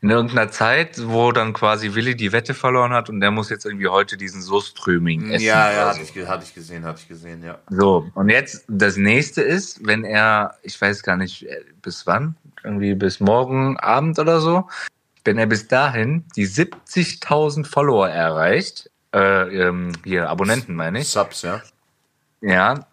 in 0.02 0.10
irgendeiner 0.10 0.52
Zeit, 0.52 0.98
wo 1.08 1.32
dann 1.32 1.54
quasi 1.54 1.96
Willi 1.96 2.16
die 2.16 2.32
Wette 2.32 2.54
verloren 2.54 2.94
hat 2.94 3.10
und 3.10 3.20
der 3.20 3.32
muss 3.32 3.50
jetzt 3.50 3.66
irgendwie 3.66 3.88
heute 3.88 4.18
diesen 4.18 4.42
So-Streaming 4.42 5.32
essen. 5.32 5.46
Ja, 5.46 5.72
ja, 5.72 5.90
hatte 5.90 6.04
so. 6.04 6.20
ich, 6.20 6.28
hatte 6.28 6.44
ich 6.44 6.54
gesehen, 6.54 6.86
hatte 6.86 7.02
ich 7.02 7.08
gesehen, 7.08 7.44
ja. 7.44 7.58
So, 7.70 8.10
und 8.14 8.30
jetzt 8.30 8.66
das 8.68 8.98
nächste 8.98 9.42
ist, 9.42 9.86
wenn 9.86 10.04
er, 10.04 10.56
ich 10.62 10.80
weiß 10.80 11.04
gar 11.04 11.18
nicht 11.18 11.48
äh, 11.48 11.62
bis 11.82 12.06
wann, 12.06 12.36
irgendwie 12.64 12.94
bis 12.94 13.20
morgen 13.20 13.78
Abend 13.78 14.20
oder 14.20 14.40
so, 14.40 14.68
wenn 15.24 15.38
er 15.38 15.48
bis 15.48 15.68
dahin 15.68 16.24
die 16.36 16.48
70.000 16.48 17.66
Follower 17.66 18.08
erreicht, 18.08 18.90
äh, 19.14 19.68
ähm, 19.68 19.94
hier 20.04 20.30
Abonnenten 20.30 20.76
meine 20.76 21.00
ich, 21.00 21.10
Subs, 21.10 21.42
ja. 21.42 21.62
ja, 22.42 22.86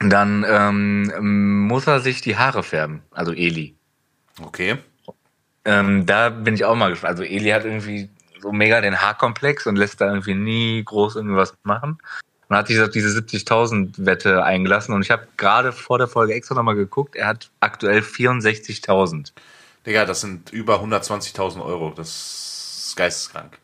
dann 0.00 0.44
ähm, 0.46 1.66
muss 1.66 1.86
er 1.86 2.00
sich 2.00 2.20
die 2.20 2.36
Haare 2.36 2.62
färben, 2.62 3.02
also 3.10 3.32
Eli. 3.32 3.74
Okay. 4.42 4.78
Ähm, 5.66 6.06
da 6.06 6.30
bin 6.30 6.54
ich 6.54 6.64
auch 6.64 6.76
mal 6.76 6.90
gespannt. 6.90 7.18
Also 7.18 7.24
Eli 7.24 7.50
hat 7.50 7.64
irgendwie 7.64 8.08
so 8.40 8.52
mega 8.52 8.80
den 8.80 9.00
Haarkomplex 9.00 9.66
und 9.66 9.76
lässt 9.76 10.00
da 10.00 10.06
irgendwie 10.06 10.34
nie 10.34 10.84
groß 10.84 11.16
irgendwas 11.16 11.54
machen. 11.64 11.98
Und 12.48 12.56
hat 12.56 12.68
sich 12.68 12.80
auf 12.80 12.90
diese 12.90 13.08
70.000 13.08 14.06
Wette 14.06 14.44
eingelassen 14.44 14.94
und 14.94 15.02
ich 15.02 15.10
habe 15.10 15.26
gerade 15.36 15.72
vor 15.72 15.98
der 15.98 16.06
Folge 16.06 16.32
extra 16.32 16.54
nochmal 16.54 16.76
geguckt, 16.76 17.16
er 17.16 17.26
hat 17.26 17.50
aktuell 17.58 17.98
64.000. 17.98 19.32
Digga, 19.84 20.04
das 20.04 20.20
sind 20.20 20.52
über 20.52 20.80
120.000 20.80 21.64
Euro. 21.64 21.92
Das 21.96 22.86
ist 22.88 22.96
geisteskrank. 22.96 23.58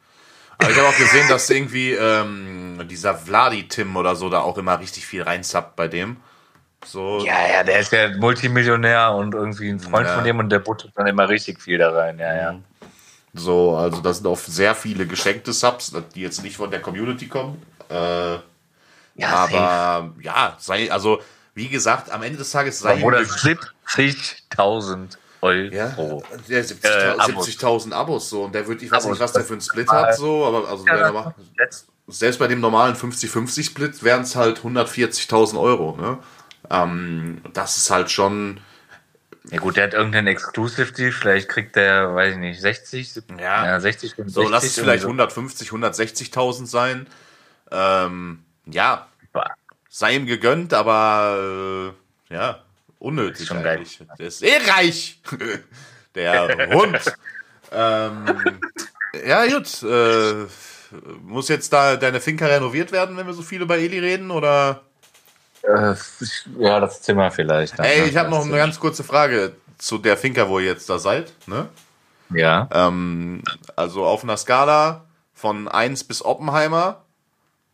Aber 0.59 0.71
ich 0.71 0.77
habe 0.77 0.89
auch 0.89 0.97
gesehen, 0.97 1.29
dass 1.29 1.51
irgendwie 1.51 1.93
ähm, 1.93 2.87
dieser 2.89 3.15
Vladi-Tim 3.15 3.97
oder 3.97 4.17
so 4.17 4.29
da 4.29 4.41
auch 4.41 4.59
immer 4.59 4.79
richtig 4.81 5.07
viel 5.07 5.23
reinsappt 5.23 5.77
bei 5.77 5.89
dem. 5.89 6.17
So, 6.85 7.25
Ja, 7.25 7.49
ja, 7.49 7.63
der 7.65 7.81
ist 7.81 7.93
ja 7.93 8.09
Multimillionär 8.17 9.13
und 9.13 9.35
irgendwie 9.35 9.69
ein 9.71 9.81
Freund 9.81 10.07
Ja. 10.09 10.15
von 10.15 10.25
dem 10.25 10.39
und 10.39 10.49
der 10.51 10.59
buttert 10.59 10.91
dann 10.97 11.07
immer 11.07 11.29
richtig 11.29 11.61
viel 11.61 11.79
da 11.79 11.91
rein, 11.91 12.19
ja, 12.19 12.35
ja. 12.35 12.55
so, 13.35 13.77
also 13.77 14.01
das 14.01 14.19
sind 14.19 14.27
oft 14.27 14.45
sehr 14.47 14.75
viele 14.75 15.07
geschenkte 15.07 15.53
Subs, 15.53 15.93
die 16.15 16.21
jetzt 16.23 16.43
nicht 16.43 16.57
von 16.57 16.71
der 16.71 16.81
Community 16.81 17.29
kommen. 17.29 17.63
Äh, 17.89 18.39
Ja, 19.15 19.29
aber 19.29 20.13
ja, 20.21 20.57
sei, 20.59 20.91
also 20.91 21.21
wie 21.55 21.69
gesagt, 21.69 22.11
am 22.11 22.23
Ende 22.23 22.39
des 22.39 22.51
Tages 22.51 22.81
sei 22.81 23.01
das 23.01 23.45
70.000 23.45 25.19
Euro. 25.43 25.73
Ja, 25.73 25.95
der 26.49 26.65
70.000 26.65 26.85
Äh, 26.85 27.09
Abos. 27.19 27.47
70.000 27.49 27.93
Abos 27.93 28.31
so 28.31 28.45
und 28.45 28.55
der 28.55 28.67
wird, 28.67 28.83
ich 28.83 28.91
weiß 28.91 29.05
Abos. 29.05 29.11
nicht, 29.13 29.21
was 29.21 29.33
der 29.33 29.45
für 29.45 29.53
einen 29.55 29.61
Split 29.61 29.89
hat 29.91 30.17
so, 30.17 30.47
aber 30.47 30.69
also 30.69 30.87
Ja, 30.87 31.35
Jetzt 31.59 31.87
selbst 32.09 32.39
bei 32.39 32.47
dem 32.49 32.61
normalen 32.61 32.95
50-50 32.97 33.65
Split 33.65 34.03
wären 34.03 34.23
es 34.23 34.35
halt 34.37 34.61
140.000 34.61 35.61
Euro, 35.61 35.97
ne? 35.97 36.19
Ähm, 36.71 37.43
das 37.53 37.77
ist 37.77 37.91
halt 37.91 38.11
schon, 38.11 38.61
Ja 39.51 39.59
gut, 39.59 39.77
der 39.77 39.85
hat 39.85 39.95
irgendeinen 39.95 40.29
Exclusive-Deal, 40.29 41.13
vielleicht 41.13 41.49
kriegt 41.49 41.77
der, 41.77 42.15
weiß 42.15 42.35
ich 42.35 42.39
nicht, 42.39 42.61
60, 42.61 43.13
70, 43.13 43.41
Ja. 43.41 43.67
ja 43.67 43.81
60, 43.81 44.15
65, 44.15 44.35
so 44.35 44.49
lass 44.49 44.65
es 44.65 44.75
vielleicht 44.75 45.05
irgendwie 45.05 45.23
150, 45.23 45.71
160.000 45.71 46.67
sein. 46.67 47.07
Ähm, 47.71 48.45
ja, 48.67 49.09
sei 49.89 50.15
ihm 50.17 50.27
gegönnt, 50.27 50.73
aber 50.75 51.95
äh, 52.31 52.35
ja, 52.35 52.63
Unnötig 52.99 53.49
schon 53.49 53.63
geil. 53.65 53.79
eigentlich. 53.79 53.99
Der 54.19 54.27
ist 54.29 54.43
eh 54.43 54.59
reich. 54.71 55.21
Der 56.15 56.69
Hund. 56.73 57.01
ähm, 57.73 58.61
ja, 59.27 59.47
gut. 59.47 59.83
Äh, 59.83 60.47
muss 61.23 61.49
jetzt 61.49 61.73
da 61.73 61.97
deine 61.97 62.21
Finca 62.21 62.47
renoviert 62.47 62.93
werden, 62.93 63.17
wenn 63.17 63.27
wir 63.27 63.33
so 63.35 63.43
viel 63.43 63.63
über 63.63 63.77
Eli 63.79 63.99
reden? 63.99 64.31
Oder? 64.31 64.83
Äh, 65.63 65.95
ja, 66.59 66.81
das 66.81 67.03
Zimmer 67.03 67.31
vielleicht. 67.31 67.79
dann, 67.79 67.87
Ey, 67.87 68.01
ne? 68.03 68.07
ich 68.09 68.17
habe 68.17 68.31
noch 68.31 68.45
eine 68.45 68.57
ganz 68.57 68.79
kurze 68.81 69.05
Frage 69.05 69.53
zu 69.79 69.99
der 69.99 70.17
Finca, 70.17 70.49
wo 70.49 70.59
ihr 70.59 70.67
jetzt 70.67 70.89
da 70.91 70.99
seid. 70.99 71.33
Ne? 71.47 71.69
Ja. 72.31 72.69
Ähm, 72.73 73.43
also 73.77 74.05
auf 74.05 74.23
einer 74.25 74.37
Skala 74.37 75.05
von 75.35 75.69
1 75.69 76.05
bis 76.05 76.25
Oppenheimer. 76.25 77.03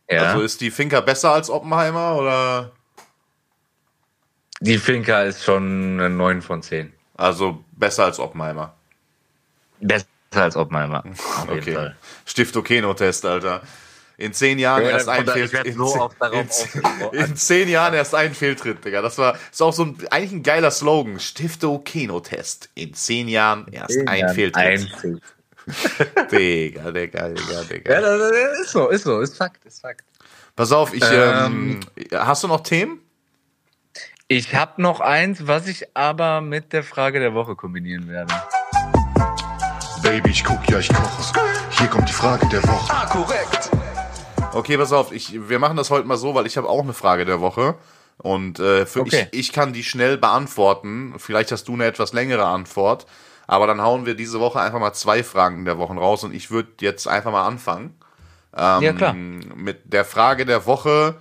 ja. 0.09 0.23
Also 0.23 0.41
ist 0.41 0.61
die 0.61 0.71
Finca 0.71 1.01
besser 1.01 1.31
als 1.33 1.49
Oppenheimer 1.49 2.15
oder? 2.15 2.71
die 4.61 4.77
Finca 4.77 5.23
ist 5.23 5.43
schon 5.43 5.99
eine 5.99 6.09
9 6.09 6.41
von 6.41 6.61
10. 6.61 6.91
Also 7.15 7.63
besser 7.71 8.05
als 8.05 8.19
Oppenheimer. 8.19 8.73
Besser 9.79 10.05
als 10.33 10.57
Oppenheimer. 10.57 11.03
Auf 11.05 11.47
jeden 11.49 11.59
Okay. 11.61 11.73
Fall. 11.75 11.95
Stift-Okeno-Test, 12.25 13.25
Alter. 13.25 13.61
In 14.19 14.33
zehn 14.33 14.59
Jahren 14.59 14.83
Ja, 14.83 14.89
erst 14.89 15.07
ein 15.07 15.25
Fehltritt. 15.25 15.65
In, 15.65 15.73
so 15.75 15.85
zehn- 16.19 16.33
in, 16.33 16.49
zehn- 16.49 17.13
in 17.13 17.35
zehn 17.37 17.69
Jahren 17.69 17.93
erst 17.93 18.13
ein 18.13 18.33
Fehltritt, 18.33 18.83
Digga. 18.83 19.01
Das 19.01 19.17
war 19.17 19.37
ist 19.49 19.61
auch 19.61 19.71
so 19.71 19.85
ein, 19.85 19.97
eigentlich 20.11 20.31
ein 20.33 20.43
geiler 20.43 20.71
Slogan. 20.71 21.19
Stifte-Okeno-Test. 21.21 22.69
In 22.75 22.93
zehn 22.93 23.29
Jahren 23.29 23.65
erst 23.71 23.97
ein 24.07 24.27
Fehltritt. 24.35 24.55
Ein 24.57 24.79
Fehltritt. 24.79 25.23
Digga, 26.31 26.91
Digga, 26.91 27.29
Digga, 27.29 27.63
Digga. 27.63 27.93
Ja, 27.93 28.01
das 28.01 28.19
das 28.19 28.59
ist 28.61 28.71
so, 28.71 28.89
ist 28.89 29.03
so, 29.03 29.21
ist 29.21 29.37
Fakt, 29.37 29.63
ist 29.65 29.79
Fakt. 29.81 30.03
Pass 30.55 30.73
auf, 30.73 30.93
ich, 30.93 31.03
ähm, 31.09 31.79
hast 32.13 32.43
du 32.43 32.49
noch 32.49 32.59
Themen? 32.61 32.99
Ich 34.27 34.53
habe 34.53 34.81
noch 34.81 34.99
eins, 34.99 35.47
was 35.47 35.67
ich 35.67 35.95
aber 35.95 36.41
mit 36.41 36.73
der 36.73 36.83
Frage 36.83 37.19
der 37.21 37.33
Woche 37.33 37.55
kombinieren 37.55 38.09
werde. 38.09 38.33
Baby, 40.03 40.31
ich 40.31 40.43
guck, 40.43 40.67
ja, 40.69 40.79
ich 40.79 40.89
koche. 40.89 41.39
Hier 41.71 41.87
kommt 41.87 42.09
die 42.09 42.13
Frage 42.13 42.45
der 42.49 42.61
Woche. 42.63 43.88
Okay, 44.53 44.77
pass 44.77 44.91
auf, 44.91 45.11
ich, 45.11 45.47
wir 45.49 45.59
machen 45.59 45.77
das 45.77 45.89
heute 45.89 46.07
mal 46.07 46.17
so, 46.17 46.33
weil 46.35 46.45
ich 46.47 46.57
habe 46.57 46.67
auch 46.67 46.81
eine 46.81 46.93
Frage 46.93 47.23
der 47.25 47.39
Woche. 47.39 47.75
Und 48.17 48.59
äh, 48.59 48.85
für 48.85 49.01
Okay. 49.01 49.27
ich, 49.31 49.39
ich 49.39 49.53
kann 49.53 49.73
die 49.73 49.83
schnell 49.83 50.17
beantworten. 50.17 51.13
Vielleicht 51.17 51.51
hast 51.51 51.67
du 51.67 51.73
eine 51.73 51.85
etwas 51.85 52.13
längere 52.13 52.45
Antwort. 52.45 53.05
Aber 53.47 53.67
dann 53.67 53.81
hauen 53.81 54.05
wir 54.05 54.15
diese 54.15 54.39
Woche 54.39 54.59
einfach 54.59 54.79
mal 54.79 54.93
zwei 54.93 55.23
Fragen 55.23 55.65
der 55.65 55.77
Wochen 55.77 55.97
raus. 55.97 56.23
Und 56.23 56.33
ich 56.33 56.51
würde 56.51 56.69
jetzt 56.81 57.07
einfach 57.07 57.31
mal 57.31 57.45
anfangen. 57.47 57.95
Ähm, 58.55 58.81
Ja, 58.81 58.93
klar. 58.93 59.13
Mit 59.13 59.93
der 59.93 60.03
Frage 60.03 60.45
der 60.45 60.65
Woche. 60.65 61.15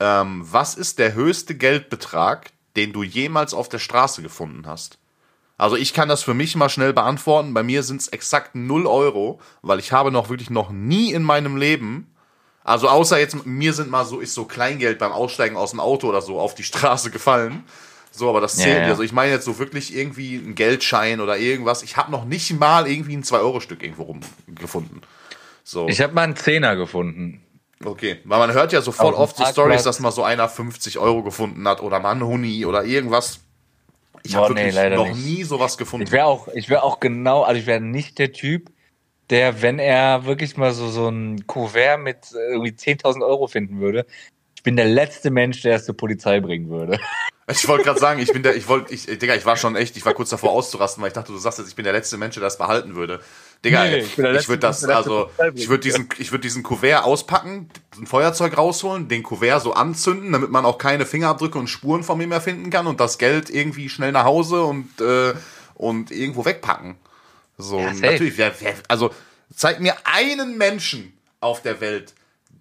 Ähm, 0.00 0.42
was 0.44 0.74
ist 0.74 0.98
der 0.98 1.14
höchste 1.14 1.54
Geldbetrag, 1.54 2.50
den 2.76 2.92
du 2.92 3.02
jemals 3.02 3.54
auf 3.54 3.68
der 3.68 3.78
Straße 3.78 4.20
gefunden 4.20 4.66
hast? 4.66 4.98
Also 5.58 5.76
ich 5.76 5.94
kann 5.94 6.08
das 6.08 6.22
für 6.22 6.34
mich 6.34 6.56
mal 6.56 6.68
schnell 6.68 6.92
beantworten. 6.92 7.54
Bei 7.54 7.62
mir 7.62 7.82
sind 7.84 8.00
es 8.00 8.08
exakt 8.08 8.54
0 8.54 8.86
Euro, 8.86 9.40
weil 9.62 9.78
ich 9.78 9.92
habe 9.92 10.10
noch 10.10 10.28
wirklich 10.28 10.50
noch 10.50 10.70
nie 10.70 11.12
in 11.12 11.22
meinem 11.22 11.56
Leben 11.56 12.11
also 12.64 12.88
außer 12.88 13.18
jetzt, 13.18 13.44
mir 13.46 13.72
sind 13.72 13.90
mal 13.90 14.04
so, 14.04 14.20
ist 14.20 14.34
so 14.34 14.44
Kleingeld 14.44 14.98
beim 14.98 15.12
Aussteigen 15.12 15.56
aus 15.56 15.70
dem 15.70 15.80
Auto 15.80 16.08
oder 16.08 16.22
so 16.22 16.38
auf 16.38 16.54
die 16.54 16.62
Straße 16.64 17.10
gefallen. 17.10 17.64
So, 18.14 18.28
aber 18.28 18.40
das 18.42 18.56
Ja, 18.58 18.64
zählt. 18.64 18.82
ja. 18.82 18.88
Also 18.88 19.02
ich 19.02 19.12
meine 19.12 19.32
jetzt 19.32 19.46
so 19.46 19.58
wirklich 19.58 19.94
irgendwie 19.96 20.36
ein 20.36 20.54
Geldschein 20.54 21.20
oder 21.20 21.38
irgendwas. 21.38 21.82
Ich 21.82 21.96
habe 21.96 22.10
noch 22.12 22.24
nicht 22.26 22.52
mal 22.58 22.86
irgendwie 22.86 23.16
ein 23.16 23.22
2-Euro-Stück 23.24 23.82
irgendwo 23.82 24.02
rumgefunden. 24.02 25.00
So, 25.64 25.88
Ich 25.88 26.00
habe 26.00 26.12
mal 26.12 26.22
einen 26.22 26.36
Zehner 26.36 26.76
gefunden. 26.76 27.42
okay. 27.84 28.18
Weil 28.24 28.38
man 28.38 28.52
hört 28.52 28.72
ja 28.72 28.82
so 28.82 28.92
voll 28.92 29.14
oft 29.14 29.36
so. 29.36 29.44
Stories, 29.46 29.82
dass 29.82 29.98
mal 30.00 30.10
so 30.12 30.22
einer 30.24 30.48
50 30.48 30.98
Euro 30.98 31.22
gefunden 31.22 31.66
hat 31.66 31.80
oder 31.80 32.00
mal 32.00 32.12
ein 32.12 32.22
Huni 32.22 32.66
oder 32.66 32.84
irgendwas. 32.84 33.40
Ich 34.24 34.36
habe 34.36 34.54
nee, 34.54 34.70
noch 34.94 35.06
nicht. 35.08 35.24
nie 35.24 35.42
sowas 35.44 35.78
gefunden. 35.78 36.06
Ich 36.06 36.12
wäre 36.12 36.26
auch, 36.26 36.48
ich 36.48 36.68
wäre 36.68 36.82
auch 36.82 37.00
genau, 37.00 37.42
also 37.42 37.58
ich 37.60 37.66
wäre 37.66 37.80
nicht 37.80 38.18
der 38.18 38.32
Typ, 38.32 38.70
der, 39.30 39.62
wenn 39.62 39.78
er 39.78 40.24
wirklich 40.24 40.56
mal 40.56 40.72
so, 40.72 40.88
so 40.88 41.08
ein 41.08 41.46
Kuvert 41.46 42.00
mit 42.00 42.32
äh, 42.32 42.52
irgendwie 42.52 42.72
10.000 42.72 43.24
Euro 43.26 43.46
finden 43.46 43.80
würde, 43.80 44.06
ich 44.54 44.62
bin 44.62 44.76
der 44.76 44.86
letzte 44.86 45.30
Mensch, 45.30 45.62
der 45.62 45.76
es 45.76 45.86
zur 45.86 45.96
Polizei 45.96 46.40
bringen 46.40 46.68
würde. 46.70 46.98
Ich 47.50 47.66
wollte 47.66 47.84
gerade 47.84 47.98
sagen, 47.98 48.20
ich 48.20 48.32
bin 48.32 48.44
der, 48.44 48.54
ich 48.54 48.68
wollte, 48.68 48.94
ich, 48.94 49.06
Digga, 49.06 49.34
ich 49.34 49.44
war 49.44 49.56
schon 49.56 49.74
echt, 49.74 49.96
ich 49.96 50.06
war 50.06 50.14
kurz 50.14 50.30
davor 50.30 50.52
auszurasten, 50.52 51.02
weil 51.02 51.08
ich 51.08 51.14
dachte, 51.14 51.32
du 51.32 51.38
sagst 51.38 51.58
jetzt, 51.58 51.68
ich 51.68 51.74
bin 51.74 51.82
der 51.82 51.92
letzte 51.92 52.16
Mensch, 52.16 52.34
der 52.34 52.42
das 52.42 52.56
behalten 52.56 52.94
würde. 52.94 53.20
Digga, 53.64 53.84
Nee, 53.84 53.98
ich, 53.98 54.16
ich 54.16 54.48
würde 54.48 54.60
das, 54.60 54.84
also, 54.84 55.28
ich 55.54 55.68
würde 55.68 55.82
diesen, 55.82 56.08
ich 56.18 56.30
würde 56.30 56.42
diesen 56.42 56.62
Kuvert 56.62 57.04
auspacken, 57.04 57.68
ein 57.98 58.06
Feuerzeug 58.06 58.56
rausholen, 58.56 59.08
den 59.08 59.24
Kuvert 59.24 59.60
so 59.60 59.74
anzünden, 59.74 60.30
damit 60.30 60.50
man 60.50 60.64
auch 60.64 60.78
keine 60.78 61.04
Fingerabdrücke 61.04 61.58
und 61.58 61.66
Spuren 61.66 62.04
von 62.04 62.16
mir 62.16 62.28
mehr 62.28 62.40
finden 62.40 62.70
kann 62.70 62.86
und 62.86 63.00
das 63.00 63.18
Geld 63.18 63.50
irgendwie 63.50 63.88
schnell 63.88 64.12
nach 64.12 64.24
Hause 64.24 64.62
und, 64.62 65.00
äh, 65.00 65.34
und 65.74 66.12
irgendwo 66.12 66.44
wegpacken. 66.44 66.94
So, 67.58 67.78
Ja, 67.78 67.92
natürlich, 67.92 68.38
wer, 68.38 68.52
wer, 68.60 68.74
also, 68.88 69.10
zeig 69.54 69.80
mir 69.80 69.94
einen 70.04 70.56
Menschen 70.56 71.12
auf 71.40 71.62
der 71.62 71.80
Welt, 71.80 72.14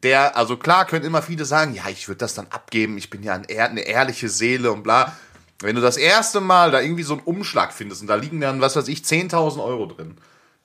der, 0.03 0.35
also 0.35 0.57
klar 0.57 0.85
können 0.85 1.05
immer 1.05 1.21
viele 1.21 1.45
sagen, 1.45 1.73
ja, 1.73 1.83
ich 1.89 2.07
würde 2.07 2.19
das 2.19 2.33
dann 2.33 2.47
abgeben, 2.47 2.97
ich 2.97 3.09
bin 3.09 3.23
ja 3.23 3.33
ein, 3.33 3.45
eine 3.45 3.81
ehrliche 3.81 4.29
Seele 4.29 4.71
und 4.71 4.83
bla. 4.83 5.15
Wenn 5.59 5.75
du 5.75 5.81
das 5.81 5.97
erste 5.97 6.41
Mal 6.41 6.71
da 6.71 6.81
irgendwie 6.81 7.03
so 7.03 7.13
einen 7.13 7.23
Umschlag 7.23 7.71
findest 7.71 8.01
und 8.01 8.07
da 8.07 8.15
liegen 8.15 8.41
dann, 8.41 8.61
was 8.61 8.75
weiß 8.75 8.87
ich, 8.87 9.01
10.000 9.01 9.63
Euro 9.63 9.85
drin. 9.85 10.17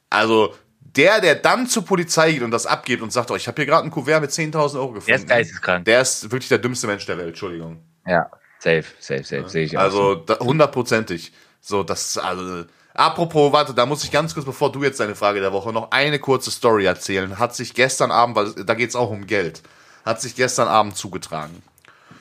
Also 0.09 0.55
der, 0.81 1.21
der 1.21 1.35
dann 1.35 1.67
zur 1.67 1.85
Polizei 1.85 2.33
geht 2.33 2.43
und 2.43 2.51
das 2.51 2.65
abgibt 2.65 3.03
und 3.03 3.13
sagt, 3.13 3.31
oh, 3.31 3.37
ich 3.37 3.47
habe 3.47 3.57
hier 3.57 3.67
gerade 3.67 3.85
ein 3.85 3.91
Kuvert 3.91 4.23
mit 4.23 4.31
10.000 4.31 4.77
Euro 4.77 4.93
gefunden. 4.93 5.07
Der 5.07 5.17
ist 5.17 5.29
geisteskrank. 5.29 5.85
Der 5.85 6.01
ist 6.01 6.31
wirklich 6.31 6.49
der 6.49 6.59
dümmste 6.59 6.87
Mensch 6.87 7.05
der 7.05 7.19
Welt, 7.19 7.29
Entschuldigung. 7.29 7.83
Ja, 8.07 8.31
safe, 8.61 8.85
safe, 8.99 9.25
safe, 9.25 9.49
sehe 9.49 9.65
ich 9.65 9.77
auch. 9.77 9.83
Also 9.83 10.25
hundertprozentig. 10.41 11.33
So, 11.61 11.83
das, 11.83 12.17
also, 12.17 12.65
apropos, 12.97 13.53
warte, 13.53 13.75
da 13.75 13.87
muss 13.87 14.03
ich 14.05 14.11
ganz 14.11 14.35
kurz, 14.35 14.47
bevor 14.47 14.73
du 14.73 14.83
jetzt 14.83 15.01
deine 15.01 15.15
Frage 15.15 15.41
der 15.41 15.53
Woche, 15.53 15.73
noch 15.73 15.91
eine 15.91 16.19
kurze 16.19 16.51
Story 16.51 16.85
erzählen. 16.85 17.39
Hat 17.39 17.55
sich 17.55 17.75
gestern 17.75 18.11
Abend, 18.11 18.37
weil 18.37 18.53
da 18.65 18.75
geht's 18.75 18.97
auch 18.97 19.11
um 19.11 19.27
Geld, 19.27 19.63
hat 20.05 20.21
sich 20.21 20.35
gestern 20.35 20.69
Abend 20.69 20.97
zugetragen. 20.97 21.63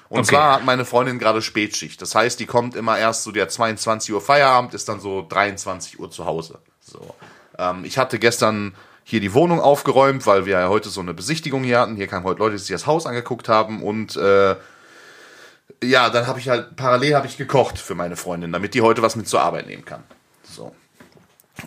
Und 0.09 0.19
Okay. 0.19 0.29
zwar 0.29 0.53
hat 0.55 0.65
meine 0.65 0.85
Freundin 0.85 1.17
gerade 1.17 1.41
Spätschicht. 1.41 2.01
Das 2.01 2.13
heißt, 2.13 2.39
die 2.39 2.45
kommt 2.45 2.75
immer 2.75 2.97
erst 2.97 3.23
so 3.23 3.31
der 3.31 3.49
22 3.49 4.13
Uhr 4.13 4.21
Feierabend, 4.21 4.73
ist 4.73 4.87
dann 4.87 4.99
so 4.99 5.25
23 5.27 5.99
Uhr 5.99 6.11
zu 6.11 6.25
Hause. 6.25 6.59
So. 6.79 7.15
Ähm, 7.57 7.83
ich 7.85 7.97
hatte 7.97 8.19
gestern 8.19 8.75
hier 9.03 9.19
die 9.19 9.33
Wohnung 9.33 9.59
aufgeräumt, 9.59 10.25
weil 10.27 10.45
wir 10.45 10.59
ja 10.59 10.69
heute 10.69 10.89
so 10.89 11.01
eine 11.01 11.13
Besichtigung 11.13 11.63
hier 11.63 11.79
hatten. 11.79 11.95
Hier 11.95 12.07
kamen 12.07 12.23
heute 12.23 12.39
Leute, 12.39 12.53
die 12.53 12.59
sich 12.59 12.69
das 12.71 12.85
Haus 12.85 13.05
angeguckt 13.05 13.49
haben 13.49 13.81
und 13.83 14.15
äh, 14.15 14.55
ja, 15.83 16.09
dann 16.09 16.27
habe 16.27 16.39
ich 16.39 16.49
halt 16.49 16.75
parallel 16.75 17.15
habe 17.15 17.27
ich 17.27 17.37
gekocht 17.37 17.77
für 17.77 17.95
meine 17.95 18.15
Freundin, 18.15 18.51
damit 18.51 18.73
die 18.73 18.81
heute 18.81 19.01
was 19.01 19.15
mit 19.15 19.27
zur 19.27 19.41
Arbeit 19.41 19.67
nehmen 19.67 19.85
kann. 19.85 20.03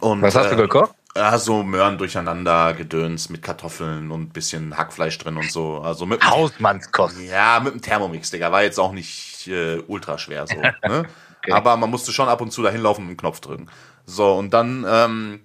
Und, 0.01 0.23
Was 0.23 0.35
hast 0.35 0.53
du 0.53 0.57
gekocht? 0.57 0.93
Ja, 1.17 1.37
so 1.39 1.63
Möhren 1.63 1.99
durcheinander, 1.99 2.75
Gedöns 2.75 3.29
mit 3.29 3.43
Kartoffeln 3.43 4.11
und 4.11 4.33
bisschen 4.33 4.77
Hackfleisch 4.77 5.19
drin 5.19 5.37
und 5.37 5.51
so. 5.51 5.79
Also 5.79 6.07
mit 6.07 6.25
Hausmannskost. 6.25 7.19
ja, 7.21 7.59
mit 7.61 7.75
dem 7.75 7.83
Thermomix, 7.83 8.31
Digga. 8.31 8.53
War 8.53 8.63
jetzt 8.63 8.79
auch 8.79 8.93
nicht 8.93 9.49
äh, 9.49 9.83
ultra 9.89 10.19
schwer 10.19 10.47
so. 10.47 10.57
Ne? 10.89 11.07
Aber 11.51 11.77
man 11.77 11.91
musste 11.91 12.13
schon 12.13 12.29
ab 12.29 12.41
und 12.41 12.53
zu 12.53 12.63
dahin 12.63 12.83
laufen 12.83 13.03
und 13.03 13.09
einen 13.09 13.17
Knopf 13.17 13.41
drücken. 13.41 13.69
So, 14.05 14.35
und 14.35 14.53
dann, 14.53 14.85
ähm, 14.89 15.41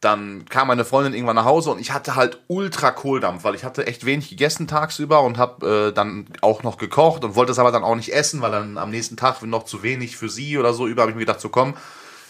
dann 0.00 0.44
kam 0.46 0.68
meine 0.68 0.84
Freundin 0.84 1.14
irgendwann 1.14 1.36
nach 1.36 1.44
Hause 1.44 1.70
und 1.70 1.80
ich 1.80 1.92
hatte 1.92 2.14
halt 2.14 2.40
ultra 2.46 2.90
Kohldampf, 2.90 3.42
weil 3.42 3.54
ich 3.54 3.64
hatte 3.64 3.86
echt 3.86 4.06
wenig 4.06 4.28
gegessen 4.28 4.68
tagsüber 4.68 5.22
und 5.22 5.38
habe 5.38 5.88
äh, 5.88 5.92
dann 5.92 6.26
auch 6.40 6.62
noch 6.62 6.76
gekocht 6.76 7.24
und 7.24 7.34
wollte 7.34 7.52
es 7.52 7.58
aber 7.58 7.72
dann 7.72 7.84
auch 7.84 7.96
nicht 7.96 8.12
essen, 8.12 8.42
weil 8.42 8.52
dann 8.52 8.78
am 8.78 8.90
nächsten 8.90 9.16
Tag 9.16 9.42
noch 9.42 9.64
zu 9.64 9.82
wenig 9.82 10.16
für 10.16 10.28
sie 10.28 10.56
oder 10.56 10.72
so 10.72 10.86
über, 10.86 11.02
habe 11.02 11.10
ich 11.10 11.16
mir 11.16 11.24
gedacht, 11.24 11.40
so 11.40 11.48
komm, 11.48 11.74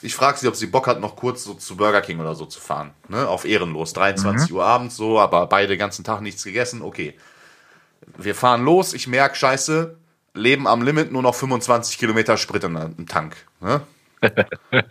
ich 0.02 0.14
frage 0.14 0.38
sie, 0.38 0.48
ob 0.48 0.56
sie 0.56 0.66
Bock 0.66 0.86
hat, 0.86 1.00
noch 1.00 1.16
kurz 1.16 1.44
so 1.44 1.54
zu 1.54 1.76
Burger 1.76 2.00
King 2.00 2.20
oder 2.20 2.34
so 2.34 2.46
zu 2.46 2.60
fahren. 2.60 2.92
Ne? 3.08 3.28
Auf 3.28 3.44
Ehrenlos, 3.44 3.92
23 3.92 4.52
Uhr 4.52 4.64
abends 4.64 4.96
so, 4.96 5.18
aber 5.18 5.46
beide 5.46 5.68
den 5.68 5.78
ganzen 5.78 6.04
Tag 6.04 6.20
nichts 6.20 6.44
gegessen, 6.44 6.82
okay. 6.82 7.16
Wir 8.16 8.34
fahren 8.34 8.64
los, 8.64 8.94
ich 8.94 9.06
merke, 9.06 9.36
scheiße, 9.36 9.96
Leben 10.34 10.66
am 10.66 10.82
Limit, 10.82 11.12
nur 11.12 11.22
noch 11.22 11.34
25 11.34 11.98
Kilometer 11.98 12.36
Sprit 12.36 12.64
in, 12.64 12.76
im 12.76 13.06
Tank. 13.06 13.36
Ne? 13.60 13.80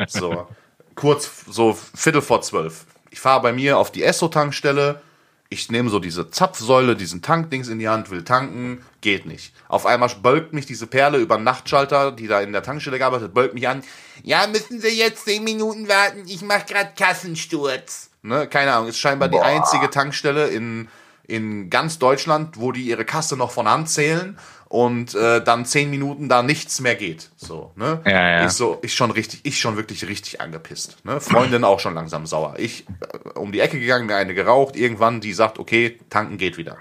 So, 0.08 0.48
kurz, 0.96 1.44
so 1.50 1.78
Viertel 1.94 2.22
vor 2.22 2.42
zwölf. 2.42 2.86
Ich 3.10 3.20
fahre 3.20 3.42
bei 3.42 3.52
mir 3.52 3.78
auf 3.78 3.92
die 3.92 4.04
Esso-Tankstelle. 4.04 5.02
Ich 5.50 5.72
nehme 5.72 5.90
so 5.90 6.00
diese 6.00 6.30
Zapfsäule, 6.30 6.96
diesen 6.98 7.22
Tankdings 7.22 7.70
in 7.70 7.80
die 7.80 7.88
Hand, 7.88 8.10
will 8.10 8.24
tanken, 8.24 8.84
geht 9.00 9.26
nicht. 9.26 9.54
Auf 9.70 9.86
einmal 9.86 10.10
bölkt 10.22 10.52
mich 10.52 10.66
diese 10.66 10.88
Perle 10.88 11.20
über 11.20 11.38
den 11.38 11.46
Nachtschalter, 11.46 12.12
die 12.12 12.28
da 12.28 12.42
in 12.42 12.52
der 12.52 12.64
Tankstelle 12.64 12.98
gearbeitet, 12.98 13.28
hat, 13.28 13.34
bölkt 13.34 13.54
mich 13.54 13.68
an. 13.68 13.82
Ja, 14.24 14.46
müssen 14.48 14.82
Sie 14.82 14.90
jetzt 14.90 15.24
zehn 15.24 15.44
Minuten 15.46 15.88
warten? 15.88 16.24
Ich 16.28 16.42
mache 16.42 16.66
gerade 16.66 16.92
Kassensturz. 16.98 18.10
Ne, 18.24 18.48
keine 18.48 18.74
Ahnung, 18.74 18.90
ist 18.90 19.00
scheinbar 19.00 19.30
die 19.30 19.40
einzige 19.40 19.90
Tankstelle 19.90 20.48
in, 20.48 20.90
in 21.28 21.70
ganz 21.70 22.00
Deutschland, 22.00 22.60
wo 22.60 22.72
die 22.72 22.84
ihre 22.84 23.06
Kasse 23.06 23.36
noch 23.38 23.52
von 23.52 23.68
Hand 23.70 23.90
zählen 23.90 24.38
und 24.70 25.14
äh, 25.16 25.42
dann 25.44 25.66
zehn 25.66 25.90
Minuten 25.90 26.28
da 26.30 26.42
nichts 26.42 26.80
mehr 26.82 26.96
geht. 26.96 27.30
So, 27.38 27.72
ne? 27.76 28.02
Ja, 28.06 28.30
ja. 28.40 28.46
Ich 28.46 28.52
so, 28.54 28.80
ich 28.82 28.94
schon 28.96 29.12
richtig, 29.12 29.42
ich 29.44 29.60
schon 29.60 29.78
wirklich 29.78 30.08
richtig 30.08 30.42
angepisst. 30.42 30.98
Ne? 31.06 31.20
Freundin 31.22 31.64
auch 31.64 31.80
schon 31.80 31.94
langsam 31.94 32.26
sauer. 32.26 32.56
Ich 32.58 32.86
äh, 32.90 33.38
um 33.40 33.52
die 33.52 33.60
Ecke 33.60 33.80
gegangen, 33.80 34.06
mir 34.08 34.16
eine 34.16 34.34
geraucht. 34.34 34.76
Irgendwann, 34.76 35.22
die 35.22 35.34
sagt, 35.34 35.60
okay, 35.60 36.00
tanken 36.10 36.38
geht 36.38 36.58
wieder. 36.58 36.78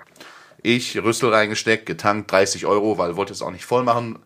Ich 0.63 0.97
Rüssel 0.97 1.33
reingesteckt, 1.33 1.87
getankt, 1.87 2.31
30 2.33 2.67
Euro, 2.67 2.99
weil 2.99 3.17
wollte 3.17 3.33
es 3.33 3.43
auch 3.43 3.53
nicht 3.53 3.65
voll 3.65 3.85
machen. 3.85 4.19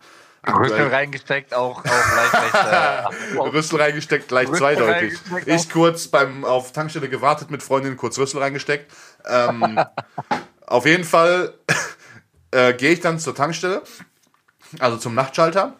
Rüssel 0.47 0.73
Aktuell- 0.73 0.87
reingesteckt, 0.87 1.53
auch, 1.53 1.85
auch 1.85 1.85
leicht, 1.85 2.33
leicht 2.33 3.35
äh, 3.35 3.37
Rüssel 3.55 3.79
reingesteckt, 3.79 4.27
gleich 4.27 4.47
Rüssel 4.47 4.57
zweideutig. 4.57 5.19
reingesteckt, 5.29 5.47
Ich 5.47 5.69
kurz 5.69 6.07
beim 6.07 6.43
auf 6.43 6.71
Tankstelle 6.71 7.09
gewartet 7.09 7.51
mit 7.51 7.61
Freundin, 7.61 7.95
kurz 7.95 8.17
Rüssel 8.17 8.41
reingesteckt. 8.41 8.91
Ähm, 9.27 9.79
auf 10.65 10.85
jeden 10.85 11.03
Fall 11.03 11.53
äh, 12.51 12.73
gehe 12.73 12.91
ich 12.91 12.99
dann 12.99 13.19
zur 13.19 13.35
Tankstelle, 13.35 13.83
also 14.79 14.97
zum 14.97 15.15
Nachtschalter, 15.15 15.75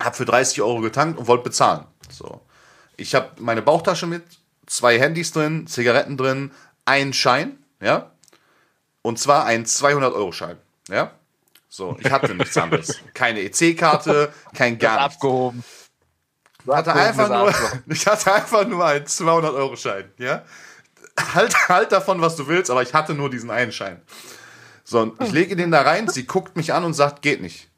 hab 0.00 0.16
für 0.16 0.24
30 0.24 0.62
Euro 0.62 0.80
getankt 0.80 1.18
und 1.18 1.26
wollte 1.26 1.44
bezahlen. 1.44 1.84
So. 2.10 2.40
Ich 2.96 3.14
habe 3.14 3.30
meine 3.38 3.62
Bauchtasche 3.62 4.06
mit, 4.06 4.24
zwei 4.66 4.98
Handys 4.98 5.32
drin, 5.32 5.66
Zigaretten 5.66 6.16
drin, 6.16 6.50
einen 6.84 7.12
Schein, 7.12 7.58
ja, 7.80 8.10
und 9.02 9.18
zwar 9.18 9.44
einen 9.44 9.64
200-Euro-Schein, 9.64 10.56
ja. 10.88 11.12
So, 11.68 11.96
ich 12.00 12.10
hatte 12.10 12.34
nichts 12.34 12.56
anderes. 12.56 12.98
Keine 13.14 13.40
EC-Karte, 13.40 14.32
kein 14.54 14.78
gar 14.78 15.02
nichts. 15.02 15.16
abgehoben. 15.16 15.62
Ich 16.64 16.74
hatte, 16.74 16.94
einfach 16.94 17.28
nur, 17.28 17.54
ich 17.94 18.06
hatte 18.06 18.32
einfach 18.32 18.66
nur 18.66 18.84
einen 18.84 19.04
200-Euro-Schein, 19.04 20.10
ja? 20.18 20.44
Halt, 21.34 21.68
halt 21.68 21.92
davon, 21.92 22.20
was 22.20 22.36
du 22.36 22.46
willst, 22.48 22.70
aber 22.70 22.82
ich 22.82 22.94
hatte 22.94 23.14
nur 23.14 23.30
diesen 23.30 23.50
einen 23.50 23.72
Schein. 23.72 24.00
So, 24.84 25.00
und 25.00 25.20
ich 25.22 25.32
lege 25.32 25.54
den 25.56 25.70
da 25.70 25.82
rein, 25.82 26.08
sie 26.08 26.26
guckt 26.26 26.56
mich 26.56 26.72
an 26.72 26.84
und 26.84 26.94
sagt, 26.94 27.22
geht 27.22 27.42
nicht. 27.42 27.68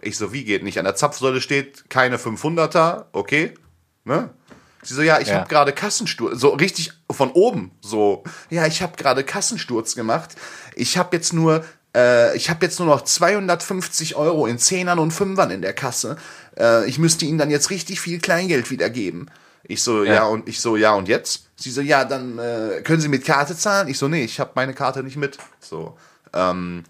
Ich 0.00 0.16
so, 0.16 0.32
wie 0.32 0.44
geht 0.44 0.62
nicht? 0.62 0.78
An 0.78 0.84
der 0.84 0.94
Zapfsäule 0.94 1.40
steht 1.40 1.90
keine 1.90 2.16
500er, 2.16 3.06
okay, 3.12 3.52
ne? 4.04 4.30
Sie 4.82 4.94
so, 4.94 5.02
ja, 5.02 5.18
ich 5.20 5.28
Ja. 5.28 5.40
habe 5.40 5.48
gerade 5.48 5.72
Kassensturz, 5.72 6.40
so 6.40 6.50
richtig 6.50 6.92
von 7.10 7.32
oben, 7.32 7.72
so, 7.80 8.22
ja, 8.48 8.66
ich 8.66 8.80
habe 8.80 8.96
gerade 8.96 9.24
Kassensturz 9.24 9.94
gemacht. 9.96 10.36
Ich 10.76 10.96
habe 10.96 11.16
jetzt 11.16 11.32
nur, 11.32 11.64
äh, 11.96 12.34
ich 12.36 12.48
habe 12.48 12.64
jetzt 12.64 12.78
nur 12.78 12.86
noch 12.88 13.02
250 13.02 14.14
Euro 14.14 14.46
in 14.46 14.58
Zehnern 14.58 15.00
und 15.00 15.10
Fünfern 15.10 15.50
in 15.50 15.62
der 15.62 15.72
Kasse. 15.74 16.16
Äh, 16.56 16.88
ich 16.88 16.98
müsste 16.98 17.24
Ihnen 17.24 17.38
dann 17.38 17.50
jetzt 17.50 17.70
richtig 17.70 18.00
viel 18.00 18.20
Kleingeld 18.20 18.70
wiedergeben. 18.70 19.30
Ich 19.64 19.82
so, 19.82 20.04
ja. 20.04 20.14
Ja. 20.14 20.26
und 20.26 20.48
ich 20.48 20.60
so, 20.60 20.76
ja, 20.76 20.94
und 20.94 21.08
jetzt? 21.08 21.48
Sie 21.56 21.70
so, 21.70 21.80
ja, 21.80 22.04
dann 22.04 22.38
äh, 22.38 22.82
können 22.82 23.00
Sie 23.00 23.08
mit 23.08 23.24
Karte 23.24 23.56
zahlen? 23.56 23.88
Ich 23.88 23.98
so, 23.98 24.08
nee, 24.08 24.24
ich 24.24 24.38
habe 24.40 24.52
meine 24.54 24.74
Karte 24.74 25.02
nicht 25.02 25.16
mit. 25.16 25.38
So, 25.60 25.96
ähm, 26.32 26.84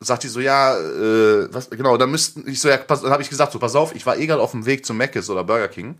sagt 0.00 0.24
die 0.24 0.28
so, 0.28 0.40
ja, 0.40 0.76
äh, 0.76 1.48
was, 1.54 1.70
genau, 1.70 1.96
dann 1.96 2.10
müssten, 2.10 2.46
ich 2.48 2.60
so, 2.60 2.68
ja, 2.68 2.76
pass, 2.76 3.02
dann 3.02 3.12
habe 3.12 3.22
ich 3.22 3.30
gesagt, 3.30 3.52
so, 3.52 3.58
pass 3.58 3.74
auf, 3.76 3.94
ich 3.94 4.04
war 4.04 4.16
eh 4.16 4.26
gerade 4.26 4.42
auf 4.42 4.50
dem 4.50 4.66
Weg 4.66 4.84
zum 4.84 4.98
Mc's 4.98 5.30
oder 5.30 5.44
Burger 5.44 5.68
King. 5.68 5.98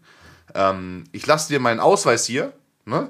Ähm, 0.55 1.05
ich 1.13 1.27
lasse 1.27 1.49
dir 1.49 1.61
meinen 1.61 1.81
Ausweis 1.81 2.27
hier, 2.27 2.53
ne? 2.85 3.09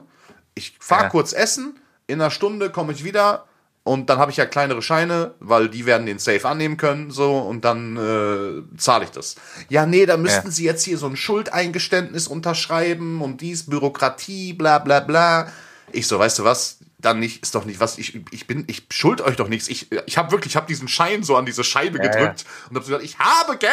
Ich 0.55 0.76
fahr 0.78 1.05
Ja. 1.05 1.09
kurz 1.09 1.32
essen, 1.32 1.78
in 2.07 2.20
einer 2.20 2.30
Stunde 2.30 2.68
komme 2.70 2.93
ich 2.93 3.05
wieder 3.05 3.47
und 3.85 4.09
dann 4.11 4.18
habe 4.18 4.30
ich 4.30 4.37
ja 4.37 4.47
kleinere 4.47 4.80
Scheine, 4.83 5.35
weil 5.41 5.68
die 5.68 5.87
werden 5.87 6.07
den 6.07 6.18
Safe 6.18 6.47
annehmen 6.49 6.76
können, 6.76 7.11
so, 7.11 7.39
und 7.39 7.64
dann 7.64 7.97
äh, 7.97 8.78
zahle 8.78 9.05
ich 9.05 9.11
das. 9.11 9.35
Ja, 9.68 9.87
nee, 9.87 10.07
da 10.07 10.16
müssten 10.16 10.49
Ja. 10.49 10.53
sie 10.53 10.64
jetzt 10.64 10.85
hier 10.85 10.99
so 10.99 11.07
ein 11.07 11.16
Schuldeingeständnis 11.16 12.28
unterschreiben 12.28 13.20
und 13.22 13.41
dies, 13.41 13.66
Bürokratie, 13.66 14.53
bla 14.53 14.78
bla 14.78 15.01
bla. 15.01 15.51
Ich 15.93 16.07
so, 16.07 16.18
weißt 16.18 16.39
du 16.39 16.45
was? 16.45 16.78
Dann 16.99 17.18
nicht, 17.18 17.43
ist 17.43 17.57
doch 17.57 17.64
nicht 17.64 17.80
was, 17.80 17.99
ich, 17.99 18.20
ich 18.30 18.47
bin, 18.47 18.62
ich 18.68 18.87
schuld 18.93 19.20
euch 19.20 19.35
doch 19.35 19.49
nichts. 19.49 19.66
Ich, 19.66 19.89
ich 20.07 20.16
habe 20.16 20.30
wirklich, 20.30 20.53
ich 20.53 20.57
habe 20.57 20.68
diesen 20.68 20.87
Schein 20.87 21.24
so 21.24 21.35
an 21.37 21.45
diese 21.45 21.64
Scheibe 21.64 21.99
Ja, 21.99 22.05
gedrückt 22.09 22.45
und 22.70 22.76
habe 22.76 22.85
so 22.85 22.93
gesagt, 22.93 23.05
ich 23.05 23.18
habe 23.18 23.57
Geld! 23.59 23.72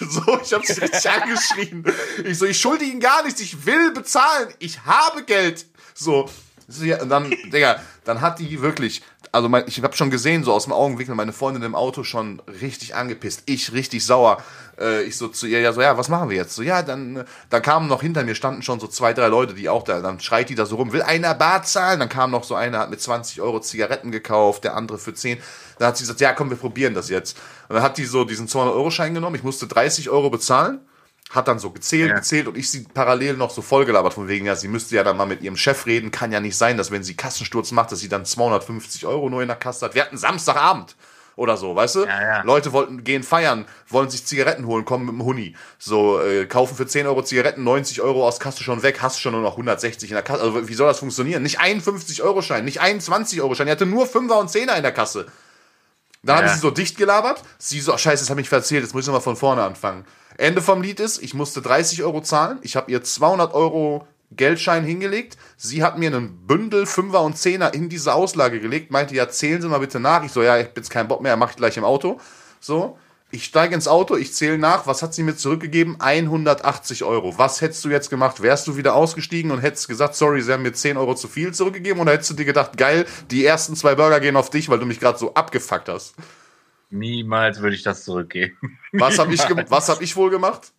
So, 0.00 0.38
ich 0.42 0.52
habe 0.52 0.66
sie 0.66 0.78
richtig 0.82 1.10
angeschrien. 1.22 1.84
Ich 2.26 2.38
so, 2.38 2.44
ich 2.44 2.60
schulde 2.60 2.84
ihnen 2.84 3.00
gar 3.00 3.24
nichts, 3.24 3.40
ich 3.40 3.64
will 3.64 3.92
bezahlen, 3.92 4.48
ich 4.58 4.84
habe 4.84 5.24
Geld. 5.24 5.64
So, 5.94 6.28
ja, 6.82 7.00
und 7.00 7.08
dann, 7.08 7.30
Digga, 7.30 7.80
dann 8.04 8.20
hat 8.20 8.38
die 8.38 8.60
wirklich, 8.60 9.02
also 9.32 9.48
mein, 9.48 9.64
ich 9.66 9.82
habe 9.82 9.96
schon 9.96 10.10
gesehen, 10.10 10.44
so 10.44 10.52
aus 10.52 10.64
dem 10.64 10.72
Augenwinkel, 10.72 11.14
meine 11.14 11.32
Freundin 11.32 11.62
im 11.62 11.74
Auto 11.74 12.02
schon 12.02 12.42
richtig 12.60 12.94
angepisst, 12.94 13.42
ich 13.46 13.72
richtig 13.72 14.04
sauer. 14.04 14.42
Äh, 14.78 15.02
ich 15.02 15.16
so 15.16 15.28
zu 15.28 15.46
ihr, 15.46 15.60
ja, 15.60 15.72
so, 15.72 15.80
ja, 15.80 15.96
was 15.96 16.08
machen 16.08 16.30
wir 16.30 16.36
jetzt? 16.36 16.54
So, 16.54 16.62
ja, 16.62 16.82
dann, 16.82 17.16
äh, 17.16 17.24
dann 17.48 17.62
kamen 17.62 17.88
noch 17.88 18.02
hinter 18.02 18.24
mir, 18.24 18.34
standen 18.34 18.62
schon 18.62 18.80
so 18.80 18.88
zwei, 18.88 19.12
drei 19.12 19.28
Leute, 19.28 19.54
die 19.54 19.68
auch 19.68 19.84
da, 19.84 20.00
dann 20.00 20.20
schreit 20.20 20.48
die 20.48 20.54
da 20.54 20.66
so 20.66 20.76
rum, 20.76 20.92
will 20.92 21.02
einer 21.02 21.34
Bar 21.34 21.62
zahlen? 21.62 22.00
Dann 22.00 22.08
kam 22.08 22.30
noch 22.30 22.44
so 22.44 22.54
einer, 22.54 22.80
hat 22.80 22.90
mit 22.90 23.00
20 23.00 23.40
Euro 23.40 23.60
Zigaretten 23.60 24.10
gekauft, 24.10 24.64
der 24.64 24.76
andere 24.76 24.98
für 24.98 25.14
10. 25.14 25.38
Dann 25.78 25.88
hat 25.88 25.96
sie 25.96 26.02
gesagt, 26.02 26.20
ja, 26.20 26.32
komm, 26.32 26.50
wir 26.50 26.56
probieren 26.56 26.94
das 26.94 27.08
jetzt. 27.08 27.38
Und 27.68 27.76
dann 27.76 27.84
hat 27.84 27.98
die 27.98 28.04
so 28.04 28.24
diesen 28.24 28.48
200-Euro-Schein 28.48 29.14
genommen, 29.14 29.36
ich 29.36 29.44
musste 29.44 29.66
30 29.66 30.10
Euro 30.10 30.30
bezahlen 30.30 30.80
hat 31.30 31.48
dann 31.48 31.58
so 31.58 31.70
gezählt, 31.70 32.10
Ja. 32.10 32.16
gezählt 32.16 32.48
und 32.48 32.56
ich 32.58 32.70
sie 32.70 32.82
parallel 32.92 33.36
noch 33.36 33.50
so 33.50 33.62
vollgelabert 33.62 34.12
von 34.14 34.26
wegen, 34.28 34.46
ja, 34.46 34.56
sie 34.56 34.68
müsste 34.68 34.96
ja 34.96 35.04
dann 35.04 35.16
mal 35.16 35.26
mit 35.26 35.42
ihrem 35.42 35.56
Chef 35.56 35.86
reden, 35.86 36.10
kann 36.10 36.32
ja 36.32 36.40
nicht 36.40 36.56
sein, 36.56 36.76
dass 36.76 36.90
wenn 36.90 37.04
sie 37.04 37.14
Kassensturz 37.14 37.70
macht, 37.70 37.92
dass 37.92 38.00
sie 38.00 38.08
dann 38.08 38.24
250 38.26 39.06
Euro 39.06 39.30
nur 39.30 39.40
in 39.40 39.48
der 39.48 39.56
Kasse 39.56 39.86
hat. 39.86 39.94
Wir 39.94 40.02
hatten 40.02 40.18
Samstagabend 40.18 40.96
oder 41.36 41.56
so, 41.56 41.76
weißt 41.76 41.94
du? 41.94 42.00
Ja, 42.04 42.20
ja. 42.20 42.42
Leute 42.42 42.72
wollten 42.72 43.04
gehen 43.04 43.22
feiern, 43.22 43.64
wollen 43.88 44.10
sich 44.10 44.26
Zigaretten 44.26 44.66
holen, 44.66 44.84
kommen 44.84 45.06
mit 45.06 45.14
dem 45.14 45.24
Huni. 45.24 45.54
So, 45.78 46.20
äh, 46.20 46.46
kaufen 46.46 46.74
für 46.76 46.86
10 46.88 47.06
Euro 47.06 47.22
Zigaretten, 47.22 47.62
90 47.62 48.02
Euro 48.02 48.26
aus 48.26 48.40
Kasse 48.40 48.64
schon 48.64 48.82
weg, 48.82 49.00
hast 49.00 49.20
schon 49.20 49.32
nur 49.32 49.40
noch 49.42 49.56
160 49.56 50.10
in 50.10 50.14
der 50.14 50.24
Kasse. 50.24 50.42
Also 50.42 50.68
wie 50.68 50.74
soll 50.74 50.88
das 50.88 50.98
funktionieren? 50.98 51.44
Nicht 51.44 51.60
einen 51.60 51.80
50-Euro-Schein, 51.80 52.64
nicht 52.64 52.80
einen 52.80 52.98
20-Euro-Schein, 53.00 53.66
die 53.66 53.72
hatte 53.72 53.86
nur 53.86 54.06
5er 54.06 54.34
und 54.40 54.50
10er 54.50 54.76
in 54.76 54.82
der 54.82 54.92
Kasse. 54.92 55.26
Dann 56.24 56.36
habe 56.36 56.46
ich 56.46 56.50
Ja. 56.52 56.56
sie 56.56 56.62
so 56.62 56.70
dicht 56.72 56.98
gelabert. 56.98 57.40
Sie 57.58 57.80
so, 57.80 57.94
ach, 57.94 57.98
scheiße, 58.00 58.24
das 58.24 58.30
habe 58.30 58.40
ich 58.40 58.48
verzählt, 58.48 58.82
jetzt 58.82 58.92
muss 58.94 59.04
ich 59.04 59.06
nochmal 59.06 59.22
von 59.22 59.36
vorne 59.36 59.62
anfangen. 59.62 60.04
Ende 60.40 60.62
vom 60.62 60.80
Lied 60.80 61.00
ist, 61.00 61.22
ich 61.22 61.34
musste 61.34 61.60
30 61.60 62.02
Euro 62.02 62.22
zahlen. 62.22 62.60
Ich 62.62 62.74
habe 62.74 62.90
ihr 62.90 63.04
200 63.04 63.52
Euro 63.52 64.06
Geldschein 64.30 64.84
hingelegt. 64.84 65.36
Sie 65.58 65.82
hat 65.82 65.98
mir 65.98 66.06
einen 66.06 66.46
Bündel 66.46 66.84
5er 66.84 67.18
und 67.18 67.36
10er 67.36 67.74
in 67.74 67.90
diese 67.90 68.14
Auslage 68.14 68.58
gelegt, 68.58 68.90
meinte, 68.90 69.14
ja, 69.14 69.28
zählen 69.28 69.60
Sie 69.60 69.68
mal 69.68 69.80
bitte 69.80 70.00
nach. 70.00 70.24
Ich 70.24 70.32
so, 70.32 70.42
ja, 70.42 70.56
ich 70.58 70.64
hab 70.64 70.76
jetzt 70.78 70.88
keinen 70.88 71.08
Bock 71.08 71.20
mehr, 71.20 71.36
mach 71.36 71.50
ich 71.50 71.56
gleich 71.56 71.76
im 71.76 71.84
Auto. 71.84 72.18
So, 72.58 72.96
ich 73.30 73.44
steige 73.44 73.74
ins 73.74 73.86
Auto, 73.86 74.16
ich 74.16 74.32
zähle 74.32 74.56
nach. 74.56 74.86
Was 74.86 75.02
hat 75.02 75.12
sie 75.12 75.24
mir 75.24 75.36
zurückgegeben? 75.36 75.96
180 76.00 77.04
Euro. 77.04 77.36
Was 77.36 77.60
hättest 77.60 77.84
du 77.84 77.90
jetzt 77.90 78.08
gemacht? 78.08 78.40
Wärst 78.40 78.66
du 78.66 78.78
wieder 78.78 78.94
ausgestiegen 78.94 79.50
und 79.50 79.60
hättest 79.60 79.88
gesagt, 79.88 80.14
sorry, 80.14 80.40
sie 80.40 80.54
haben 80.54 80.62
mir 80.62 80.72
10 80.72 80.96
Euro 80.96 81.14
zu 81.16 81.28
viel 81.28 81.52
zurückgegeben? 81.52 82.00
Oder 82.00 82.12
hättest 82.12 82.30
du 82.30 82.34
dir 82.34 82.46
gedacht, 82.46 82.78
geil, 82.78 83.04
die 83.30 83.44
ersten 83.44 83.76
zwei 83.76 83.94
Burger 83.94 84.20
gehen 84.20 84.36
auf 84.36 84.48
dich, 84.48 84.70
weil 84.70 84.78
du 84.78 84.86
mich 84.86 85.00
gerade 85.00 85.18
so 85.18 85.34
abgefuckt 85.34 85.90
hast? 85.90 86.14
Niemals 86.90 87.60
würde 87.60 87.76
ich 87.76 87.82
das 87.82 88.04
zurückgeben. 88.04 88.56
Was 88.92 89.18
habe 89.18 89.32
ich, 89.32 89.40
was 89.40 89.88
hab 89.88 90.02
ich 90.02 90.16
wohl 90.16 90.30
gemacht? 90.30 90.72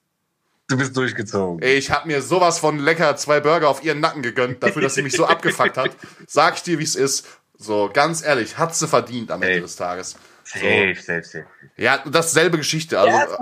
Du 0.68 0.78
bist 0.78 0.95
durchgezogen. 0.95 1.62
Ich 1.68 1.91
habe 1.91 2.07
mir 2.07 2.22
sowas 2.22 2.59
von 2.59 2.80
lecker 2.80 3.16
zwei 3.18 3.39
Burger 3.39 3.68
auf 3.70 3.84
ihren 3.84 3.99
Nacken 3.99 4.22
gegönnt, 4.22 4.64
dafür, 4.64 4.82
dass 4.82 4.95
sie 4.95 5.01
mich 5.01 5.14
so 5.14 5.26
abgefuckt 5.28 5.78
hat. 5.78 5.91
Sag 6.28 6.55
ich 6.55 6.64
dir, 6.64 6.80
wie 6.80 6.84
es 6.84 6.95
ist. 6.95 7.28
So, 7.57 7.89
ganz 7.93 8.24
ehrlich, 8.24 8.57
hat 8.57 8.76
sie 8.76 8.88
verdient 8.88 9.32
am 9.32 9.41
Ende 9.41 9.55
Ey. 9.55 9.62
des 9.62 9.76
Tages. 9.76 10.16
Safe, 10.43 10.95
safe, 10.95 11.24
safe. 11.24 11.45
Ja, 11.78 11.99
dasselbe 12.09 12.57
Geschichte. 12.57 12.99
Also, 12.99 13.38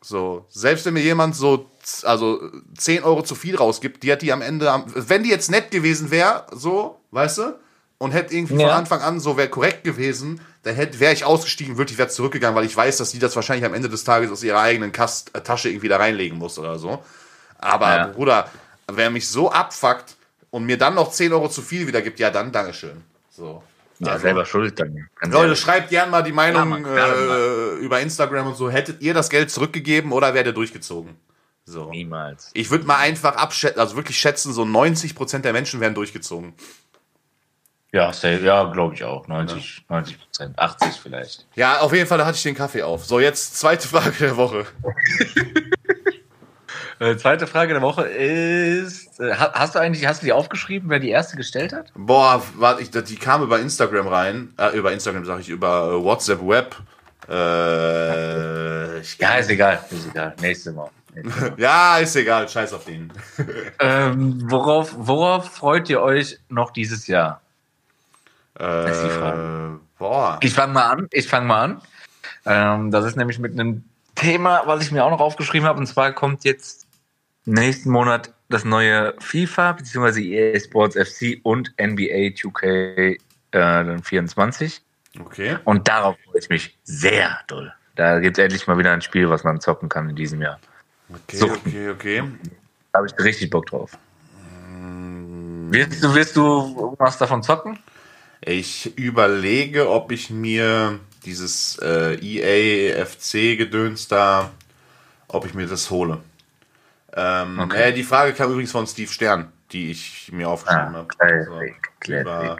so, 0.00 0.46
selbst 0.48 0.84
wenn 0.84 0.94
mir 0.94 1.02
jemand 1.02 1.36
so, 1.36 1.70
also 2.02 2.50
10 2.76 3.04
Euro 3.04 3.22
zu 3.22 3.34
viel 3.34 3.56
rausgibt, 3.56 4.02
die 4.02 4.12
hat 4.12 4.22
die 4.22 4.32
am 4.32 4.42
Ende, 4.42 4.70
am, 4.70 4.84
wenn 4.94 5.22
die 5.22 5.30
jetzt 5.30 5.50
nett 5.50 5.70
gewesen 5.70 6.10
wäre, 6.10 6.46
so, 6.52 7.00
weißt 7.12 7.38
du, 7.38 7.58
und 8.02 8.10
hätte 8.12 8.34
irgendwie 8.34 8.54
von 8.54 8.60
Ja. 8.66 8.76
Anfang 8.76 9.00
an 9.00 9.20
so 9.20 9.36
wäre 9.36 9.48
korrekt 9.48 9.84
gewesen, 9.84 10.40
dann 10.64 10.74
hätte 10.74 10.98
wäre 10.98 11.12
ich 11.12 11.24
ausgestiegen, 11.24 11.78
wirklich 11.78 11.98
wäre 11.98 12.08
zurückgegangen, 12.08 12.56
weil 12.56 12.64
ich 12.64 12.76
weiß, 12.76 12.96
dass 12.96 13.12
die 13.12 13.18
das 13.20 13.36
wahrscheinlich 13.36 13.64
am 13.64 13.74
Ende 13.74 13.88
des 13.88 14.02
Tages 14.04 14.30
aus 14.30 14.42
ihrer 14.42 14.60
eigenen 14.60 14.90
Kast, 14.92 15.34
äh, 15.36 15.40
Tasche 15.40 15.68
irgendwie 15.68 15.88
da 15.88 15.98
reinlegen 15.98 16.36
muss 16.36 16.58
oder 16.58 16.78
so. 16.78 17.02
Aber 17.58 17.96
Ja. 17.96 18.06
Bruder, 18.08 18.50
wer 18.90 19.10
mich 19.10 19.28
so 19.28 19.50
abfuckt 19.52 20.16
und 20.50 20.64
mir 20.64 20.76
dann 20.78 20.94
noch 20.96 21.12
10 21.12 21.32
Euro 21.32 21.48
zu 21.48 21.62
viel 21.62 21.86
wieder 21.86 22.02
gibt, 22.02 22.18
ja 22.18 22.30
dann, 22.30 22.50
Dankeschön. 22.50 23.02
So. 23.30 23.62
Ja, 24.00 24.12
Also- 24.12 24.22
selber 24.22 24.44
schuld 24.46 24.80
dann. 24.80 25.08
Ganz 25.20 25.32
Leute, 25.32 25.44
ehrlich. 25.46 25.60
schreibt 25.60 25.90
gern 25.90 26.10
mal 26.10 26.22
die 26.22 26.32
Meinung 26.32 26.58
Ja, 26.62 26.64
Mann, 26.64 26.84
äh, 26.84 27.74
über 27.76 28.00
Instagram 28.00 28.48
und 28.48 28.56
so. 28.56 28.68
Hättet 28.68 29.00
ihr 29.00 29.14
das 29.14 29.30
Geld 29.30 29.48
zurückgegeben 29.52 30.10
oder 30.10 30.34
werdet 30.34 30.52
ihr 30.52 30.54
durchgezogen? 30.54 31.14
So. 31.64 31.90
Niemals. 31.90 32.50
Ich 32.54 32.72
würde 32.72 32.84
mal 32.84 32.96
einfach 32.96 33.36
abschätzen, 33.36 33.78
also 33.78 33.94
wirklich 33.94 34.18
schätzen, 34.18 34.52
so 34.52 34.64
90% 34.64 35.44
der 35.44 35.52
Menschen 35.52 35.78
werden 35.78 35.94
durchgezogen. 35.94 36.54
Ja, 37.92 38.12
safe. 38.12 38.40
Ja, 38.40 38.64
glaube 38.64 38.94
ich 38.94 39.04
auch. 39.04 39.28
90, 39.28 39.84
90 39.88 40.18
Prozent. 40.18 40.58
80 40.58 40.88
vielleicht. 41.00 41.46
Ja, 41.54 41.80
auf 41.80 41.92
jeden 41.92 42.06
Fall, 42.06 42.18
da 42.18 42.24
hatte 42.26 42.36
ich 42.36 42.42
den 42.42 42.54
Kaffee 42.54 42.82
auf. 42.82 43.04
So, 43.04 43.20
jetzt 43.20 43.58
zweite 43.58 43.86
Frage 43.86 44.12
der 44.18 44.36
Woche. 44.36 44.64
Äh, 46.98 47.16
zweite 47.16 47.48
Frage 47.48 47.72
der 47.72 47.82
Woche 47.82 48.02
ist: 48.04 49.18
äh, 49.18 49.34
ha- 49.34 49.50
Hast 49.54 49.74
du 49.74 49.80
eigentlich, 49.80 50.06
hast 50.06 50.22
du 50.22 50.26
die 50.26 50.32
aufgeschrieben, 50.32 50.88
wer 50.88 51.00
die 51.00 51.08
erste 51.10 51.36
gestellt 51.36 51.72
hat? 51.72 51.86
Boah, 51.96 52.40
warte, 52.56 52.80
ich, 52.82 52.90
die 52.92 53.16
kam 53.16 53.42
über 53.42 53.58
Instagram 53.58 54.06
rein. 54.06 54.54
Äh, 54.56 54.76
über 54.76 54.92
Instagram 54.92 55.24
sage 55.24 55.40
ich, 55.40 55.48
über 55.48 56.00
WhatsApp 56.04 56.40
Web. 56.46 56.76
Äh, 57.28 59.00
Ja, 59.18 59.34
ist 59.36 59.50
egal. 59.50 59.80
Ist 59.90 60.06
egal. 60.10 60.34
Nächste 60.40 60.70
Mal. 60.72 60.90
Mal. 61.24 61.54
ja, 61.56 61.98
ist 61.98 62.14
egal, 62.14 62.48
scheiß 62.48 62.72
auf 62.72 62.84
den. 62.84 63.12
ähm, 63.80 64.40
worauf, 64.50 64.94
worauf 64.96 65.50
freut 65.50 65.90
ihr 65.90 66.00
euch 66.00 66.38
noch 66.48 66.70
dieses 66.70 67.06
Jahr? 67.08 67.40
Äh. 68.62 69.78
Boah. 69.98 70.38
Ich 70.40 70.54
fange 70.54 70.72
mal 70.72 70.90
an. 70.90 71.08
Ich 71.10 71.28
fange 71.28 71.46
mal 71.46 71.62
an. 71.62 71.82
Ähm, 72.44 72.90
das 72.90 73.04
ist 73.04 73.16
nämlich 73.16 73.38
mit 73.38 73.52
einem 73.52 73.84
Thema, 74.14 74.62
was 74.66 74.82
ich 74.82 74.92
mir 74.92 75.04
auch 75.04 75.10
noch 75.10 75.20
aufgeschrieben 75.20 75.66
habe. 75.66 75.78
Und 75.78 75.86
zwar 75.86 76.12
kommt 76.12 76.44
jetzt 76.44 76.86
nächsten 77.44 77.90
Monat 77.90 78.32
das 78.48 78.64
neue 78.64 79.14
FIFA 79.18 79.72
bzw. 79.72 80.20
EA 80.22 80.60
Sports 80.60 80.96
FC 80.96 81.40
und 81.42 81.72
NBA 81.80 82.34
2K 82.36 83.18
äh, 83.52 83.98
24. 84.02 84.82
Okay. 85.20 85.56
Und 85.64 85.88
darauf 85.88 86.16
freue 86.24 86.38
ich 86.38 86.48
mich 86.48 86.78
sehr 86.84 87.38
doll. 87.46 87.72
Da 87.96 88.20
gibt 88.20 88.38
es 88.38 88.44
endlich 88.44 88.66
mal 88.66 88.78
wieder 88.78 88.92
ein 88.92 89.02
Spiel, 89.02 89.28
was 89.28 89.44
man 89.44 89.60
zocken 89.60 89.88
kann 89.88 90.08
in 90.08 90.16
diesem 90.16 90.40
Jahr. 90.40 90.58
Okay, 91.10 91.36
Suchten. 91.36 91.68
okay, 91.68 91.90
okay. 91.90 92.22
Da 92.92 92.98
habe 92.98 93.06
ich 93.06 93.18
richtig 93.18 93.50
Bock 93.50 93.66
drauf. 93.66 93.98
Willst 95.68 96.02
du, 96.02 96.14
willst 96.14 96.36
du 96.36 96.76
irgendwas 96.78 97.18
davon 97.18 97.42
zocken? 97.42 97.78
Ich 98.44 98.98
überlege, 98.98 99.88
ob 99.88 100.10
ich 100.10 100.30
mir 100.30 100.98
dieses 101.24 101.78
äh, 101.80 102.14
EA 102.20 103.04
FC 103.06 103.56
Gedöns 103.56 104.08
da, 104.08 104.50
ob 105.28 105.46
ich 105.46 105.54
mir 105.54 105.66
das 105.66 105.90
hole. 105.90 106.18
Ähm, 107.14 107.60
Okay. 107.60 107.90
äh, 107.90 107.92
die 107.92 108.02
Frage 108.02 108.32
kam 108.32 108.50
übrigens 108.50 108.72
von 108.72 108.86
Steve 108.86 109.10
Stern, 109.12 109.52
die 109.70 109.92
ich 109.92 110.30
mir 110.32 110.48
aufgeschrieben 110.48 110.94
Ah, 110.94 110.98
habe. 110.98 111.08
Classic, 111.08 111.74
über, 112.08 112.56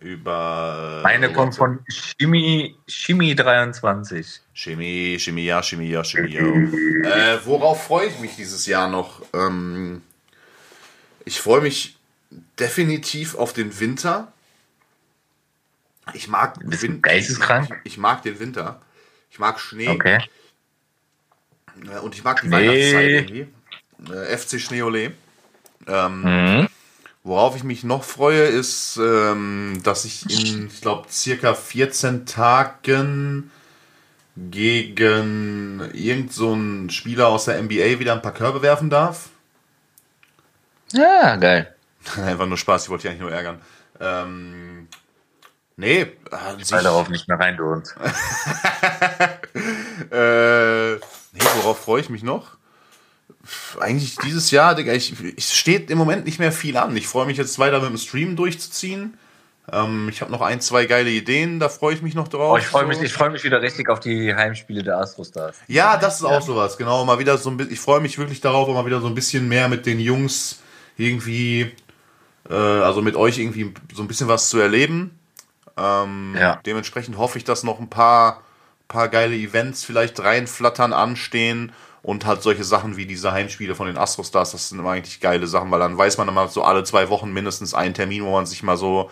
über 0.00 0.98
äh, 1.00 1.02
Meine 1.04 1.32
kommt 1.32 1.54
von 1.54 1.78
Chemie, 1.88 2.76
Chemie 2.86 3.34
23. 3.34 4.40
Chemie, 4.52 5.18
Chemie, 5.18 5.46
ja, 5.46 5.62
Chemie, 5.62 5.88
ja, 5.88 6.04
Chemie, 6.04 6.34
ja. 6.34 6.42
Äh, 7.34 7.46
worauf 7.46 7.84
freue 7.84 8.08
ich 8.08 8.18
mich 8.18 8.36
dieses 8.36 8.66
Jahr 8.66 8.90
noch? 8.90 9.22
Ähm, 9.32 10.02
ich 11.24 11.40
freue 11.40 11.62
mich 11.62 11.96
definitiv 12.58 13.36
auf 13.36 13.54
den 13.54 13.78
Winter. 13.80 14.32
Ich 16.14 16.28
mag 16.28 16.56
Win- 16.62 17.00
geisteskrank? 17.02 17.68
Ich, 17.84 17.92
ich 17.92 17.98
mag 17.98 18.22
den 18.22 18.38
Winter. 18.38 18.80
Ich 19.30 19.38
mag 19.38 19.58
Schnee. 19.60 19.88
Okay. 19.88 20.18
Äh, 21.90 21.98
Und 22.00 22.14
ich 22.14 22.24
mag 22.24 22.40
die 22.42 22.48
Nee. 22.48 22.56
Weihnachtszeit 22.56 23.10
irgendwie. 23.30 24.12
Äh, 24.12 24.36
FC 24.36 24.60
Schneeole. 24.60 25.12
Ähm, 25.86 26.22
Mhm. 26.22 26.68
Worauf 27.24 27.54
ich 27.54 27.62
mich 27.62 27.84
noch 27.84 28.02
freue, 28.02 28.42
ist, 28.42 28.96
ähm, 29.00 29.80
dass 29.84 30.04
ich 30.04 30.24
in, 30.28 30.66
ich 30.66 30.80
glaube, 30.80 31.06
circa 31.08 31.54
14 31.54 32.26
Tagen 32.26 33.52
gegen 34.36 35.88
irgend 35.92 36.32
so 36.32 36.52
einen 36.52 36.90
Spieler 36.90 37.28
aus 37.28 37.44
der 37.44 37.62
NBA 37.62 38.00
wieder 38.00 38.12
ein 38.14 38.22
paar 38.22 38.34
Körbe 38.34 38.60
werfen 38.62 38.90
darf. 38.90 39.28
Ja, 40.92 41.36
geil. 41.36 41.72
Einfach 42.16 42.46
nur 42.46 42.58
Spaß, 42.58 42.84
ich 42.84 42.90
wollte 42.90 43.02
dich 43.02 43.10
eigentlich 43.12 43.20
nur 43.22 43.32
ärgern. 43.32 43.60
Ähm, 44.00 44.71
nee, 45.76 46.06
an 46.30 46.58
sich, 46.58 46.68
Fall 46.68 46.82
darauf 46.82 47.08
nicht 47.08 47.28
mehr 47.28 47.38
rein, 47.38 47.56
du 47.56 47.64
Hund. 47.64 47.94
äh, 50.10 50.92
nee, 50.94 51.44
worauf 51.56 51.80
freue 51.80 52.00
ich 52.00 52.10
mich 52.10 52.22
noch? 52.22 52.56
Eigentlich 53.80 54.16
dieses 54.16 54.50
Jahr, 54.50 54.74
Digga, 54.74 54.92
ich, 54.92 55.14
es 55.36 55.54
steht 55.54 55.90
im 55.90 55.98
Moment 55.98 56.24
nicht 56.24 56.38
mehr 56.38 56.52
viel 56.52 56.76
an. 56.76 56.96
Ich 56.96 57.08
freue 57.08 57.26
mich 57.26 57.36
jetzt 57.36 57.58
weiter 57.58 57.80
mit 57.80 57.90
dem 57.90 57.98
Stream 57.98 58.36
durchzuziehen. 58.36 59.18
Ähm, 59.70 60.08
ich 60.08 60.20
habe 60.20 60.32
noch 60.32 60.40
ein, 60.40 60.60
zwei 60.60 60.86
geile 60.86 61.10
Ideen, 61.10 61.60
da 61.60 61.68
freue 61.68 61.94
ich 61.94 62.02
mich 62.02 62.14
noch 62.14 62.28
drauf. 62.28 62.54
Oh, 62.54 62.58
ich 62.58 62.66
freue 62.66 62.84
mich, 62.84 62.98
so. 62.98 63.04
ich 63.04 63.12
freu 63.12 63.30
mich 63.30 63.44
wieder 63.44 63.62
richtig 63.62 63.88
auf 63.88 64.00
die 64.00 64.34
Heimspiele 64.34 64.82
der 64.82 64.98
Astrostars. 64.98 65.56
Ja, 65.68 65.96
das 65.96 66.16
ist 66.16 66.24
auch 66.24 66.42
sowas, 66.42 66.76
genau. 66.76 67.04
Mal 67.04 67.18
wieder 67.20 67.38
so 67.38 67.48
ein 67.48 67.56
bisschen, 67.56 67.72
ich 67.72 67.80
freue 67.80 68.00
mich 68.00 68.18
wirklich 68.18 68.40
darauf, 68.40 68.68
mal 68.68 68.86
wieder 68.86 69.00
so 69.00 69.06
ein 69.06 69.14
bisschen 69.14 69.48
mehr 69.48 69.68
mit 69.68 69.86
den 69.86 70.00
Jungs 70.00 70.60
irgendwie, 70.96 71.72
äh, 72.50 72.54
also 72.54 73.02
mit 73.02 73.14
euch 73.14 73.38
irgendwie 73.38 73.72
so 73.94 74.02
ein 74.02 74.08
bisschen 74.08 74.26
was 74.26 74.48
zu 74.48 74.58
erleben. 74.58 75.18
Ähm, 75.76 76.36
Ja. 76.38 76.60
Dementsprechend 76.66 77.16
hoffe 77.18 77.38
ich, 77.38 77.44
dass 77.44 77.62
noch 77.62 77.80
ein 77.80 77.90
paar, 77.90 78.42
paar 78.88 79.08
geile 79.08 79.34
Events 79.34 79.84
vielleicht 79.84 80.20
reinflattern, 80.20 80.92
anstehen 80.92 81.72
und 82.02 82.26
halt 82.26 82.42
solche 82.42 82.64
Sachen 82.64 82.96
wie 82.96 83.06
diese 83.06 83.32
Heimspiele 83.32 83.74
von 83.74 83.86
den 83.86 83.96
Astrostars, 83.96 84.52
das 84.52 84.68
sind 84.68 84.78
immer 84.80 84.90
eigentlich 84.90 85.20
geile 85.20 85.46
Sachen, 85.46 85.70
weil 85.70 85.78
dann 85.80 85.96
weiß 85.96 86.18
man 86.18 86.28
immer 86.28 86.48
so 86.48 86.62
alle 86.62 86.84
zwei 86.84 87.08
Wochen 87.08 87.32
mindestens 87.32 87.74
einen 87.74 87.94
Termin, 87.94 88.24
wo 88.24 88.32
man 88.32 88.44
sich 88.46 88.62
mal 88.62 88.76
so 88.76 89.10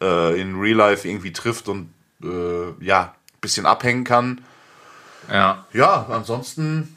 äh, 0.00 0.40
in 0.40 0.58
Real 0.58 0.76
Life 0.76 1.08
irgendwie 1.08 1.32
trifft 1.32 1.68
und 1.68 1.92
äh, 2.22 2.72
ja, 2.84 3.02
ein 3.02 3.40
bisschen 3.40 3.66
abhängen 3.66 4.04
kann. 4.04 4.42
Ja. 5.30 5.66
Ja, 5.72 6.06
ansonsten 6.10 6.96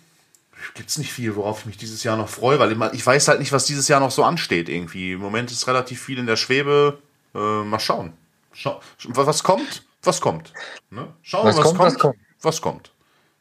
gibt's 0.76 0.98
nicht 0.98 1.12
viel, 1.12 1.36
worauf 1.36 1.60
ich 1.62 1.66
mich 1.66 1.78
dieses 1.78 2.04
Jahr 2.04 2.16
noch 2.16 2.30
freue, 2.30 2.60
weil 2.60 2.72
immer, 2.72 2.94
ich 2.94 3.06
weiß 3.06 3.28
halt 3.28 3.40
nicht, 3.40 3.52
was 3.52 3.66
dieses 3.66 3.88
Jahr 3.88 4.00
noch 4.00 4.12
so 4.12 4.24
ansteht 4.24 4.70
irgendwie. 4.70 5.14
Im 5.14 5.20
Moment 5.20 5.52
ist 5.52 5.68
relativ 5.68 6.02
viel 6.02 6.20
in 6.20 6.28
der 6.28 6.38
Schwebe. 6.38 7.00
Äh, 7.36 7.64
mal 7.64 7.80
schauen. 7.80 8.14
Schau, 8.54 8.80
was 9.10 9.44
kommt? 9.44 9.84
Was 10.04 10.22
kommt? 10.22 10.54
Ne? 10.90 11.08
Schauen 11.22 11.46
wir, 11.46 11.58
Was 11.58 11.62
kommt, 11.64 11.80
was 11.80 12.00
kommt. 12.00 12.18
Was 12.42 12.62
kommt. 12.62 12.92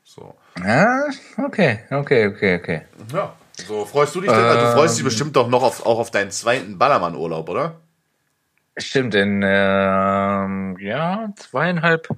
So. 0.04 0.34
Ja, 0.58 1.04
okay, 1.38 1.80
okay, 1.90 2.26
okay, 2.26 2.56
okay. 2.56 2.82
Ja. 3.12 3.34
So, 3.66 3.84
freust 3.84 4.14
du 4.14 4.20
dich 4.20 4.30
denn? 4.30 4.40
du 4.40 4.72
freust 4.72 4.96
dich 4.96 5.04
bestimmt 5.04 5.36
doch 5.36 5.48
noch 5.48 5.62
auf, 5.62 5.84
auch 5.86 5.98
auf 5.98 6.10
deinen 6.10 6.30
zweiten 6.30 6.78
Ballermann-Urlaub, 6.78 7.48
oder? 7.48 7.80
Stimmt, 8.76 9.14
in 9.14 9.42
ähm, 9.44 10.76
ja, 10.80 11.28
zweieinhalb, 11.36 12.08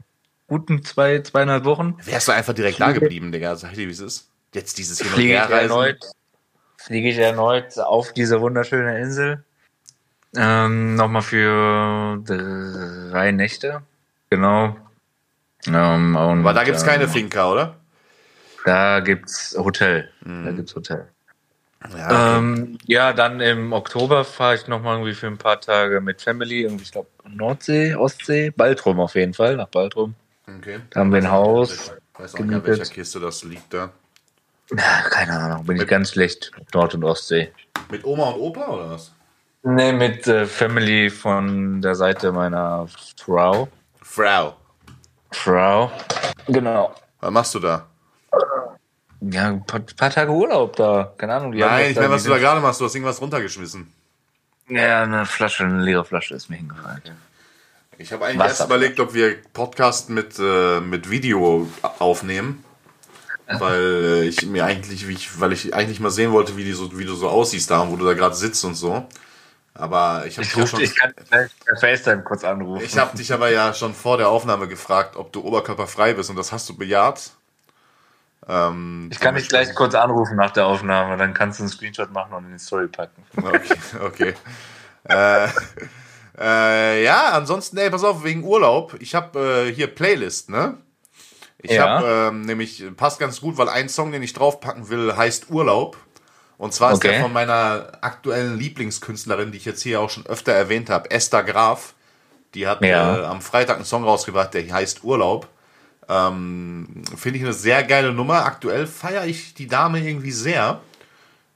guten 0.47 0.85
zwei, 0.85 1.21
zweieinhalb 1.21 1.65
Wochen 1.65 1.97
Wärst 2.05 2.29
du 2.29 2.33
einfach 2.33 2.53
direkt 2.53 2.81
da 2.81 2.93
geblieben, 2.93 3.33
Digga? 3.33 3.57
Sag 3.57 3.75
dir, 3.75 3.89
wie 3.89 3.93
es 3.93 4.01
ist. 4.01 4.31
Jetzt 4.55 4.79
dieses 4.79 5.01
Hin- 5.01 5.13
und 5.13 5.21
Herreisen. 5.21 5.71
erneut, 5.71 5.99
fliege 6.77 7.09
ich 7.09 7.19
erneut 7.19 7.77
auf 7.79 8.13
diese 8.13 8.41
wunderschöne 8.41 9.01
Insel. 9.01 9.45
Ähm, 10.37 10.95
Nochmal 10.97 11.23
für 11.23 12.19
drei 12.25 13.33
Nächte. 13.33 13.83
Genau. 14.31 14.77
Ähm, 15.67 16.17
Aber 16.17 16.53
da 16.53 16.65
gibt's 16.65 16.83
ähm, 16.83 16.89
keine 16.89 17.09
Finca, 17.09 17.51
oder? 17.51 17.77
Da 18.65 19.01
gibt's 19.01 19.55
Hotel. 19.59 20.11
Da 20.25 20.51
gibt's 20.51 20.75
Hotel. 20.75 21.09
Ja, 21.93 22.07
okay. 22.07 22.39
Ähm, 22.39 22.79
ja, 22.87 23.13
dann 23.13 23.41
im 23.41 23.73
Oktober 23.73 24.25
fahre 24.25 24.55
ich 24.55 24.67
nochmal 24.69 24.95
irgendwie 24.97 25.15
für 25.15 25.27
ein 25.27 25.37
paar 25.37 25.61
Tage 25.61 26.01
mit 26.01 26.23
Family, 26.23 26.63
irgendwie, 26.63 26.85
ich 26.85 26.93
glaube, 26.93 27.09
Nordsee, 27.29 27.95
Ostsee, 27.95 28.51
Baltrum 28.51 29.01
auf 29.01 29.15
jeden 29.15 29.35
Fall, 29.35 29.57
nach 29.57 29.69
Baltrum. 29.69 30.15
okay. 30.47 30.81
Da 30.91 31.01
haben 31.01 31.13
wir 31.13 31.19
ein 31.19 31.31
Haus. 31.31 31.73
Ich 31.73 32.21
weiß 32.21 32.35
auch 32.37 32.39
nicht, 32.41 32.53
in 32.53 32.65
welcher 32.65 32.85
Kiste 32.87 33.21
das 33.21 33.45
liegt 33.45 33.75
da. 33.75 33.91
Ja, 34.71 35.03
keine 35.11 35.33
Ahnung, 35.39 35.67
bin 35.67 35.77
ich 35.77 35.87
ganz 35.87 36.13
schlecht, 36.13 36.53
Nord- 36.73 36.95
und 36.95 37.05
Ostsee. 37.05 37.53
Mit 37.91 38.03
Oma 38.05 38.31
und 38.31 38.41
Opa 38.41 38.67
oder 38.69 38.91
was? 38.91 39.13
Nee, 39.67 39.93
mit 39.93 40.27
äh, 40.27 40.45
Family 40.45 41.09
von 41.09 41.81
der 41.81 41.95
Seite 41.95 42.33
meiner 42.33 42.87
Frau. 43.17 43.67
Frau. 44.03 44.57
Frau. 45.33 45.91
Genau. 46.47 46.95
Was 47.21 47.31
machst 47.31 47.55
du 47.55 47.61
da? 47.61 47.87
Ja, 49.23 49.47
ein 49.49 49.65
paar, 49.65 49.81
paar 49.81 50.11
Tage 50.11 50.31
Urlaub 50.31 50.77
da. 50.77 51.15
Keine 51.17 51.35
Ahnung. 51.37 51.55
Nein, 51.55 51.93
ich 51.93 51.97
meine, 51.97 52.11
was 52.11 52.25
du 52.25 52.29
da 52.29 52.37
gerade 52.37 52.61
machst. 52.61 52.79
Du 52.79 52.85
hast 52.85 52.95
irgendwas 52.95 53.23
runtergeschmissen. 53.23 53.91
Ja, 54.69 55.03
eine 55.03 55.25
Flasche, 55.25 55.65
eine 55.65 55.83
leere 55.83 56.05
Flasche 56.05 56.35
ist 56.35 56.51
mir 56.51 56.57
hingefallen. 56.57 57.01
Ich 57.97 58.13
habe 58.13 58.27
eigentlich 58.27 58.41
Wasser. 58.41 58.49
erst 58.51 58.67
überlegt, 58.67 59.01
ob 59.01 59.15
wir 59.15 59.37
Podcast 59.55 60.11
mit, 60.11 60.39
äh, 60.39 60.81
mit 60.81 61.09
Video 61.09 61.67
aufnehmen. 62.01 62.63
Weil 63.47 63.81
äh, 63.81 64.23
ich 64.25 64.45
mir 64.47 64.67
eigentlich, 64.67 65.09
wie 65.09 65.13
ich, 65.13 65.39
weil 65.39 65.53
ich 65.53 65.75
eigentlich 65.75 66.01
mal 66.01 66.11
sehen 66.11 66.33
wollte, 66.33 66.57
wie, 66.57 66.65
die 66.65 66.73
so, 66.73 66.99
wie 66.99 67.05
du 67.05 67.15
so 67.15 67.29
aussiehst 67.29 67.71
da, 67.71 67.91
wo 67.91 67.97
du 67.97 68.05
da 68.05 68.15
gerade 68.15 68.35
sitzt 68.35 68.65
und 68.65 68.75
so. 68.75 69.07
Aber 69.77 70.25
ich 70.27 70.39
habe 70.39 70.47
dich, 70.47 70.57
ja 70.57 70.67
schon- 70.67 70.81
ich 70.81 70.95
kann 70.97 71.13
gleich 71.29 71.51
per 71.65 71.77
FaceTime 71.77 72.23
kurz 72.23 72.45
anrufen. 72.45 72.85
ich 72.85 72.97
hab 72.97 73.15
dich 73.17 73.33
aber 73.33 73.51
ja 73.51 73.75
schon 73.75 73.93
vor 73.93 74.17
der 74.17 74.29
Aufnahme 74.29 74.69
gefragt, 74.69 75.17
ob 75.17 75.33
du 75.33 75.41
oberkörperfrei 75.43 76.15
bist 76.15 76.31
und 76.31 76.37
das 76.37 76.53
hast 76.53 76.69
du 76.69 76.77
bejaht. 76.77 77.33
Ähm, 78.49 79.09
Ich 79.11 79.19
kann 79.19 79.35
dich 79.35 79.49
gleich 79.49 79.75
kurz 79.75 79.95
anrufen 79.95 80.37
nach 80.37 80.53
der 80.53 80.67
Aufnahme, 80.67 81.17
dann 81.17 81.35
kannst 81.35 81.59
du 81.59 81.65
einen 81.65 81.71
Screenshot 81.71 82.13
machen 82.13 82.35
und 82.35 82.45
in 82.45 82.53
die 82.53 82.59
Story 82.59 82.87
packen. 82.87 83.23
Okay, 83.43 83.79
okay. 84.01 84.35
äh, 85.09 85.49
äh, 86.39 87.05
ja, 87.05 87.31
ansonsten, 87.31 87.77
ey, 87.79 87.91
pass 87.91 88.05
auf, 88.05 88.23
wegen 88.23 88.45
Urlaub. 88.45 88.95
Ich 89.01 89.15
habe 89.15 89.67
äh, 89.69 89.73
hier 89.75 89.89
Playlist, 89.89 90.51
ne? 90.51 90.79
Ich 91.59 91.73
Ja. 91.73 92.01
habe 92.01 92.29
ähm, 92.29 92.43
nämlich, 92.43 92.85
passt 92.97 93.19
ganz 93.19 93.41
gut, 93.41 93.57
weil 93.57 93.69
ein 93.71 93.89
Song, 93.89 94.13
den 94.13 94.23
ich 94.23 94.35
draufpacken 94.35 94.89
will, 94.91 95.17
heißt 95.17 95.51
Urlaub. 95.51 95.97
Und 96.57 96.73
zwar 96.73 96.93
ist 96.93 96.99
Okay. 96.99 97.13
der 97.13 97.21
von 97.21 97.33
meiner 97.33 97.93
aktuellen 98.01 98.59
Lieblingskünstlerin, 98.59 99.51
die 99.53 99.59
ich 99.59 99.65
jetzt 99.65 99.83
hier 99.83 100.01
auch 100.01 100.11
schon 100.11 100.27
öfter 100.27 100.53
erwähnt 100.53 100.89
habe, 100.91 101.11
Esther 101.11 101.43
Graf. 101.43 101.95
Die 102.55 102.67
hat 102.69 102.83
Ja. 102.85 103.19
äh, 103.19 103.25
am 103.25 103.41
Freitag 103.43 103.77
einen 103.77 103.85
Song 103.85 104.05
rausgebracht, 104.05 104.55
der 104.55 104.73
heißt 104.73 105.03
Urlaub. 105.03 105.49
Ähm, 106.09 107.03
Finde 107.17 107.39
ich 107.39 107.45
eine 107.45 107.55
sehr 107.55 107.83
geile 107.83 108.13
Nummer. 108.13 108.45
Aktuell 108.45 108.87
feiere 108.87 109.25
ich 109.27 109.55
die 109.55 109.67
Dame 109.67 110.01
irgendwie 110.01 110.31
sehr. 110.33 110.81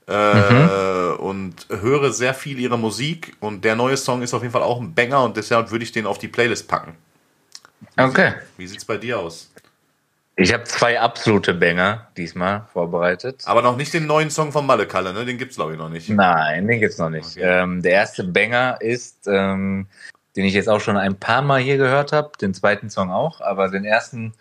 Äh, 0.06 1.12
und 1.18 1.66
höre 1.68 2.12
sehr 2.12 2.32
viel 2.32 2.58
ihre 2.58 2.78
Musik. 2.78 3.36
Und 3.40 3.64
der 3.64 3.76
neue 3.76 3.96
Song 3.96 4.22
ist 4.22 4.32
auf 4.32 4.40
jeden 4.42 4.52
Fall 4.52 4.62
auch 4.62 4.80
ein 4.80 4.94
Banger 4.94 5.22
und 5.22 5.36
deshalb 5.36 5.70
würde 5.70 5.84
ich 5.84 5.92
den 5.92 6.06
auf 6.06 6.18
die 6.18 6.28
Playlist 6.28 6.66
packen. 6.66 6.96
Okay. 7.96 8.32
Wie 8.56 8.66
sieht's 8.66 8.86
bei 8.86 8.96
dir 8.96 9.18
aus? 9.18 9.50
Ich 10.40 10.52
habe 10.52 10.62
zwei 10.62 11.00
absolute 11.00 11.52
Banger 11.52 12.06
diesmal 12.16 12.68
vorbereitet. 12.72 13.42
Aber 13.46 13.60
noch 13.60 13.76
nicht 13.76 13.92
den 13.92 14.06
neuen 14.06 14.30
Song 14.30 14.52
von 14.52 14.64
Malle 14.64 14.86
Kalle, 14.86 15.12
ne? 15.12 15.24
Den 15.24 15.36
gibt's 15.36 15.56
glaube 15.56 15.72
ich 15.72 15.78
noch 15.78 15.88
nicht. 15.88 16.08
Nein, 16.08 16.68
den 16.68 16.78
gibt's 16.78 16.96
noch 16.96 17.10
nicht. 17.10 17.36
Okay. 17.36 17.42
Ähm, 17.42 17.82
der 17.82 17.90
erste 17.90 18.22
Banger 18.22 18.78
ist, 18.80 19.26
ähm, 19.26 19.88
den 20.36 20.44
ich 20.44 20.54
jetzt 20.54 20.68
auch 20.68 20.80
schon 20.80 20.96
ein 20.96 21.18
paar 21.18 21.42
Mal 21.42 21.60
hier 21.60 21.76
gehört 21.76 22.12
habe, 22.12 22.30
den 22.40 22.54
zweiten 22.54 22.88
Song 22.88 23.10
auch, 23.10 23.40
aber 23.40 23.68
den 23.68 23.84
ersten 23.84 24.32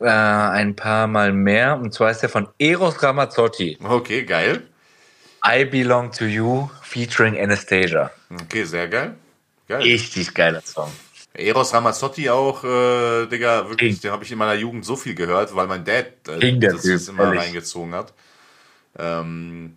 äh, 0.00 0.08
ein 0.08 0.74
paar 0.74 1.06
Mal 1.06 1.32
mehr. 1.32 1.78
Und 1.78 1.94
zwar 1.94 2.10
ist 2.10 2.22
der 2.22 2.28
von 2.28 2.48
Eros 2.58 3.00
Ramazzotti. 3.00 3.78
Okay, 3.84 4.24
geil. 4.24 4.64
I 5.46 5.64
Belong 5.64 6.10
to 6.10 6.24
You 6.24 6.68
featuring 6.82 7.38
Anastasia. 7.38 8.10
Okay, 8.42 8.64
sehr 8.64 8.88
geil. 8.88 9.14
Geil. 9.68 9.82
Richtig 9.82 10.34
geiler 10.34 10.62
Song. 10.62 10.90
Eros 11.34 11.74
Ramazzotti 11.74 12.30
auch, 12.30 12.62
äh, 12.62 13.26
Digga, 13.26 13.68
wirklich, 13.68 14.00
den 14.00 14.12
habe 14.12 14.22
ich 14.22 14.30
in 14.30 14.38
meiner 14.38 14.54
Jugend 14.54 14.84
so 14.84 14.94
viel 14.94 15.16
gehört, 15.16 15.54
weil 15.54 15.66
mein 15.66 15.84
Dad 15.84 16.06
äh, 16.28 16.58
das 16.58 16.84
ist 16.84 17.08
immer 17.08 17.24
ehrlich. 17.24 17.40
reingezogen 17.40 17.92
hat. 17.92 18.14
Ähm, 18.96 19.76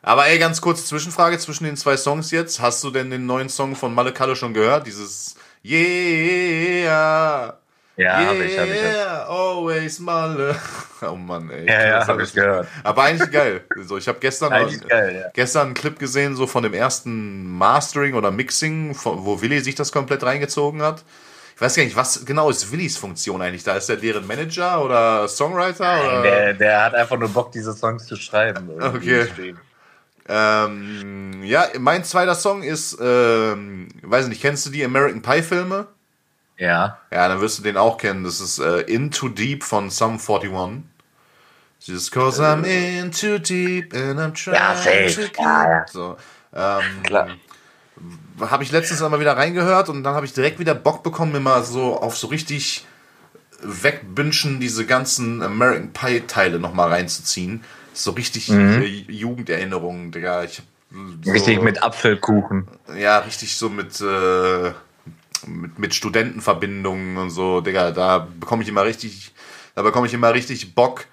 aber 0.00 0.26
ey, 0.26 0.38
ganz 0.38 0.60
kurze 0.60 0.84
Zwischenfrage 0.84 1.38
zwischen 1.38 1.64
den 1.64 1.76
zwei 1.76 1.96
Songs 1.96 2.30
jetzt. 2.30 2.60
Hast 2.60 2.84
du 2.84 2.90
denn 2.90 3.10
den 3.10 3.26
neuen 3.26 3.48
Song 3.48 3.74
von 3.74 3.92
Malle 3.94 4.12
Kalle 4.12 4.36
schon 4.36 4.54
gehört? 4.54 4.86
Dieses 4.86 5.36
Yeah, 5.64 7.58
Ja, 7.96 8.20
yeah, 8.20 8.28
hab 8.28 8.36
ich, 8.36 8.58
hab 8.58 8.66
ich. 8.68 8.82
Hab 8.82 9.30
always 9.30 9.98
Malle. 9.98 10.56
Oh 11.04 11.16
Mann, 11.16 11.50
ey. 11.50 11.66
Ja, 11.66 11.84
ja, 11.84 11.98
Das 11.98 12.06
hab 12.06 12.16
hab 12.16 12.22
ich 12.22 12.32
gehört. 12.32 12.68
Aber 12.84 13.02
eigentlich 13.02 13.28
geil. 13.32 13.62
So, 13.84 13.98
ich 13.98 14.06
habe 14.06 14.20
gestern, 14.20 14.50
geil, 14.50 15.20
ja. 15.20 15.30
gestern 15.34 15.66
einen 15.66 15.74
Clip 15.74 15.98
gesehen, 15.98 16.36
so 16.36 16.46
von 16.46 16.62
dem 16.62 16.74
ersten 16.74 17.44
Mastering 17.58 18.14
oder 18.14 18.30
Mixing, 18.30 18.96
wo 19.02 19.42
Willi 19.42 19.58
sich 19.58 19.74
das 19.74 19.90
komplett 19.90 20.22
reingezogen 20.22 20.80
hat. 20.80 21.02
Ich 21.56 21.60
weiß 21.60 21.74
gar 21.74 21.82
nicht, 21.82 21.96
was 21.96 22.24
genau 22.24 22.50
ist 22.50 22.70
Willis 22.70 22.96
Funktion 22.96 23.42
eigentlich? 23.42 23.64
Da 23.64 23.76
ist 23.76 23.90
er 23.90 23.96
deren 23.96 24.28
Manager 24.28 24.84
oder 24.84 25.26
Songwriter? 25.26 26.04
Oder? 26.04 26.22
Der, 26.22 26.54
der 26.54 26.84
hat 26.84 26.94
einfach 26.94 27.18
nur 27.18 27.30
Bock, 27.30 27.50
diese 27.50 27.72
Songs 27.72 28.06
zu 28.06 28.14
schreiben. 28.14 28.70
Okay. 28.80 29.26
Ähm, 30.28 31.42
ja, 31.42 31.66
mein 31.80 32.04
zweiter 32.04 32.36
Song 32.36 32.62
ist, 32.62 32.96
ähm, 33.00 33.88
weiß 34.02 34.28
nicht, 34.28 34.40
kennst 34.40 34.64
du 34.66 34.70
die 34.70 34.84
American 34.84 35.20
Pie 35.20 35.42
Filme? 35.42 35.88
Ja. 36.58 36.98
Ja, 37.10 37.28
dann 37.28 37.40
wirst 37.40 37.58
du 37.58 37.62
den 37.62 37.76
auch 37.76 37.98
kennen. 37.98 38.24
Das 38.24 38.40
ist 38.40 38.58
äh, 38.58 38.80
In 38.82 39.10
Too 39.10 39.28
Deep 39.30 39.64
von 39.64 39.90
Sum 39.90 40.18
41. 40.18 40.82
Just 41.84 42.12
cause 42.12 42.40
I'm 42.40 42.62
in 42.64 43.10
too 43.10 43.38
deep 43.38 43.92
and 43.92 44.20
I'm 44.20 44.32
trying 44.34 44.54
Ja, 44.54 44.76
safe. 44.76 45.14
to 45.16 45.22
keep. 45.22 45.38
Ja, 45.40 45.68
ja. 45.68 45.84
So, 45.90 46.16
ähm, 46.54 47.02
Klar. 47.02 47.26
habe 48.40 48.62
ich 48.62 48.70
letztens 48.70 49.02
einmal 49.02 49.18
wieder 49.18 49.36
reingehört 49.36 49.88
und 49.88 50.04
dann 50.04 50.14
habe 50.14 50.24
ich 50.24 50.32
direkt 50.32 50.60
wieder 50.60 50.76
Bock 50.76 51.02
bekommen, 51.02 51.42
mal 51.42 51.64
so 51.64 52.00
auf 52.00 52.16
so 52.16 52.28
richtig 52.28 52.86
wegbünschen 53.62 54.60
diese 54.60 54.86
ganzen 54.86 55.42
American 55.42 55.92
Pie 55.92 56.20
Teile 56.28 56.60
nochmal 56.60 56.88
reinzuziehen. 56.90 57.64
So 57.94 58.12
richtig 58.12 58.48
äh, 58.50 58.84
Jugenderinnerungen, 59.08 60.12
Digga. 60.12 60.44
Ich 60.44 60.62
so, 61.22 61.30
Richtig 61.32 61.62
mit 61.62 61.82
Apfelkuchen. 61.82 62.68
ja, 62.96 63.18
richtig 63.18 63.56
so 63.56 63.68
mit, 63.70 64.00
äh, 64.00 64.72
mit, 65.46 65.78
mit 65.78 65.94
Studentenverbindungen 65.94 67.16
und 67.16 67.30
so, 67.30 67.60
Digga, 67.60 67.90
da 67.90 68.28
bekomme 68.38 68.62
ich 68.62 68.68
immer 68.68 68.84
richtig, 68.84 69.32
da 69.74 69.82
bekomme 69.82 70.06
ich 70.06 70.14
immer 70.14 70.34
richtig 70.34 70.74
Bock, 70.74 71.06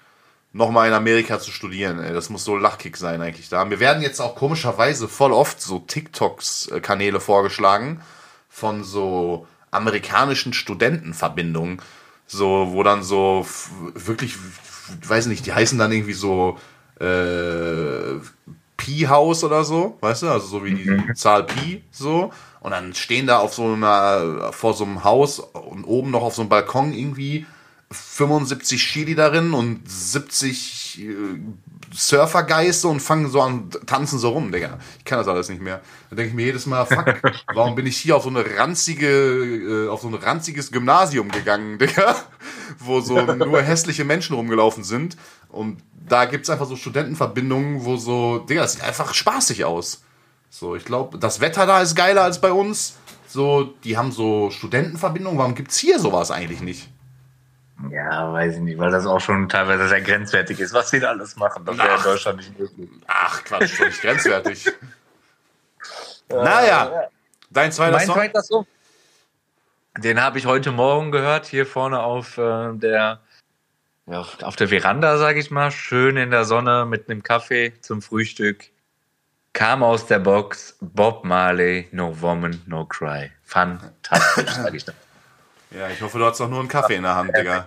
nochmal 0.52 0.88
in 0.88 0.94
Amerika 0.94 1.38
zu 1.38 1.50
studieren. 1.50 2.00
Ey. 2.00 2.12
Das 2.12 2.30
muss 2.30 2.44
so 2.44 2.56
Lachkick 2.56 2.96
sein 2.96 3.20
eigentlich 3.22 3.48
da. 3.48 3.64
Mir 3.64 3.80
werden 3.80 4.02
jetzt 4.02 4.20
auch 4.20 4.34
komischerweise 4.34 5.08
voll 5.08 5.32
oft 5.32 5.60
so 5.60 5.78
TikToks-Kanäle 5.78 7.20
vorgeschlagen 7.20 8.00
von 8.48 8.82
so 8.84 9.46
amerikanischen 9.70 10.52
Studentenverbindungen. 10.52 11.80
So, 12.26 12.68
wo 12.70 12.82
dann 12.82 13.02
so 13.02 13.46
wirklich, 13.94 14.36
weiß 15.06 15.26
nicht, 15.26 15.46
die 15.46 15.52
heißen 15.52 15.78
dann 15.78 15.92
irgendwie 15.92 16.12
so 16.12 16.58
äh, 17.00 18.20
Pi-Haus 18.76 19.44
oder 19.44 19.64
so, 19.64 19.98
weißt 20.00 20.22
du, 20.22 20.28
also 20.28 20.46
so 20.46 20.64
wie 20.64 20.74
die 20.74 21.14
Zahl 21.14 21.44
Pi, 21.44 21.82
so. 21.90 22.32
Und 22.60 22.72
dann 22.72 22.94
stehen 22.94 23.26
da 23.26 23.38
auf 23.38 23.54
so 23.54 23.64
einer, 23.64 24.52
vor 24.52 24.74
so 24.74 24.84
einem 24.84 25.02
Haus 25.02 25.38
und 25.40 25.84
oben 25.84 26.10
noch 26.10 26.22
auf 26.22 26.34
so 26.34 26.42
einem 26.42 26.50
Balkon 26.50 26.92
irgendwie 26.92 27.46
75 27.90 28.80
Chili 28.80 29.14
darin 29.14 29.52
und 29.52 29.80
70 29.90 31.00
äh, 31.00 31.12
Surfergeiste 31.92 32.86
und 32.86 33.00
fangen 33.00 33.28
so 33.30 33.42
an, 33.42 33.68
tanzen 33.86 34.20
so 34.20 34.30
rum, 34.30 34.52
Digga. 34.52 34.78
Ich 34.98 35.04
kann 35.04 35.18
das 35.18 35.26
alles 35.26 35.48
nicht 35.48 35.60
mehr. 35.60 35.80
Da 36.08 36.16
denke 36.16 36.28
ich 36.28 36.34
mir 36.34 36.44
jedes 36.44 36.66
Mal, 36.66 36.84
fuck, 36.84 37.20
warum 37.54 37.74
bin 37.74 37.86
ich 37.86 37.96
hier 37.96 38.16
auf 38.16 38.22
so 38.22 38.28
eine 38.28 38.44
ranzige, 38.56 39.08
äh, 39.08 39.88
auf 39.88 40.02
so 40.02 40.08
ein 40.08 40.14
ranziges 40.14 40.70
Gymnasium 40.70 41.30
gegangen, 41.30 41.78
Digga? 41.78 42.14
Wo 42.78 43.00
so 43.00 43.20
nur 43.34 43.60
hässliche 43.60 44.04
Menschen 44.04 44.36
rumgelaufen 44.36 44.84
sind. 44.84 45.16
Und 45.48 45.82
da 46.06 46.26
gibt's 46.26 46.48
einfach 46.48 46.66
so 46.66 46.76
Studentenverbindungen, 46.76 47.84
wo 47.84 47.96
so, 47.96 48.38
Digga, 48.38 48.62
das 48.62 48.74
sieht 48.74 48.84
einfach 48.84 49.14
spaßig 49.14 49.64
aus. 49.64 50.02
So, 50.50 50.74
ich 50.74 50.84
glaube, 50.84 51.18
das 51.18 51.40
Wetter 51.40 51.64
da 51.64 51.80
ist 51.80 51.94
geiler 51.94 52.22
als 52.22 52.40
bei 52.40 52.52
uns. 52.52 52.98
So, 53.26 53.74
die 53.84 53.96
haben 53.96 54.10
so 54.10 54.50
Studentenverbindungen. 54.50 55.38
Warum 55.38 55.54
gibt's 55.54 55.78
hier 55.78 56.00
sowas 56.00 56.32
eigentlich 56.32 56.60
nicht? 56.60 56.88
Ja, 57.88 58.32
weiß 58.32 58.56
ich 58.56 58.60
nicht, 58.60 58.78
weil 58.78 58.90
das 58.90 59.06
auch 59.06 59.20
schon 59.20 59.48
teilweise 59.48 59.88
sehr 59.88 60.02
grenzwertig 60.02 60.60
ist, 60.60 60.74
was 60.74 60.90
sie 60.90 61.00
da 61.00 61.10
alles 61.10 61.36
machen. 61.36 61.64
Das 61.64 61.78
wäre 61.78 61.88
in 61.88 61.94
Ach. 61.96 62.02
Deutschland 62.02 62.38
nicht 62.38 62.58
möglich. 62.58 62.90
Ach, 63.06 63.42
Quatsch, 63.44 63.70
völlig 63.70 64.00
grenzwertig. 64.00 64.66
naja, 66.28 67.08
dein 67.48 67.72
zweiter 67.72 67.96
Mein 67.96 68.06
Song? 68.06 68.16
zweiter 68.16 68.42
Song. 68.42 68.66
Den 69.98 70.20
habe 70.20 70.38
ich 70.38 70.46
heute 70.46 70.72
Morgen 70.72 71.10
gehört, 71.10 71.46
hier 71.46 71.64
vorne 71.64 72.02
auf 72.02 72.36
äh, 72.36 72.72
der 72.74 73.20
ja, 74.06 74.26
auf 74.42 74.56
der 74.56 74.68
Veranda, 74.68 75.18
sage 75.18 75.38
ich 75.38 75.50
mal, 75.52 75.70
schön 75.70 76.16
in 76.16 76.32
der 76.32 76.44
Sonne 76.44 76.84
mit 76.84 77.08
einem 77.08 77.22
Kaffee 77.22 77.72
zum 77.80 78.02
Frühstück. 78.02 78.70
Kam 79.52 79.82
aus 79.82 80.06
der 80.06 80.18
Box 80.20 80.76
Bob 80.80 81.24
Marley, 81.24 81.88
No 81.92 82.18
Woman, 82.20 82.60
No 82.66 82.84
Cry. 82.84 83.30
Fantastisch, 83.44 84.50
sage 84.50 84.76
ich 84.76 84.84
da. 84.84 84.92
Ja, 85.72 85.88
ich 85.88 86.02
hoffe, 86.02 86.18
du 86.18 86.24
hast 86.24 86.40
auch 86.40 86.48
nur 86.48 86.58
einen 86.58 86.68
Kaffee 86.68 86.96
in 86.96 87.04
der 87.04 87.14
Hand, 87.14 87.30
Digga. 87.36 87.64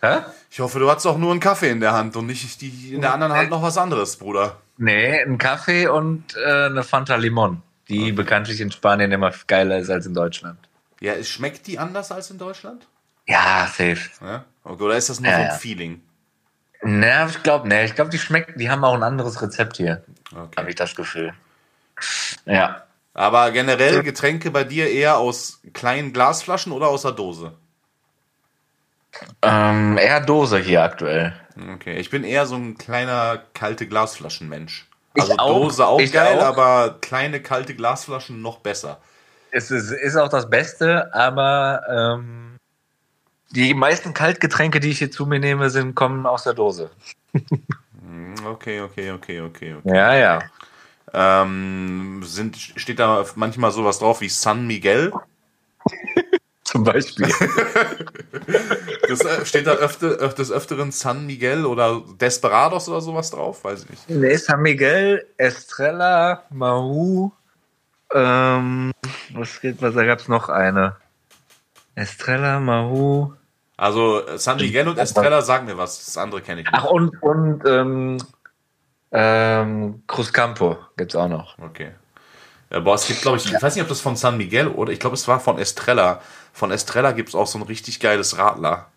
Hä? 0.00 0.18
Ich 0.48 0.60
hoffe, 0.60 0.78
du 0.78 0.88
hast 0.88 1.04
auch 1.06 1.18
nur 1.18 1.32
einen 1.32 1.40
Kaffee 1.40 1.70
in 1.70 1.80
der 1.80 1.92
Hand 1.92 2.14
und 2.14 2.26
nicht 2.26 2.60
die, 2.60 2.94
in 2.94 3.00
der 3.00 3.12
anderen 3.12 3.32
Hand 3.32 3.50
noch 3.50 3.62
was 3.62 3.76
anderes, 3.76 4.16
Bruder. 4.16 4.60
Nee, 4.76 5.20
ein 5.20 5.36
Kaffee 5.38 5.88
und 5.88 6.36
äh, 6.36 6.66
eine 6.66 6.84
Fanta 6.84 7.16
Limon, 7.16 7.62
die 7.88 8.12
bekanntlich 8.12 8.60
in 8.60 8.70
Spanien 8.70 9.10
immer 9.10 9.32
geiler 9.48 9.78
ist 9.78 9.90
als 9.90 10.06
in 10.06 10.14
Deutschland. 10.14 10.58
Ja, 11.00 11.14
es 11.14 11.28
schmeckt 11.28 11.66
die 11.66 11.80
anders 11.80 12.12
als 12.12 12.30
in 12.30 12.38
Deutschland? 12.38 12.86
Ja, 13.26 13.66
safe. 13.66 14.10
Ja? 14.20 14.44
Okay, 14.62 14.82
Oder 14.84 14.96
ist 14.96 15.08
das 15.10 15.18
nur 15.18 15.32
Ja, 15.32 15.36
so 15.36 15.42
ein 15.42 15.48
ja. 15.48 15.54
Feeling? 15.54 16.00
Na, 16.82 17.26
ich 17.26 17.42
glaube, 17.42 17.66
ne, 17.66 17.84
ich 17.84 17.96
glaube, 17.96 18.10
die 18.10 18.18
schmecken, 18.18 18.56
die 18.58 18.70
haben 18.70 18.84
auch 18.84 18.94
ein 18.94 19.02
anderes 19.02 19.42
Rezept 19.42 19.78
hier, 19.78 20.04
habe 20.34 20.48
Okay. 20.56 20.66
ich 20.70 20.74
das 20.76 20.94
Gefühl. 20.94 21.34
Ja. 22.46 22.82
Aber 23.14 23.50
generell 23.52 24.02
Getränke 24.02 24.50
bei 24.50 24.64
dir 24.64 24.90
eher 24.90 25.18
aus 25.18 25.60
kleinen 25.72 26.12
Glasflaschen 26.12 26.72
oder 26.72 26.88
aus 26.88 27.02
der 27.02 27.12
Dose? 27.12 27.52
Ähm, 29.42 29.96
eher 29.96 30.20
Dose 30.20 30.58
hier 30.58 30.82
aktuell. 30.82 31.32
Okay, 31.74 31.96
ich 31.98 32.10
bin 32.10 32.24
eher 32.24 32.46
so 32.46 32.56
ein 32.56 32.76
kleiner 32.76 33.42
kalte 33.54 33.86
Glasflaschenmensch. 33.86 34.88
Ich 35.14 35.22
Also 35.22 35.36
auch, 35.36 35.48
Dose 35.48 35.86
auch 35.86 36.00
ich 36.00 36.12
geil, 36.12 36.40
auch. 36.40 36.44
aber 36.44 36.98
kleine 37.00 37.40
kalte 37.40 37.76
Glasflaschen 37.76 38.42
noch 38.42 38.58
besser. 38.58 39.00
Es 39.52 39.70
ist, 39.70 39.92
ist 39.92 40.16
auch 40.16 40.28
das 40.28 40.50
Beste, 40.50 41.14
aber 41.14 41.82
ähm, 41.88 42.56
die 43.50 43.72
meisten 43.74 44.12
Kaltgetränke, 44.12 44.80
die 44.80 44.90
ich 44.90 44.98
hier 44.98 45.12
zu 45.12 45.26
mir 45.26 45.38
nehme, 45.38 45.70
sind, 45.70 45.94
kommen 45.94 46.26
aus 46.26 46.42
der 46.42 46.54
Dose. 46.54 46.90
Okay, 48.44 48.80
okay, 48.80 49.10
okay, 49.12 49.40
okay. 49.40 49.74
okay. 49.74 49.94
Ja, 49.94 50.14
ja. 50.14 50.38
Ähm, 51.12 52.22
sind, 52.24 52.56
steht 52.56 52.98
da 52.98 53.24
manchmal 53.36 53.70
sowas 53.70 53.98
drauf 53.98 54.20
wie 54.20 54.28
San 54.28 54.66
Miguel? 54.66 55.12
Zum 56.64 56.84
Beispiel. 56.84 57.28
Das, 59.06 59.22
äh, 59.24 59.44
steht 59.44 59.66
da 59.66 59.72
öfter, 59.74 60.06
öf- 60.22 60.34
des 60.34 60.50
Öfteren 60.50 60.90
San 60.90 61.26
Miguel 61.26 61.66
oder 61.66 62.02
Desperados 62.20 62.88
oder 62.88 63.02
sowas 63.02 63.30
drauf? 63.30 63.62
Weiß 63.62 63.84
ich 63.84 63.90
nicht. 63.90 64.10
nee, 64.10 64.36
San 64.36 64.62
Miguel, 64.62 65.26
Estrella, 65.36 66.42
Mahu, 66.50 67.30
ähm, 68.12 68.92
was 69.34 69.60
geht, 69.60 69.82
was, 69.82 69.94
da 69.94 70.04
gab's 70.04 70.26
noch 70.28 70.48
eine. 70.48 70.96
Estrella, 71.94 72.60
Mahu. 72.60 73.34
Also 73.76 74.26
äh, 74.26 74.38
San 74.38 74.58
Miguel 74.58 74.88
und 74.88 74.98
Estrella 74.98 75.42
sagen 75.42 75.66
mir 75.66 75.76
was, 75.76 76.04
das 76.04 76.16
andere 76.16 76.40
kenne 76.42 76.60
ich 76.60 76.66
nicht. 76.66 76.74
Ach, 76.76 76.84
und, 76.84 77.20
und, 77.22 77.62
ähm, 77.66 78.18
ähm, 79.10 80.02
Cruzcampo 80.06 80.78
gibt's 80.96 81.14
auch 81.16 81.28
noch. 81.28 81.58
Okay. 81.58 81.92
Ja, 82.70 82.80
boah, 82.80 82.94
es 82.94 83.06
gibt, 83.06 83.22
glaube 83.22 83.38
ich, 83.38 83.46
ich 83.46 83.62
weiß 83.62 83.74
nicht, 83.74 83.82
ob 83.82 83.88
das 83.88 84.00
von 84.00 84.16
San 84.16 84.36
Miguel 84.36 84.68
oder 84.68 84.92
ich 84.92 84.98
glaube, 84.98 85.14
es 85.14 85.28
war 85.28 85.38
von 85.38 85.58
Estrella. 85.58 86.20
Von 86.52 86.70
Estrella 86.70 87.12
gibt 87.12 87.28
es 87.28 87.34
auch 87.34 87.46
so 87.46 87.58
ein 87.58 87.62
richtig 87.62 88.00
geiles 88.00 88.38
Radler. 88.38 88.88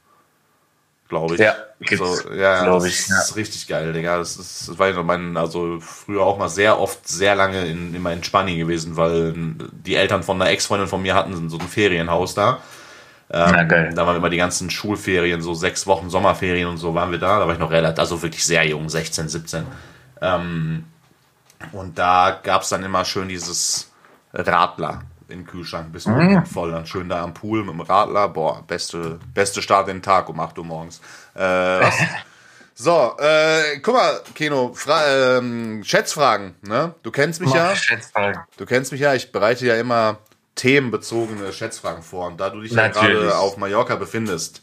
Glaube 1.10 1.36
ich. 1.36 1.40
Ja, 1.40 1.56
gibt's, 1.80 2.24
so, 2.24 2.34
ja, 2.34 2.64
glaub 2.64 2.80
das 2.82 2.88
ich, 2.88 3.10
ist 3.10 3.36
richtig 3.36 3.68
geil, 3.68 3.94
Digga. 3.94 4.18
Das 4.18 4.36
ist, 4.36 4.70
das 4.70 4.80
war 4.80 4.90
ja 4.90 5.04
mein, 5.04 5.38
also 5.38 5.80
früher 5.80 6.24
auch 6.24 6.38
mal 6.38 6.50
sehr 6.50 6.80
oft, 6.80 7.08
sehr 7.08 7.36
lange 7.36 7.66
in, 7.66 7.96
immer 7.96 8.12
in 8.12 8.24
Spanien 8.24 8.58
gewesen, 8.58 8.98
weil 8.98 9.34
die 9.72 9.96
Eltern 9.96 10.24
von 10.24 10.42
einer 10.42 10.52
Ex-Freundin 10.52 10.88
von 10.88 11.02
mir 11.02 11.16
hatten 11.16 11.50
so 11.50 11.58
ein 11.58 11.68
Ferienhaus 11.68 12.34
da. 12.34 12.62
Ähm, 13.30 13.52
Na, 13.52 13.64
geil. 13.64 13.92
Da 13.94 14.06
waren 14.08 14.16
immer 14.16 14.30
die 14.30 14.38
ganzen 14.38 14.70
Schulferien, 14.70 15.42
so 15.42 15.54
sechs 15.54 15.86
Wochen 15.86 16.10
Sommerferien 16.10 16.68
und 16.70 16.78
so 16.78 16.94
waren 16.96 17.12
wir 17.12 17.20
da. 17.20 17.40
Da 17.40 17.46
war 17.48 17.54
ich 17.54 17.60
noch 17.60 17.72
relativ, 17.72 18.00
also 18.00 18.22
wirklich 18.22 18.46
sehr 18.46 18.66
jung, 18.66 18.88
16, 18.90 19.28
17. 19.28 19.66
Ähm, 20.22 20.86
und 21.74 21.98
da 21.98 22.40
gab 22.44 22.62
es 22.62 22.70
dann 22.70 22.84
immer 22.84 23.04
schön 23.04 23.28
dieses 23.28 23.92
Radler 24.34 25.02
im 25.28 25.46
Kühlschrank, 25.46 25.92
bis 25.92 26.06
Mhm. 26.06 26.46
voll. 26.46 26.72
Dann 26.72 26.86
schön 26.86 27.10
da 27.10 27.22
am 27.22 27.34
Pool 27.34 27.64
mit 27.64 27.74
dem 27.74 27.82
Radler. 27.82 28.30
Boah, 28.30 28.64
beste, 28.66 29.20
beste 29.34 29.62
Start 29.62 29.90
in 29.90 29.98
den 29.98 30.04
Tag 30.04 30.30
um 30.30 30.40
8 30.40 30.58
Uhr 30.58 30.66
morgens. 30.66 31.02
Äh, 31.36 31.42
was? 31.42 31.96
So, 32.80 33.16
äh, 33.18 33.80
guck 33.80 33.96
mal, 33.96 34.22
Keno, 34.36 34.72
Fra 34.76 35.38
ähm, 35.40 35.84
Schätzfragen, 35.84 36.54
ne? 36.62 36.94
Du 37.02 37.10
kennst 37.10 37.42
mich 37.42 37.52
ja. 37.52 37.76
Schätzfragen. 37.76 38.44
Du 38.56 38.68
kennst 38.68 38.92
mich 38.92 39.02
ja, 39.02 39.16
ich 39.16 39.32
bereite 39.32 39.66
ja 39.66 39.80
immer 39.80 40.18
themenbezogene 40.58 41.54
Schätzfragen 41.54 42.04
vor. 42.04 42.28
Und 42.28 42.40
da 42.42 42.50
du 42.50 42.62
dich 42.62 42.72
ja 42.72 42.88
Natürlich. 42.88 43.22
gerade 43.22 43.38
auf 43.38 43.56
Mallorca 43.58 43.96
befindest, 43.96 44.62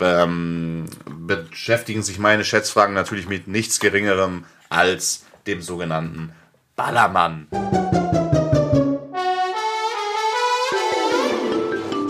ähm, 0.00 0.86
beschäftigen 1.06 2.02
sich 2.02 2.18
meine 2.18 2.44
Schätzfragen 2.44 2.94
natürlich 2.94 3.26
mit 3.26 3.48
nichts 3.48 3.80
Geringerem 3.80 4.44
als 4.68 5.24
dem 5.46 5.62
sogenannten 5.62 6.32
Ballermann. 6.76 7.48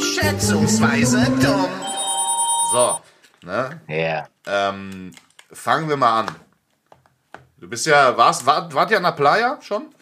Schätzungsweise 0.00 1.24
dumm. 1.40 1.68
So, 2.72 3.00
ne? 3.42 3.80
Ja. 3.86 4.26
Ähm, 4.46 5.12
fangen 5.52 5.88
wir 5.88 5.96
mal 5.96 6.20
an. 6.20 6.26
Du 7.58 7.68
bist 7.68 7.86
ja, 7.86 8.16
warst, 8.16 8.44
wart, 8.44 8.74
wart 8.74 8.90
ihr 8.90 8.96
an 8.96 9.04
der 9.04 9.12
Playa 9.12 9.58
schon? 9.62 9.94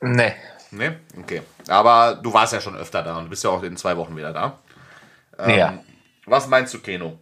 Nee. 0.00 0.34
Ne? 0.72 1.00
Okay. 1.18 1.42
Aber 1.68 2.14
du 2.14 2.32
warst 2.32 2.52
ja 2.52 2.60
schon 2.60 2.76
öfter 2.76 3.02
da 3.02 3.18
und 3.18 3.28
bist 3.28 3.44
ja 3.44 3.50
auch 3.50 3.62
in 3.62 3.76
zwei 3.76 3.96
Wochen 3.96 4.16
wieder 4.16 4.32
da. 4.32 4.58
Ähm, 5.38 5.58
ja. 5.58 5.84
Was 6.26 6.46
meinst 6.46 6.72
du, 6.74 6.78
Keno? 6.78 7.18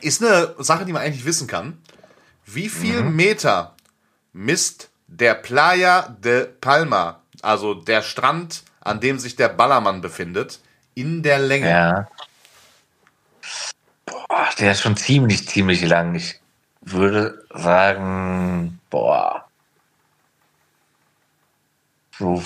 Ist 0.00 0.22
eine 0.22 0.54
Sache, 0.58 0.84
die 0.84 0.92
man 0.92 1.02
eigentlich 1.02 1.24
wissen 1.24 1.46
kann. 1.46 1.82
Wie 2.46 2.68
viel 2.68 3.02
Meter 3.02 3.76
misst 4.32 4.90
der 5.06 5.34
Playa 5.34 6.08
de 6.08 6.46
Palma, 6.46 7.20
also 7.42 7.74
der 7.74 8.02
Strand, 8.02 8.62
an 8.80 9.00
dem 9.00 9.18
sich 9.18 9.36
der 9.36 9.48
Ballermann 9.48 10.00
befindet, 10.00 10.60
in 10.94 11.22
der 11.22 11.38
Länge? 11.38 11.68
Ja. 11.68 12.08
Boah, 14.06 14.48
der 14.58 14.72
ist 14.72 14.80
schon 14.80 14.96
ziemlich, 14.96 15.46
ziemlich 15.46 15.82
lang. 15.82 16.14
Ich 16.14 16.40
würde 16.80 17.44
sagen, 17.54 18.80
boah. 18.90 19.41
So 22.22 22.40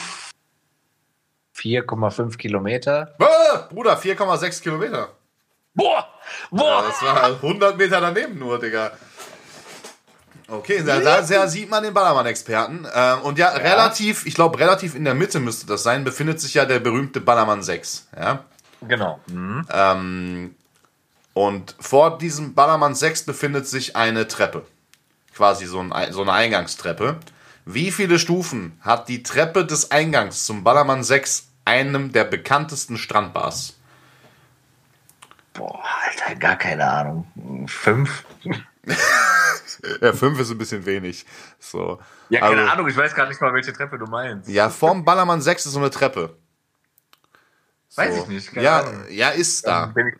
4,5 1.54 2.38
Kilometer. 2.38 3.14
Ah, 3.18 3.68
Bruder, 3.68 3.98
4,6 3.98 4.62
Kilometer. 4.62 5.08
Boah! 5.74 6.08
Ja, 6.50 6.58
Boah! 6.58 6.84
das 6.88 7.02
war 7.02 7.24
100 7.26 7.76
Meter 7.76 8.00
daneben 8.00 8.38
nur, 8.38 8.58
Digga. 8.58 8.92
Okay, 10.48 10.82
da, 10.82 11.00
da, 11.00 11.20
da 11.20 11.48
sieht 11.48 11.68
man 11.68 11.82
den 11.82 11.92
Ballermann-Experten. 11.92 12.86
Ähm, 12.94 13.20
und 13.22 13.38
ja, 13.38 13.48
relativ, 13.50 14.24
ich 14.26 14.34
glaube, 14.34 14.58
relativ 14.58 14.94
in 14.94 15.04
der 15.04 15.14
Mitte 15.14 15.40
müsste 15.40 15.66
das 15.66 15.82
sein, 15.82 16.04
befindet 16.04 16.40
sich 16.40 16.54
ja 16.54 16.64
der 16.64 16.78
berühmte 16.78 17.20
Ballermann 17.20 17.62
6. 17.62 18.08
Ja? 18.16 18.44
Genau. 18.80 19.20
Mhm. 19.26 19.66
Ähm, 19.70 20.54
und 21.34 21.74
vor 21.80 22.16
diesem 22.16 22.54
Ballermann 22.54 22.94
6 22.94 23.24
befindet 23.24 23.66
sich 23.66 23.96
eine 23.96 24.26
Treppe. 24.28 24.64
Quasi 25.34 25.66
so, 25.66 25.80
ein, 25.80 26.12
so 26.12 26.22
eine 26.22 26.32
Eingangstreppe. 26.32 27.18
Wie 27.68 27.90
viele 27.90 28.18
Stufen 28.20 28.78
hat 28.80 29.08
die 29.08 29.22
Treppe 29.24 29.66
des 29.66 29.90
Eingangs 29.90 30.46
zum 30.46 30.62
Ballermann 30.62 31.02
6, 31.02 31.48
einem 31.64 32.12
der 32.12 32.22
bekanntesten 32.24 32.96
Strandbars? 32.96 33.76
Boah, 35.52 35.82
Alter, 36.04 36.36
gar 36.36 36.56
keine 36.56 36.88
Ahnung. 36.88 37.66
Fünf? 37.68 38.24
Ja, 40.00 40.12
5 40.12 40.40
ist 40.40 40.50
ein 40.50 40.58
bisschen 40.58 40.84
wenig. 40.86 41.26
So. 41.58 42.00
Ja, 42.28 42.40
keine 42.40 42.62
Also- 42.62 42.72
Ahnung, 42.72 42.88
ich 42.88 42.96
weiß 42.96 43.14
gar 43.14 43.28
nicht 43.28 43.40
mal, 43.40 43.52
welche 43.52 43.72
Treppe 43.72 43.98
du 43.98 44.06
meinst. 44.06 44.48
Ja, 44.48 44.70
vorm 44.70 45.04
Ballermann 45.04 45.40
6 45.42 45.66
ist 45.66 45.72
so 45.72 45.78
eine 45.78 45.90
Treppe. 45.90 46.36
So. 47.88 48.02
Weiß 48.02 48.16
ich 48.16 48.26
nicht, 48.26 48.52
keine 48.52 48.64
Ja, 48.64 48.80
Ahnung. 48.80 49.04
ja, 49.10 49.28
ist 49.30 49.66
da. 49.66 49.86
Nicht. 49.88 50.18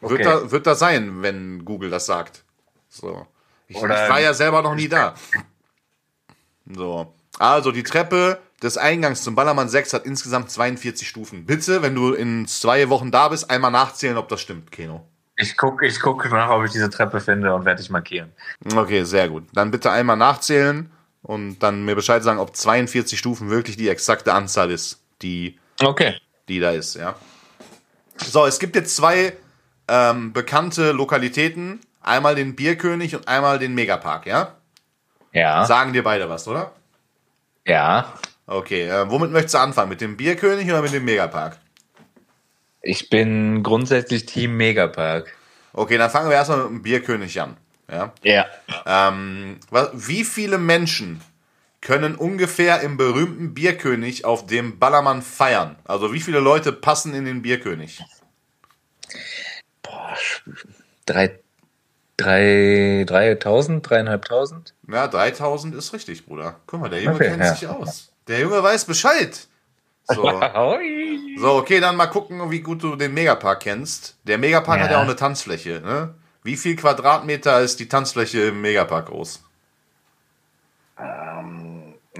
Wird, 0.00 0.12
Okay. 0.12 0.22
da. 0.22 0.50
wird 0.50 0.66
da 0.66 0.74
sein, 0.74 1.22
wenn 1.22 1.64
Google 1.64 1.90
das 1.90 2.06
sagt. 2.06 2.44
So. 2.88 3.26
Ich, 3.66 3.76
ich 3.76 3.82
war 3.82 4.20
ja 4.20 4.32
selber 4.32 4.62
noch 4.62 4.74
nie 4.74 4.88
da. 4.88 5.14
So. 6.74 7.12
Also, 7.38 7.72
die 7.72 7.82
Treppe 7.82 8.38
des 8.62 8.76
Eingangs 8.76 9.22
zum 9.22 9.34
Ballermann 9.34 9.68
6 9.68 9.92
hat 9.94 10.04
insgesamt 10.06 10.50
42 10.50 11.08
Stufen. 11.08 11.46
Bitte, 11.46 11.82
wenn 11.82 11.94
du 11.94 12.12
in 12.12 12.46
zwei 12.48 12.88
Wochen 12.88 13.10
da 13.10 13.28
bist, 13.28 13.50
einmal 13.50 13.70
nachzählen, 13.70 14.16
ob 14.16 14.28
das 14.28 14.40
stimmt, 14.40 14.72
Keno. 14.72 15.06
Ich 15.36 15.56
gucke 15.56 15.86
ich 15.86 16.00
guck 16.00 16.28
nach, 16.32 16.50
ob 16.50 16.64
ich 16.64 16.72
diese 16.72 16.90
Treppe 16.90 17.20
finde 17.20 17.54
und 17.54 17.64
werde 17.64 17.80
dich 17.80 17.90
markieren. 17.90 18.32
Okay, 18.74 19.04
sehr 19.04 19.28
gut. 19.28 19.44
Dann 19.52 19.70
bitte 19.70 19.92
einmal 19.92 20.16
nachzählen 20.16 20.90
und 21.22 21.60
dann 21.60 21.84
mir 21.84 21.94
Bescheid 21.94 22.24
sagen, 22.24 22.40
ob 22.40 22.56
42 22.56 23.16
Stufen 23.16 23.48
wirklich 23.48 23.76
die 23.76 23.88
exakte 23.88 24.34
Anzahl 24.34 24.72
ist, 24.72 25.00
die 25.22 25.56
Okay. 25.80 26.16
die 26.48 26.58
da 26.58 26.72
ist, 26.72 26.96
ja. 26.96 27.14
So, 28.16 28.46
es 28.46 28.58
gibt 28.58 28.74
jetzt 28.74 28.96
zwei 28.96 29.32
ähm, 29.86 30.32
bekannte 30.32 30.90
Lokalitäten. 30.90 31.78
Einmal 32.00 32.34
den 32.34 32.56
Bierkönig 32.56 33.14
und 33.14 33.28
einmal 33.28 33.60
den 33.60 33.74
Megapark, 33.74 34.26
ja? 34.26 34.56
Ja. 35.32 35.64
Sagen 35.64 35.92
dir 35.92 36.02
beide 36.02 36.28
was, 36.28 36.48
oder? 36.48 36.72
Ja. 37.66 38.14
Okay, 38.46 38.88
äh, 38.88 39.10
womit 39.10 39.30
möchtest 39.30 39.54
du 39.54 39.58
anfangen? 39.58 39.90
Mit 39.90 40.00
dem 40.00 40.16
Bierkönig 40.16 40.66
oder 40.70 40.82
mit 40.82 40.92
dem 40.92 41.04
Megapark? 41.04 41.58
Ich 42.80 43.10
bin 43.10 43.62
grundsätzlich 43.62 44.24
Team 44.24 44.56
Megapark. 44.56 45.34
Okay, 45.74 45.98
dann 45.98 46.10
fangen 46.10 46.30
wir 46.30 46.36
erstmal 46.36 46.58
mit 46.60 46.70
dem 46.70 46.82
Bierkönig 46.82 47.40
an. 47.40 47.56
Ja? 47.90 48.12
Ja. 48.22 48.46
Ähm, 48.86 49.58
wie 49.92 50.24
viele 50.24 50.58
Menschen 50.58 51.20
können 51.80 52.14
ungefähr 52.14 52.80
im 52.80 52.96
berühmten 52.96 53.54
Bierkönig 53.54 54.24
auf 54.24 54.46
dem 54.46 54.78
Ballermann 54.78 55.22
feiern? 55.22 55.76
Also 55.84 56.12
wie 56.12 56.20
viele 56.20 56.40
Leute 56.40 56.72
passen 56.72 57.14
in 57.14 57.24
den 57.24 57.42
Bierkönig? 57.42 58.02
Boah, 59.82 60.16
drei, 61.06 61.38
drei, 62.18 63.04
dreitausend, 63.06 63.88
dreieinhalbtausend? 63.88 64.74
Ja, 64.86 65.08
3000 65.08 65.74
ist 65.74 65.94
richtig, 65.94 66.26
Bruder. 66.26 66.56
Guck 66.66 66.80
mal, 66.80 66.90
der 66.90 67.00
Junge 67.02 67.16
Okay, 67.16 67.28
kennt 67.30 67.42
ja. 67.42 67.54
sich 67.54 67.66
aus. 67.66 68.12
Der 68.26 68.40
Junge 68.40 68.62
weiß 68.62 68.84
Bescheid. 68.84 69.46
So. 70.06 70.22
So, 71.38 71.52
okay, 71.54 71.78
dann 71.78 71.94
mal 71.94 72.08
gucken, 72.08 72.50
wie 72.50 72.58
gut 72.60 72.82
du 72.82 72.96
den 72.96 73.14
Megapark 73.14 73.60
kennst. 73.60 74.16
Der 74.24 74.38
Megapark 74.38 74.78
Ja. 74.78 74.84
hat 74.84 74.90
ja 74.90 74.98
auch 74.98 75.02
eine 75.02 75.14
Tanzfläche. 75.14 75.80
Ne? 75.84 76.14
Wie 76.42 76.56
viel 76.56 76.74
Quadratmeter 76.74 77.60
ist 77.60 77.78
die 77.78 77.88
Tanzfläche 77.88 78.40
im 78.48 78.60
Megapark 78.60 79.06
groß? 79.06 79.44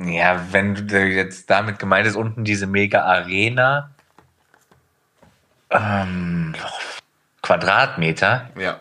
Ja, 0.01 0.41
wenn 0.53 0.87
du 0.87 1.05
jetzt 1.05 1.51
damit 1.51 1.81
gemeint 1.81 2.07
ist, 2.07 2.15
unten 2.15 2.45
diese 2.45 2.69
mega 2.69 3.03
Arena. 3.03 3.91
Ähm, 5.71 6.55
Quadratmeter, 7.43 8.51
Ja. 8.57 8.79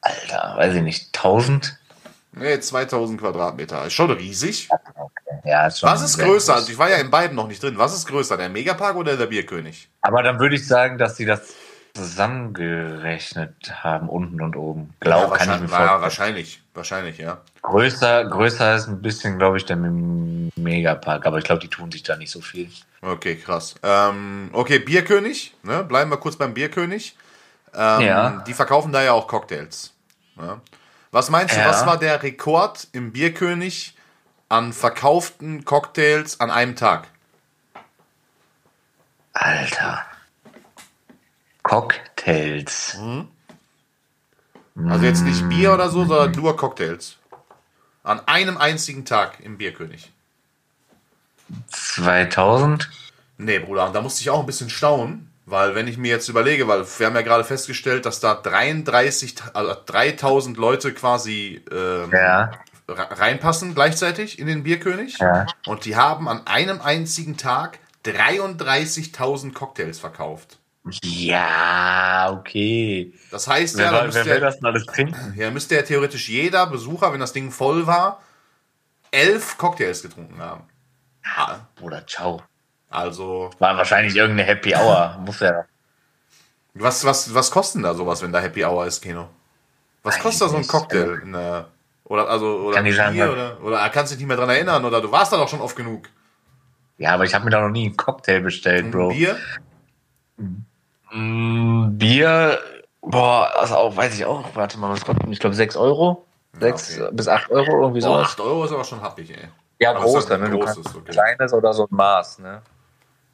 Alter, 0.00 0.54
weiß 0.56 0.74
ich 0.74 0.82
nicht, 0.82 1.16
1000? 1.16 1.78
Nee, 2.32 2.60
2000 2.60 3.20
Quadratmeter. 3.20 3.86
Ist 3.86 3.94
schon 3.94 4.10
riesig. 4.10 4.68
Ja, 5.44 5.66
ist 5.66 5.80
schon 5.80 5.88
Was 5.88 6.02
ist 6.02 6.18
größer? 6.18 6.52
groß. 6.52 6.60
Also 6.60 6.72
ich 6.72 6.78
war 6.78 6.90
ja 6.90 6.96
in 6.96 7.10
beiden 7.10 7.34
noch 7.34 7.48
nicht 7.48 7.62
drin. 7.62 7.78
Was 7.78 7.94
ist 7.94 8.06
größer, 8.06 8.36
der 8.36 8.50
Megapark 8.50 8.96
oder 8.96 9.16
der 9.16 9.26
Bierkönig? 9.26 9.88
Aber 10.02 10.22
dann 10.22 10.38
würde 10.38 10.54
ich 10.56 10.66
sagen, 10.66 10.98
dass 10.98 11.16
sie 11.16 11.24
das 11.24 11.54
zusammengerechnet 11.94 13.54
haben, 13.82 14.08
unten 14.08 14.40
und 14.42 14.54
oben. 14.54 14.92
Glaub, 15.00 15.32
kann 15.34 15.48
ich 15.50 15.60
mir 15.60 15.70
wahrscheinlich, 15.70 15.70
ja, 15.70 15.76
vorstellen. 15.78 16.02
wahrscheinlich. 16.02 16.62
Wahrscheinlich, 16.74 17.18
ja. 17.18 17.38
Größer, 17.62 18.24
größer 18.26 18.76
ist 18.76 18.86
ein 18.88 19.00
bisschen, 19.00 19.38
glaube 19.38 19.56
ich, 19.56 19.64
der 19.64 19.76
Megapark, 19.76 21.24
aber 21.26 21.38
ich 21.38 21.44
glaube, 21.44 21.62
die 21.62 21.68
tun 21.68 21.90
sich 21.90 22.02
da 22.02 22.16
nicht 22.16 22.30
so 22.30 22.42
viel. 22.42 22.70
Okay, 23.00 23.36
krass. 23.36 23.76
Ähm, 23.82 24.50
okay, 24.52 24.78
Bierkönig. 24.78 25.54
Ne? 25.62 25.84
Bleiben 25.84 26.10
wir 26.10 26.18
kurz 26.18 26.36
beim 26.36 26.52
Bierkönig. 26.52 27.16
Ähm, 27.76 28.00
Ja. 28.00 28.30
Die 28.46 28.54
verkaufen 28.54 28.92
da 28.92 29.02
ja 29.02 29.12
auch 29.12 29.28
Cocktails. 29.28 29.92
Ne? 30.36 30.60
Was 31.10 31.30
meinst 31.30 31.54
du, 31.54 31.60
Ja. 31.60 31.68
was 31.68 31.86
war 31.86 31.98
der 31.98 32.22
Rekord 32.22 32.88
im 32.92 33.12
Bierkönig 33.12 33.96
an 34.48 34.72
verkauften 34.72 35.64
Cocktails 35.64 36.40
an 36.40 36.50
einem 36.50 36.76
Tag? 36.76 37.08
Alter. 39.32 40.04
Cocktails. 41.62 42.96
Also 44.88 45.04
jetzt 45.04 45.22
nicht 45.24 45.48
Bier 45.48 45.72
oder 45.74 45.88
so, 45.88 46.04
sondern 46.04 46.32
nur 46.32 46.56
Cocktails. 46.56 47.16
An 48.02 48.20
einem 48.26 48.56
einzigen 48.56 49.04
Tag 49.04 49.40
im 49.40 49.58
Bierkönig. 49.58 50.12
2000? 51.68 52.88
Nee, 53.38 53.58
Bruder, 53.58 53.90
da 53.90 54.00
musste 54.00 54.20
ich 54.22 54.30
auch 54.30 54.40
ein 54.40 54.46
bisschen 54.46 54.70
staunen, 54.70 55.30
weil 55.46 55.74
wenn 55.74 55.86
ich 55.88 55.96
mir 55.96 56.10
jetzt 56.10 56.28
überlege, 56.28 56.68
weil 56.68 56.84
wir 56.98 57.06
haben 57.06 57.14
ja 57.14 57.22
gerade 57.22 57.44
festgestellt, 57.44 58.04
dass 58.04 58.20
da 58.20 58.34
33, 58.34 59.36
also 59.54 59.74
3000 59.86 60.56
Leute 60.56 60.92
quasi 60.92 61.64
ähm, 61.72 62.10
Ja. 62.12 62.50
re- 62.88 63.08
reinpassen 63.18 63.74
gleichzeitig 63.74 64.38
in 64.38 64.46
den 64.48 64.62
Bierkönig. 64.64 65.18
Ja. 65.18 65.46
Und 65.66 65.84
die 65.84 65.96
haben 65.96 66.28
an 66.28 66.46
einem 66.46 66.80
einzigen 66.80 67.36
Tag 67.36 67.78
33.000 68.04 69.52
Cocktails 69.54 69.98
verkauft. 69.98 70.58
Ja, 71.02 72.30
okay. 72.38 73.12
Das 73.32 73.48
heißt 73.48 73.76
Wer, 73.78 73.86
ja, 73.86 73.90
da 73.90 73.98
wer 73.98 74.06
müsste, 74.06 74.24
will 74.26 74.32
ja, 74.34 74.38
das 74.40 74.56
denn 74.58 74.66
alles 74.66 74.86
trinken? 74.86 75.34
ja, 75.36 75.50
müsste 75.50 75.74
ja 75.74 75.82
theoretisch 75.82 76.28
jeder 76.28 76.66
Besucher, 76.68 77.12
wenn 77.12 77.18
das 77.20 77.32
Ding 77.32 77.50
voll 77.50 77.86
war, 77.88 78.22
elf 79.10 79.58
Cocktails 79.58 80.02
getrunken 80.02 80.38
haben. 80.40 80.62
Ah, 81.24 81.58
Oder 81.80 82.06
ciao. 82.06 82.42
Also, 82.90 83.50
War 83.58 83.76
wahrscheinlich 83.76 84.14
irgendeine 84.14 84.48
Happy 84.48 84.74
Hour. 84.74 85.18
Muss 85.24 85.40
ja. 85.40 85.64
was, 86.74 87.04
was, 87.04 87.34
was 87.34 87.50
kostet 87.50 87.76
denn 87.76 87.82
da 87.82 87.94
sowas, 87.94 88.22
wenn 88.22 88.32
da 88.32 88.40
Happy 88.40 88.64
Hour 88.64 88.86
ist, 88.86 89.02
Kino? 89.02 89.28
Was 90.02 90.18
kostet 90.18 90.42
da 90.42 90.48
so 90.50 90.56
ein. 90.56 90.66
Cocktail? 90.66 91.20
In 91.22 91.32
der, 91.32 91.66
oder, 92.04 92.28
also, 92.28 92.46
oder, 92.46 92.76
Kann 92.76 92.86
ich 92.86 92.94
sagen, 92.94 93.14
Bier, 93.14 93.32
oder, 93.32 93.58
oder 93.62 93.88
kannst 93.90 94.12
dich 94.12 94.18
nicht 94.18 94.28
mehr 94.28 94.36
dran 94.36 94.48
erinnern, 94.48 94.84
oder 94.84 95.00
du 95.00 95.10
warst 95.10 95.32
da 95.32 95.36
doch 95.36 95.48
schon 95.48 95.60
oft 95.60 95.74
genug. 95.74 96.08
Ja, 96.98 97.14
aber 97.14 97.24
ich 97.24 97.34
habe 97.34 97.44
mir 97.44 97.50
da 97.50 97.60
noch 97.60 97.70
nie 97.70 97.86
einen 97.86 97.96
Cocktail 97.96 98.40
bestellt, 98.40 98.90
Bro. 98.92 99.08
Bier? 99.08 99.36
Mm, 101.12 101.98
Bier, 101.98 102.58
boah, 103.02 103.50
also 103.56 103.74
auch, 103.74 103.96
weiß 103.96 104.14
ich 104.14 104.24
auch, 104.24 104.44
warte 104.54 104.78
mal, 104.78 104.90
was 104.90 105.04
kostet, 105.04 105.26
ich 105.28 105.40
glaube 105.40 105.56
6 105.56 105.76
Euro? 105.76 106.24
6 106.60 107.00
okay. 107.00 107.08
bis 107.12 107.28
8 107.28 107.50
Euro, 107.50 107.82
irgendwie 107.82 108.00
sowas. 108.00 108.28
8 108.28 108.40
Euro 108.40 108.64
ist 108.64 108.72
aber 108.72 108.84
schon 108.84 109.02
happig, 109.02 109.30
ey. 109.30 109.48
Ja, 109.78 109.90
Aber 109.90 110.00
es 110.00 110.06
ist 110.06 110.12
großer, 110.12 110.30
halt 110.30 110.42
ne? 110.42 110.50
Du 110.50 110.58
kannst 110.58 110.78
okay. 110.78 110.98
ein 110.98 111.04
kleines 111.04 111.52
oder 111.52 111.72
so 111.72 111.84
ein 111.84 111.88
Maß, 111.90 112.38
ne? 112.38 112.62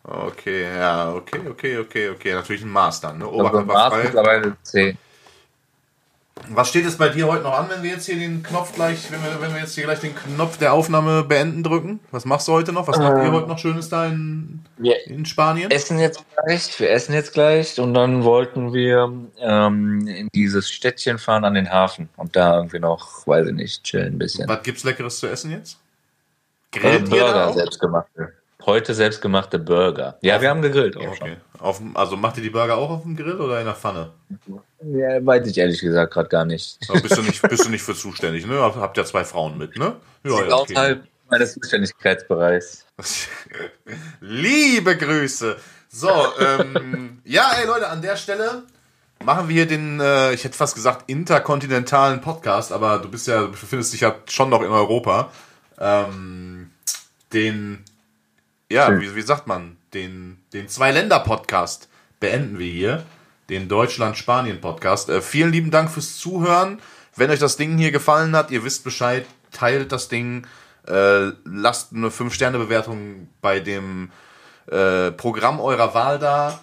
Okay, 0.05 0.65
ja, 0.77 1.13
okay, 1.13 1.41
okay, 1.49 1.79
okay, 1.79 2.09
okay. 2.11 2.33
Natürlich 2.35 2.63
ein 2.63 2.71
Maß 2.71 3.01
dann, 3.01 3.19
ne? 3.19 3.25
Also 3.25 3.37
Oberkörperfrei. 3.39 4.03
mittlerweile 4.05 4.57
10. 4.63 4.99
Was 6.49 6.71
steht 6.71 6.85
jetzt 6.85 6.99
bei 6.99 7.09
dir 7.09 7.29
heute 7.29 7.45
noch 7.45 7.57
an, 7.57 7.69
wenn 7.71 7.85
wir 7.85 7.91
jetzt 7.91 8.07
hier 8.07 8.17
den 8.17 8.43
Knopf 8.43 8.75
gleich, 8.75 9.13
wenn 9.13 9.23
wir, 9.23 9.41
wenn 9.41 9.55
wir 9.55 9.61
jetzt 9.61 9.75
hier 9.77 9.85
gleich 9.85 10.01
den 10.01 10.13
Knopf 10.15 10.57
der 10.57 10.73
Aufnahme 10.73 11.23
beenden 11.23 11.63
drücken? 11.63 12.01
Was 12.11 12.25
machst 12.25 12.49
du 12.49 12.53
heute 12.53 12.73
noch? 12.73 12.89
Was 12.89 12.99
macht 12.99 13.19
ihr 13.19 13.25
Ähm. 13.25 13.33
heute 13.33 13.47
noch 13.49 13.59
Schönes 13.61 13.89
da 13.91 14.07
in, 14.07 14.65
Wir 14.77 15.07
in 15.07 15.25
Spanien? 15.25 15.71
essen 15.71 16.01
jetzt 16.01 16.25
gleich, 16.35 16.81
wir 16.81 16.91
essen 16.91 17.13
jetzt 17.15 17.33
gleich 17.33 17.79
und 17.79 17.95
dann 17.95 18.25
wollten 18.25 18.73
wir 18.73 19.13
ähm, 19.39 20.07
in 20.09 20.29
dieses 20.35 20.69
Städtchen 20.69 21.19
fahren 21.19 21.45
an 21.45 21.55
den 21.55 21.71
Hafen 21.71 22.09
und 22.17 22.35
da 22.35 22.57
irgendwie 22.57 22.81
noch, 22.81 23.25
weiß 23.27 23.47
ich 23.49 23.55
nicht, 23.55 23.85
chillen 23.85 24.15
ein 24.15 24.19
bisschen. 24.19 24.49
Was 24.49 24.63
gibt's 24.65 24.83
Leckeres 24.83 25.21
zu 25.21 25.29
essen 25.29 25.53
jetzt? 25.53 25.79
Äh, 26.75 26.81
Grillt 26.81 27.03
ihr 27.03 27.21
da 27.21 27.25
Burger 27.27 27.47
auch? 27.51 27.55
selbstgemachte. 27.55 28.33
Heute 28.65 28.95
selbstgemachte 28.95 29.59
Burger. 29.59 30.19
Ja, 30.21 30.41
wir 30.41 30.51
haben 30.51 30.63
gegrillt 30.63 30.97
auch 30.97 31.03
Okay. 31.03 31.37
Auf, 31.59 31.81
also 31.95 32.17
macht 32.17 32.37
ihr 32.37 32.43
die 32.43 32.51
Burger 32.51 32.77
auch 32.77 32.91
auf 32.91 33.03
dem 33.03 33.17
Grill 33.17 33.41
oder 33.41 33.61
in 33.61 33.67
der 33.67 33.75
Pfanne? 33.75 34.11
Ja, 34.85 35.25
weiß 35.25 35.47
ich 35.47 35.59
ehrlich 35.59 35.81
gesagt 35.81 36.13
gerade 36.13 36.29
gar 36.29 36.45
nicht. 36.45 36.79
Bist 37.03 37.17
du 37.17 37.23
nicht, 37.23 37.43
bist 37.43 37.65
du 37.65 37.71
nicht 37.71 37.83
für 37.83 37.95
zuständig, 37.95 38.47
ne? 38.47 38.59
Habt 38.61 38.97
ja 38.97 39.05
zwei 39.05 39.25
Frauen 39.25 39.59
mit, 39.59 39.77
ne? 39.77 39.97
Ja, 40.25 40.31
ja, 40.31 40.37
okay. 40.37 40.53
Außerhalb 40.53 41.05
meines 41.31 41.55
Zuständigkeitsbereichs. 41.55 42.87
Liebe 44.21 44.97
Grüße. 44.97 45.57
So, 45.89 46.11
ähm, 46.41 47.21
ja, 47.25 47.53
ey 47.61 47.67
Leute, 47.67 47.89
an 47.89 48.03
der 48.03 48.17
Stelle 48.17 48.65
machen 49.25 49.49
wir 49.49 49.55
hier 49.55 49.67
den, 49.67 50.01
äh, 50.01 50.33
ich 50.33 50.45
hätte 50.45 50.57
fast 50.57 50.75
gesagt, 50.75 51.09
interkontinentalen 51.09 52.21
Podcast, 52.21 52.73
aber 52.73 52.99
du 52.99 53.11
bist 53.11 53.27
ja, 53.27 53.43
du 53.43 53.51
befindest 53.51 53.93
dich 53.93 54.01
ja 54.01 54.17
schon 54.29 54.51
noch 54.51 54.63
in 54.63 54.71
Europa. 54.71 55.31
Ähm, 55.79 56.71
den, 57.33 57.85
ja, 58.73 59.01
wie, 59.01 59.15
wie 59.15 59.23
sagt 59.23 59.47
man, 59.47 59.77
den, 59.93 60.39
den 60.53 60.69
Zwei-Länder-Podcast 60.69 61.89
beenden 62.21 62.59
wir 62.59 62.71
hier. 62.71 63.05
Den 63.51 63.69
Deutschland-Spanien-Podcast. 63.69 65.11
Äh, 65.11 65.21
vielen 65.21 65.53
lieben 65.53 65.71
Dank 65.71 65.91
fürs 65.91 66.17
Zuhören. 66.17 66.81
Wenn 67.15 67.31
euch 67.31 67.39
das 67.39 67.57
Ding 67.59 67.77
hier 67.77 67.93
gefallen 67.93 68.35
hat, 68.35 68.51
ihr 68.51 68.65
wisst 68.65 68.85
Bescheid, 68.85 69.27
teilt 69.51 69.93
das 69.93 70.09
Ding, 70.09 70.47
äh, 70.89 71.33
lasst 71.45 71.93
eine 71.93 72.09
5-Sterne-Bewertung 72.09 73.29
bei 73.43 73.61
dem 73.61 74.11
äh, 74.67 75.11
Programm 75.11 75.61
eurer 75.61 75.93
Wahl 75.93 76.19
da. 76.19 76.61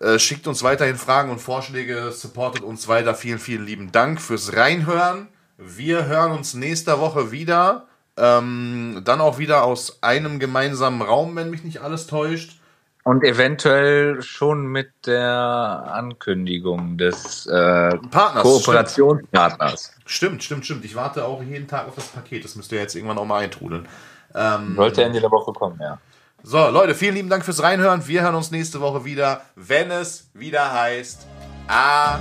Äh, 0.00 0.20
schickt 0.20 0.46
uns 0.46 0.62
weiterhin 0.62 0.96
Fragen 0.96 1.30
und 1.30 1.40
Vorschläge, 1.40 2.12
supportet 2.12 2.62
uns 2.62 2.86
weiter. 2.86 3.14
Vielen, 3.16 3.40
vielen 3.40 3.66
lieben 3.66 3.90
Dank 3.90 4.20
fürs 4.20 4.54
Reinhören. 4.54 5.26
Wir 5.58 6.06
hören 6.06 6.30
uns 6.30 6.54
nächste 6.54 7.00
Woche 7.00 7.32
wieder. 7.32 7.88
Ähm, 8.20 9.00
dann 9.04 9.20
auch 9.20 9.38
wieder 9.38 9.64
aus 9.64 10.02
einem 10.02 10.38
gemeinsamen 10.38 11.00
Raum, 11.00 11.34
wenn 11.36 11.50
mich 11.50 11.64
nicht 11.64 11.80
alles 11.80 12.06
täuscht. 12.06 12.60
Und 13.02 13.24
eventuell 13.24 14.20
schon 14.20 14.66
mit 14.66 14.90
der 15.06 15.26
Ankündigung 15.26 16.98
des 16.98 17.46
äh, 17.46 17.96
Partners. 18.10 18.42
Kooperationspartners. 18.42 19.94
Stimmt, 20.04 20.44
stimmt, 20.44 20.66
stimmt. 20.66 20.84
Ich 20.84 20.94
warte 20.94 21.24
auch 21.24 21.42
jeden 21.42 21.66
Tag 21.66 21.88
auf 21.88 21.94
das 21.94 22.08
Paket. 22.08 22.44
Das 22.44 22.56
müsst 22.56 22.70
ihr 22.72 22.78
jetzt 22.78 22.94
irgendwann 22.94 23.16
auch 23.16 23.24
mal 23.24 23.38
eintrudeln. 23.38 23.88
Ähm, 24.34 24.74
Sollte 24.76 25.02
Ende 25.02 25.20
der 25.20 25.30
Woche 25.30 25.52
kommen, 25.52 25.78
ja. 25.80 25.98
so, 26.42 26.68
Leute, 26.68 26.94
vielen 26.94 27.14
lieben 27.14 27.30
Dank 27.30 27.44
fürs 27.44 27.62
Reinhören. 27.62 28.06
Wir 28.06 28.22
hören 28.22 28.34
uns 28.34 28.50
nächste 28.50 28.80
Woche 28.80 29.04
wieder, 29.04 29.40
wenn 29.56 29.90
es 29.90 30.28
wieder 30.34 30.72
heißt. 30.72 31.26
A. 31.68 32.18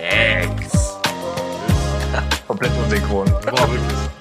Ex 0.00 0.83
komplett 2.54 2.72
unsynchron. 2.78 3.26
War 3.26 3.68
wirklich. 3.72 4.14